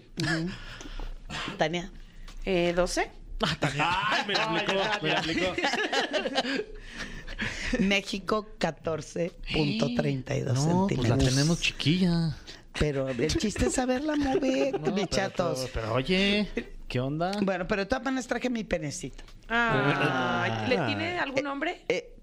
Tania. 1.59 1.93
Eh, 2.45 2.73
12. 2.75 3.11
Ay, 3.41 4.23
me 4.27 4.35
la 4.35 4.45
aplicó, 4.45 4.73
me 5.03 5.09
la 5.11 5.19
aplicó. 5.19 5.53
México 7.81 8.47
14.32 8.59 10.45
No, 10.45 10.55
pues 10.55 10.59
centímetros. 10.65 11.09
la 11.09 11.19
tenemos 11.19 11.61
chiquilla. 11.61 12.37
Pero 12.79 13.09
el 13.09 13.37
chiste 13.37 13.67
es 13.67 13.75
saberla 13.75 14.17
mover, 14.17 14.81
No, 14.81 14.93
mis 14.93 15.09
chatos. 15.09 15.69
Pero, 15.73 15.73
pero, 15.87 15.95
oye, 15.95 16.49
¿qué 16.89 17.01
onda? 17.01 17.33
Bueno, 17.41 17.67
pero 17.69 17.83
de 17.83 17.87
todas 17.87 18.05
maneras 18.05 18.27
traje 18.27 18.51
mi 18.51 18.65
penecito. 18.65 19.23
Ah, 19.49 20.67
¿Le 20.69 20.77
tiene 20.87 21.19
algún 21.19 21.45
nombre? 21.45 21.83
Eh, 21.89 21.95
eh, 21.97 22.15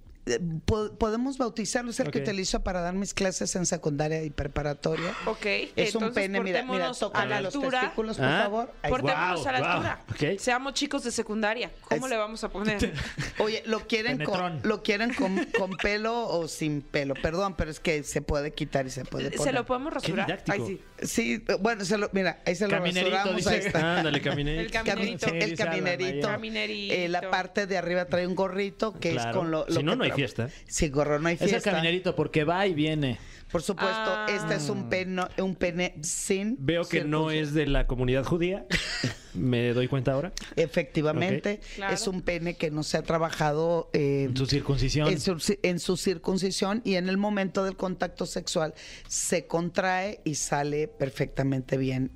po- 0.66 0.92
podemos 0.94 1.38
bautizarlo, 1.38 1.92
es 1.92 2.00
el 2.00 2.12
que 2.12 2.20
Ok. 2.20 2.28
utilizo 2.28 2.64
para 2.64 2.82
dar 2.82 2.94
mis 2.94 3.14
clases 3.14 3.56
en 3.56 3.66
secundaria 3.66 4.24
y 4.24 4.30
preparatoria. 4.30 5.14
Ok. 5.26 5.46
Es 5.76 5.96
un 5.96 6.04
entonces 6.04 6.24
pene, 6.24 6.40
mira, 6.42 6.62
mira, 6.64 6.88
portémonos 6.90 7.04
a 7.16 7.26
la 7.26 7.42
los 7.42 7.56
altura. 7.56 7.80
testículos, 7.82 8.18
por 8.18 8.26
Ah. 8.26 8.42
favor. 8.44 8.74
Portémonos 8.88 9.48
a 9.48 9.52
la 9.52 9.60
Wow, 9.60 9.68
wow. 9.68 9.76
altura. 9.78 10.06
Ok. 10.34 10.40
Seamos 10.40 10.74
chicos 10.74 11.04
de 11.04 11.12
secundaria. 11.12 11.72
¿Cómo 11.90 12.06
Es- 12.06 12.10
le 12.12 12.18
vamos 12.18 12.44
a 12.44 12.50
poner? 12.50 12.78
Oye, 13.40 13.64
¿lo 13.66 13.88
quieren, 13.88 14.18
Penetrón. 14.20 14.60
con, 14.60 14.70
¿lo 14.70 14.84
quieren 14.84 15.14
con, 15.14 15.46
con 15.58 15.72
pelo 15.78 16.28
o 16.28 16.48
sin 16.48 16.82
pelo? 16.82 17.16
Perdón, 17.16 17.56
pero 17.58 17.72
es 17.72 17.80
que 17.80 18.04
se 18.04 18.22
puede 18.22 18.54
quitar 18.54 18.86
y 18.86 18.90
se 18.92 19.06
puede 19.06 19.32
poner. 19.32 19.44
¿Se 19.48 19.52
lo 19.54 19.66
podemos 19.66 19.94
rasurar? 19.94 20.44
Ay, 20.48 20.62
sí. 20.68 20.82
Sí, 21.04 21.44
bueno, 21.62 21.84
se 21.84 21.98
lo, 21.98 22.10
mira, 22.14 22.42
ahí 22.46 22.56
se 22.56 22.66
lo 22.68 22.72
Caminerito, 22.78 23.10
rasuramos, 23.10 23.36
dice. 23.38 23.50
ahí 23.50 23.60
está. 23.66 23.98
Ándale, 23.98 24.22
caminé. 24.22 24.60
El 24.60 24.72
Cami- 24.72 24.86
caminerito. 24.86 25.28
Sí, 25.30 25.36
el 25.36 25.58
caminerito. 25.58 26.28
Caminerito. 26.28 26.94
Eh, 26.94 27.10
la 27.10 27.30
parte 27.32 27.66
de 27.66 27.78
arriba 27.78 28.06
trae 28.06 28.28
un 28.28 28.36
gorrito 28.36 28.94
que 29.00 29.12
Claro. 29.14 29.30
es 29.32 29.36
con 29.36 29.50
lo, 29.52 29.66
lo 29.68 29.74
Si 29.76 29.84
no, 29.84 29.94
que 29.94 29.98
no 29.98 30.04
hay 30.12 30.16
fiesta. 30.18 30.50
Sí, 30.68 30.90
gorro, 30.90 31.20
no 31.20 31.28
hay 31.28 31.36
Es 31.36 31.42
el 31.42 31.50
fiesta. 31.50 31.72
caminerito 31.72 32.16
porque 32.16 32.44
va 32.44 32.66
y 32.68 32.74
viene. 32.74 33.18
Por 33.52 33.62
supuesto, 33.62 33.92
Ah. 33.94 34.28
este 34.30 34.56
es 34.56 34.70
un 34.70 34.88
pene, 34.90 35.24
un 35.40 35.56
pene 35.56 35.96
sin. 36.04 36.56
Veo 36.60 36.86
que 36.86 37.04
no 37.04 37.32
es 37.32 37.54
de 37.54 37.68
la 37.68 37.86
comunidad 37.86 38.24
judía. 38.24 38.66
Me 39.34 39.74
doy 39.74 39.90
cuenta 39.90 40.14
ahora. 40.14 40.32
Efectivamente. 40.56 41.60
Claro. 41.76 41.94
es 41.94 42.08
un 42.08 42.22
pene 42.22 42.56
que 42.56 42.72
no 42.72 42.84
se 42.84 42.98
ha 42.98 43.02
trabajado 43.04 43.90
eh, 43.94 44.26
En 44.30 44.38
su 44.38 44.46
circuncisión. 44.46 45.08
en 45.10 45.20
su, 45.20 45.58
en 45.64 45.80
su 45.80 45.98
circuncisión 45.98 46.82
y 46.86 46.96
en 46.96 47.10
el 47.10 47.18
momento 47.18 47.64
del 47.66 47.76
contacto 47.76 48.26
sexual 48.26 48.74
se 49.08 49.48
contrae 49.48 50.22
y 50.24 50.36
sale 50.36 50.88
perfectamente 50.88 51.76
bien. 51.78 52.12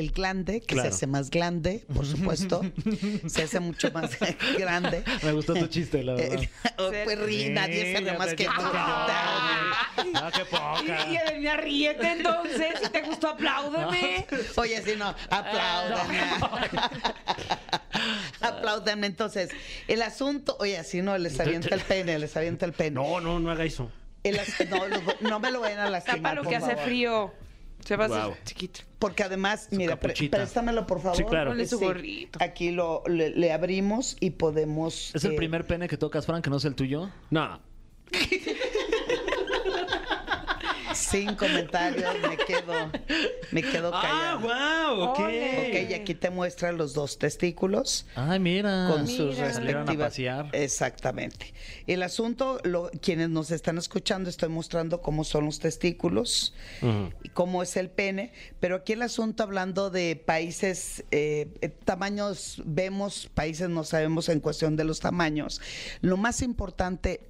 El 0.00 0.12
glande, 0.12 0.60
que 0.60 0.66
Claro. 0.74 0.88
se 0.88 0.94
hace 0.94 1.06
más 1.06 1.28
grande, 1.30 1.84
por 1.94 2.06
supuesto, 2.06 2.62
se 3.28 3.42
hace 3.42 3.60
mucho 3.60 3.90
más 3.92 4.10
grande. 4.58 5.04
Me 5.22 5.32
gustó 5.32 5.52
tu 5.54 5.66
chiste, 5.66 6.02
la 6.02 6.14
verdad. 6.14 6.42
Eh, 6.42 6.50
oh, 6.78 6.90
pues 7.04 7.18
rí, 7.20 7.50
nadie 7.50 7.92
se 7.94 8.00
ríe 8.00 8.12
más 8.18 8.34
que 8.34 8.44
tú. 8.46 8.50
Ah, 8.56 10.30
qué 10.34 10.44
poca. 10.46 10.82
Y, 11.08 11.12
y 11.12 11.16
Edelmira, 11.16 11.56
ríete 11.58 12.12
entonces. 12.12 12.74
Si 12.82 12.88
te 12.90 13.02
gustó, 13.02 13.28
apláudeme. 13.28 14.26
Oye, 14.56 14.80
si 14.82 14.96
no, 14.96 15.14
apláudame. 15.28 16.20
Aplaudan. 18.40 19.04
Entonces, 19.04 19.50
el 19.88 20.02
asunto, 20.02 20.56
oye, 20.60 20.78
así 20.78 21.02
no, 21.02 21.16
les 21.18 21.38
avienta 21.38 21.74
el 21.74 21.80
pene, 21.82 22.18
les 22.18 22.36
avienta 22.36 22.64
el 22.66 22.72
pene. 22.72 22.92
No, 22.92 23.20
no, 23.20 23.38
no 23.38 23.50
haga 23.50 23.64
eso. 23.64 23.90
El 24.22 24.38
as- 24.38 24.48
no, 24.68 24.80
no 25.20 25.40
me 25.40 25.50
lo 25.50 25.60
vayan 25.60 25.78
a 25.80 25.84
Tapa 25.84 25.90
lastimar, 25.90 26.34
lo 26.36 26.42
por 26.42 26.50
que 26.50 26.56
hace 26.56 26.70
favor. 26.70 26.84
frío. 26.84 27.32
Se 27.84 27.96
va 27.96 28.04
a 28.04 28.08
Guau. 28.08 28.30
hacer 28.32 28.44
chiquito. 28.44 28.80
Porque 28.98 29.22
además, 29.22 29.68
mira, 29.70 29.96
pre- 29.96 30.10
capuchita. 30.10 30.36
préstamelo, 30.38 30.86
por 30.86 31.00
favor. 31.00 31.16
Sí, 31.16 31.24
claro. 31.24 31.50
Ponle 31.50 31.66
su 31.66 31.78
gorrito. 31.80 32.38
Aquí 32.42 32.70
lo, 32.70 33.02
le, 33.06 33.30
le 33.30 33.52
abrimos 33.52 34.16
y 34.20 34.30
podemos... 34.30 35.14
¿Es 35.14 35.24
el 35.24 35.32
eh, 35.32 35.36
primer 35.36 35.66
pene 35.66 35.88
que 35.88 35.96
tocas, 35.96 36.26
Frank, 36.26 36.44
que 36.44 36.50
no 36.50 36.56
es 36.58 36.64
el 36.64 36.74
tuyo? 36.74 37.10
No. 37.30 37.60
Sin 41.10 41.34
comentarios, 41.34 42.08
me 42.28 42.36
quedo, 42.36 42.72
me 43.50 43.62
quedo 43.62 43.90
Ah, 43.92 44.38
callada. 44.40 44.90
wow, 44.94 45.02
ok. 45.10 45.18
Ok, 45.18 45.90
y 45.90 45.94
aquí 45.94 46.14
te 46.14 46.30
muestra 46.30 46.70
los 46.72 46.94
dos 46.94 47.18
testículos 47.18 48.06
Ay, 48.14 48.38
mira. 48.38 48.88
con 48.90 49.06
sus 49.06 49.34
Mira. 49.34 49.52
Salieron 49.52 49.82
a 49.82 49.84
respectivas. 49.86 50.08
pasear. 50.10 50.48
Exactamente. 50.52 51.52
El 51.86 52.02
asunto, 52.02 52.60
lo- 52.64 52.90
quienes 53.02 53.28
nos 53.28 53.50
están 53.50 53.76
escuchando, 53.78 54.30
estoy 54.30 54.48
mostrando 54.50 55.00
cómo 55.02 55.24
son 55.24 55.46
los 55.46 55.58
testículos 55.58 56.54
y 57.22 57.28
cómo 57.30 57.62
es 57.62 57.76
el 57.76 57.90
pene, 57.90 58.32
pero 58.60 58.76
aquí 58.76 58.92
el 58.92 59.02
asunto 59.02 59.42
hablando 59.42 59.90
de 59.90 60.16
países, 60.16 61.04
eh, 61.10 61.48
eh, 61.60 61.68
tamaños, 61.68 62.62
vemos 62.64 63.28
países, 63.34 63.68
no 63.68 63.84
sabemos 63.84 64.28
en 64.28 64.40
cuestión 64.40 64.76
de 64.76 64.84
los 64.84 65.00
tamaños. 65.00 65.60
Lo 66.00 66.16
más 66.16 66.42
importante 66.42 67.20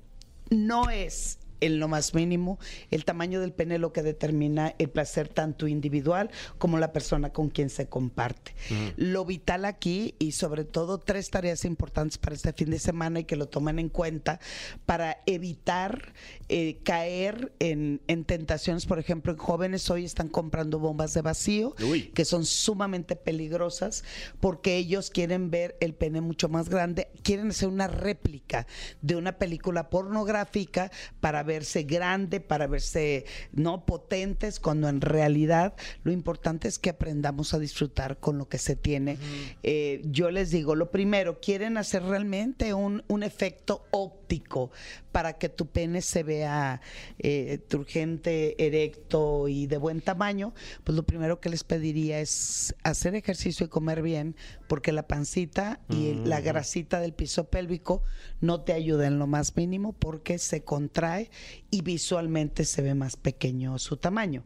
no 0.51 0.91
es 0.91 1.39
en 1.61 1.79
lo 1.79 1.89
más 1.89 2.15
mínimo 2.15 2.59
el 2.91 3.05
tamaño 3.05 3.41
del 3.41 3.53
pene 3.53 3.79
lo 3.79 3.93
que 3.93 4.03
determina 4.03 4.75
el 4.79 4.91
placer 4.91 5.29
tanto 5.29 5.67
individual 5.67 6.31
como 6.59 6.79
la 6.79 6.93
persona 6.93 7.31
con 7.33 7.49
quien 7.49 7.71
se 7.71 7.89
comparte. 7.89 8.55
Lo 8.97 9.25
vital 9.25 9.65
aquí 9.65 10.15
y 10.19 10.33
sobre 10.33 10.65
todo 10.65 10.99
tres 10.99 11.31
tareas 11.31 11.65
importantes 11.65 12.19
para 12.19 12.35
este 12.35 12.53
fin 12.53 12.71
de 12.71 12.79
semana 12.79 13.21
y 13.21 13.25
que 13.25 13.37
lo 13.37 13.49
tomen 13.49 13.79
en 13.79 13.89
cuenta 13.89 14.41
para 14.87 15.19
evitar 15.27 16.13
eh, 16.49 16.79
caer 16.85 17.53
en, 17.59 18.01
en 18.07 18.25
tentaciones. 18.25 18.87
Por 18.87 18.99
ejemplo, 18.99 19.33
en 19.33 19.39
jóvenes 19.39 19.91
hoy 19.91 20.05
están 20.05 20.29
comprando 20.29 20.79
bombas 20.79 21.15
de 21.15 21.23
vacío 21.23 21.75
Uy. 21.83 22.11
que 22.15 22.25
son 22.25 22.45
sumamente 22.45 23.17
peligrosas 23.17 24.05
porque 24.41 24.77
ellos 24.77 25.11
quieren 25.11 25.51
ver 25.51 25.77
el 25.81 25.95
pene 25.95 26.21
mucho 26.21 26.49
más 26.49 26.69
grande, 26.69 27.09
quieren 27.23 27.51
hacer 27.51 27.69
una 27.69 27.89
réplica 27.89 28.67
de 29.03 29.17
una 29.17 29.33
película 29.39 29.91
pornográfica 29.91 30.91
para 31.21 31.43
verse 31.51 31.83
grande, 31.83 32.39
para 32.39 32.69
verse 32.69 33.25
no 33.53 33.85
potentes, 33.85 34.61
cuando 34.61 34.89
en 34.89 35.01
realidad 35.01 35.75
lo 36.05 36.13
importante 36.13 36.69
es 36.69 36.79
que 36.79 36.91
aprendamos 36.91 37.55
a 37.55 37.59
disfrutar 37.59 38.19
con 38.19 38.39
lo 38.39 38.49
que 38.49 38.59
se 38.59 38.77
tiene. 38.77 39.19
Eh, 39.65 40.01
yo 40.05 40.31
les 40.31 40.53
digo, 40.53 40.77
lo 40.77 40.93
primero, 40.93 41.41
quieren 41.41 41.77
hacer 41.77 42.05
realmente 42.05 42.73
un, 42.73 43.03
un 43.09 43.25
efecto 43.25 43.85
óptico 44.31 44.71
para 45.11 45.39
que 45.39 45.49
tu 45.49 45.67
pene 45.67 46.03
se 46.03 46.23
vea 46.23 46.81
eh, 47.19 47.59
turgente, 47.69 48.65
erecto 48.65 49.49
y 49.49 49.67
de 49.67 49.77
buen 49.77 50.01
tamaño, 50.01 50.55
pues 50.85 50.95
lo 50.95 51.03
primero 51.03 51.41
que 51.41 51.49
les 51.49 51.65
pediría 51.65 52.21
es 52.21 52.77
hacer 52.85 53.17
ejercicio 53.17 53.67
y 53.67 53.69
comer 53.69 54.03
bien, 54.03 54.37
porque 54.69 54.93
la 54.93 55.09
pancita 55.09 55.81
y 55.89 56.15
la 56.15 56.41
grasita 56.41 57.01
del 57.01 57.13
piso 57.13 57.51
pélvico 57.51 58.05
no 58.41 58.61
te 58.61 58.73
ayuda 58.73 59.09
en 59.09 59.19
lo 59.19 59.27
más 59.27 59.57
mínimo 59.57 59.93
porque 59.93 60.39
se 60.39 60.63
contrae 60.63 61.31
y 61.71 61.83
visualmente 61.83 62.65
se 62.65 62.83
ve 62.83 62.95
más 62.95 63.17
pequeño 63.17 63.79
su 63.79 63.97
tamaño. 63.97 64.45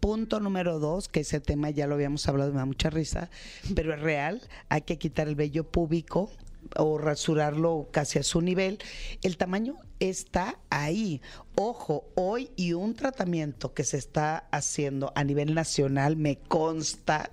Punto 0.00 0.38
número 0.38 0.78
dos, 0.78 1.08
que 1.08 1.20
ese 1.20 1.40
tema 1.40 1.70
ya 1.70 1.86
lo 1.86 1.94
habíamos 1.94 2.28
hablado, 2.28 2.52
me 2.52 2.58
da 2.58 2.66
mucha 2.66 2.90
risa, 2.90 3.30
pero 3.74 3.94
es 3.94 4.00
real, 4.00 4.42
hay 4.68 4.82
que 4.82 4.98
quitar 4.98 5.28
el 5.28 5.34
vello 5.34 5.64
púbico 5.64 6.30
o 6.76 6.98
rasurarlo 6.98 7.88
casi 7.90 8.18
a 8.18 8.22
su 8.22 8.40
nivel. 8.40 8.78
El 9.22 9.36
tamaño 9.36 9.78
está 10.00 10.58
ahí. 10.70 11.20
Ojo, 11.56 12.04
hoy 12.14 12.50
y 12.56 12.72
un 12.72 12.94
tratamiento 12.94 13.74
que 13.74 13.84
se 13.84 13.96
está 13.96 14.48
haciendo 14.52 15.12
a 15.16 15.24
nivel 15.24 15.54
nacional, 15.54 16.16
me 16.16 16.38
consta, 16.38 17.30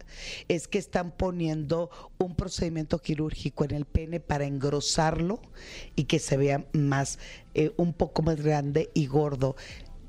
es 0.48 0.68
que 0.68 0.80
están 0.80 1.12
poniendo 1.12 1.92
un 2.18 2.36
procedimiento 2.36 3.00
quirúrgico 3.00 3.66
en 3.66 3.72
el 3.72 3.86
pene 3.86 4.20
para 4.20 4.46
engrosarlo 4.46 5.42
y 5.96 6.06
que 6.06 6.20
se 6.20 6.38
vea 6.38 6.66
más, 6.74 7.20
eh, 7.54 7.72
un 7.78 7.94
poco 7.94 8.24
más 8.24 8.42
grande 8.42 8.90
y 8.94 9.06
gordo 9.06 9.56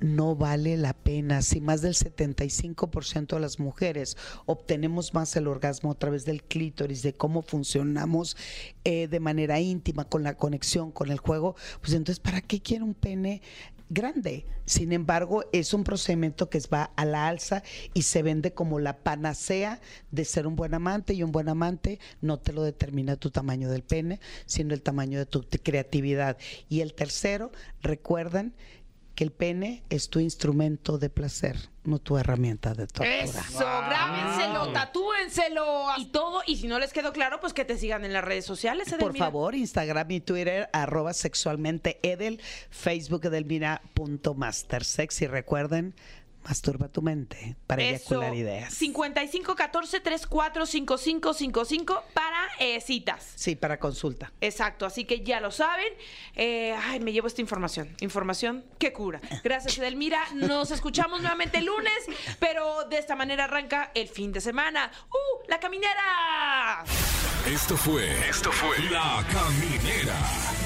no 0.07 0.37
vale 0.37 0.77
la 0.77 0.95
pena. 0.95 1.43
Si 1.43 1.61
más 1.61 1.83
del 1.83 1.95
75% 1.95 3.35
de 3.35 3.41
las 3.41 3.59
mujeres 3.59 4.17
obtenemos 4.47 5.15
más 5.15 5.37
el 5.37 5.49
orgasmo 5.49 5.91
a 5.91 5.99
través 5.99 6.25
del 6.25 6.43
clítoris, 6.43 7.03
de 7.03 7.15
cómo 7.15 7.43
funcionamos 7.43 8.37
eh, 8.85 9.09
de 9.09 9.21
manera 9.21 9.61
íntima 9.61 10.05
con 10.05 10.23
la 10.23 10.37
conexión, 10.37 10.93
con 10.93 11.11
el 11.11 11.19
juego, 11.19 11.57
pues 11.81 11.93
entonces, 11.93 12.21
¿para 12.21 12.41
qué 12.41 12.61
quiere 12.61 12.85
un 12.85 12.95
pene? 12.95 13.43
grande. 13.89 14.47
Sin 14.65 14.93
embargo, 14.93 15.45
es 15.53 15.73
un 15.73 15.85
procedimiento 15.85 16.51
que 16.51 16.61
va 16.73 16.91
a 16.97 17.05
la 17.05 17.29
alza 17.29 17.63
y 17.95 18.03
se 18.03 18.23
vende 18.23 18.53
como 18.53 18.81
la 18.81 18.99
panacea 18.99 19.81
de 20.11 20.25
ser 20.25 20.47
un 20.47 20.57
buen 20.57 20.75
amante 20.75 21.15
y 21.15 21.23
un 21.23 21.31
buen 21.31 21.49
amante 21.49 22.01
no 22.21 22.39
te 22.41 22.53
lo 22.53 22.63
determina 22.65 23.17
tu 23.17 23.31
tamaño 23.31 23.71
del 23.71 23.85
pene, 23.85 24.21
sino 24.45 24.75
el 24.75 24.83
tamaño 24.83 25.19
de 25.19 25.27
tu 25.27 25.45
creatividad. 25.63 26.37
Y 26.69 26.81
el 26.81 26.95
tercero, 26.95 27.53
recuerden 27.81 28.55
que 29.17 29.25
el 29.25 29.33
pene 29.33 29.83
es 29.89 30.11
tu 30.11 30.21
instrumento 30.21 30.99
de 30.99 31.09
placer, 31.09 31.57
no 31.85 31.99
tu 31.99 32.19
herramienta 32.19 32.75
de 32.75 32.87
tortura. 32.87 33.19
Eso, 33.19 33.65
grábenselo, 33.65 34.73
tatúenselo 34.73 35.87
y 35.97 36.05
todo. 36.07 36.43
Y 36.47 36.57
si 36.57 36.69
no 36.69 36.79
les 36.79 36.93
quedó 36.93 37.13
claro, 37.15 37.41
pues 37.41 37.55
que 37.55 37.65
te 37.65 37.79
sigan 37.79 38.05
en 38.05 38.13
las 38.13 38.23
redes 38.23 38.45
sociales. 38.45 38.91
Por 38.91 39.01
Edelmira. 39.01 39.25
favor, 39.25 39.55
Instagram 39.55 40.11
y 40.11 40.21
Twitter, 40.21 40.69
arroba 40.73 41.15
sexualmente 41.15 41.99
Edel, 42.03 42.41
Facebook 42.71 43.25
edelmira.mastersex 43.25 45.23
y 45.23 45.27
recuerden, 45.27 45.95
masturba 46.47 46.89
tu 46.89 47.03
mente 47.03 47.57
para 47.67 47.83
Eso. 47.83 48.15
eyacular 48.15 48.35
ideas. 48.35 48.73
5514 48.75 50.01
345555 50.01 52.05
para 52.15 52.37
eh, 52.61 52.81
citas. 52.81 53.33
Sí, 53.35 53.57
para 53.57 53.79
consulta. 53.79 54.33
Exacto, 54.41 54.87
así 54.87 55.05
que 55.05 55.25
ya 55.25 55.41
lo 55.41 55.51
saben. 55.51 55.93
Eh, 56.35 56.75
ay, 56.85 57.01
me 57.01 57.13
llevo 57.13 57.27
esta 57.27 57.41
información. 57.41 57.95
Información 58.01 58.65
que 58.79 58.93
cura. 58.93 59.21
Gracias, 59.43 59.79
Edelmira. 59.79 60.23
Nos 60.35 60.71
escuchamos 60.71 61.21
nuevamente 61.21 61.59
el 61.59 61.67
lunes, 61.67 61.93
pero 62.39 62.85
de 62.85 62.99
esta 62.99 63.17
manera 63.17 63.45
arranca 63.45 63.91
el 63.95 64.09
fin 64.09 64.33
de 64.33 64.41
semana. 64.41 64.91
¡Uh! 65.11 65.49
¡La 65.49 65.59
caminera! 65.59 66.85
Esto 67.47 67.77
fue. 67.77 68.29
Esto 68.29 68.53
fue. 68.53 68.79
La 68.91 69.25
Caminera. 69.33 70.66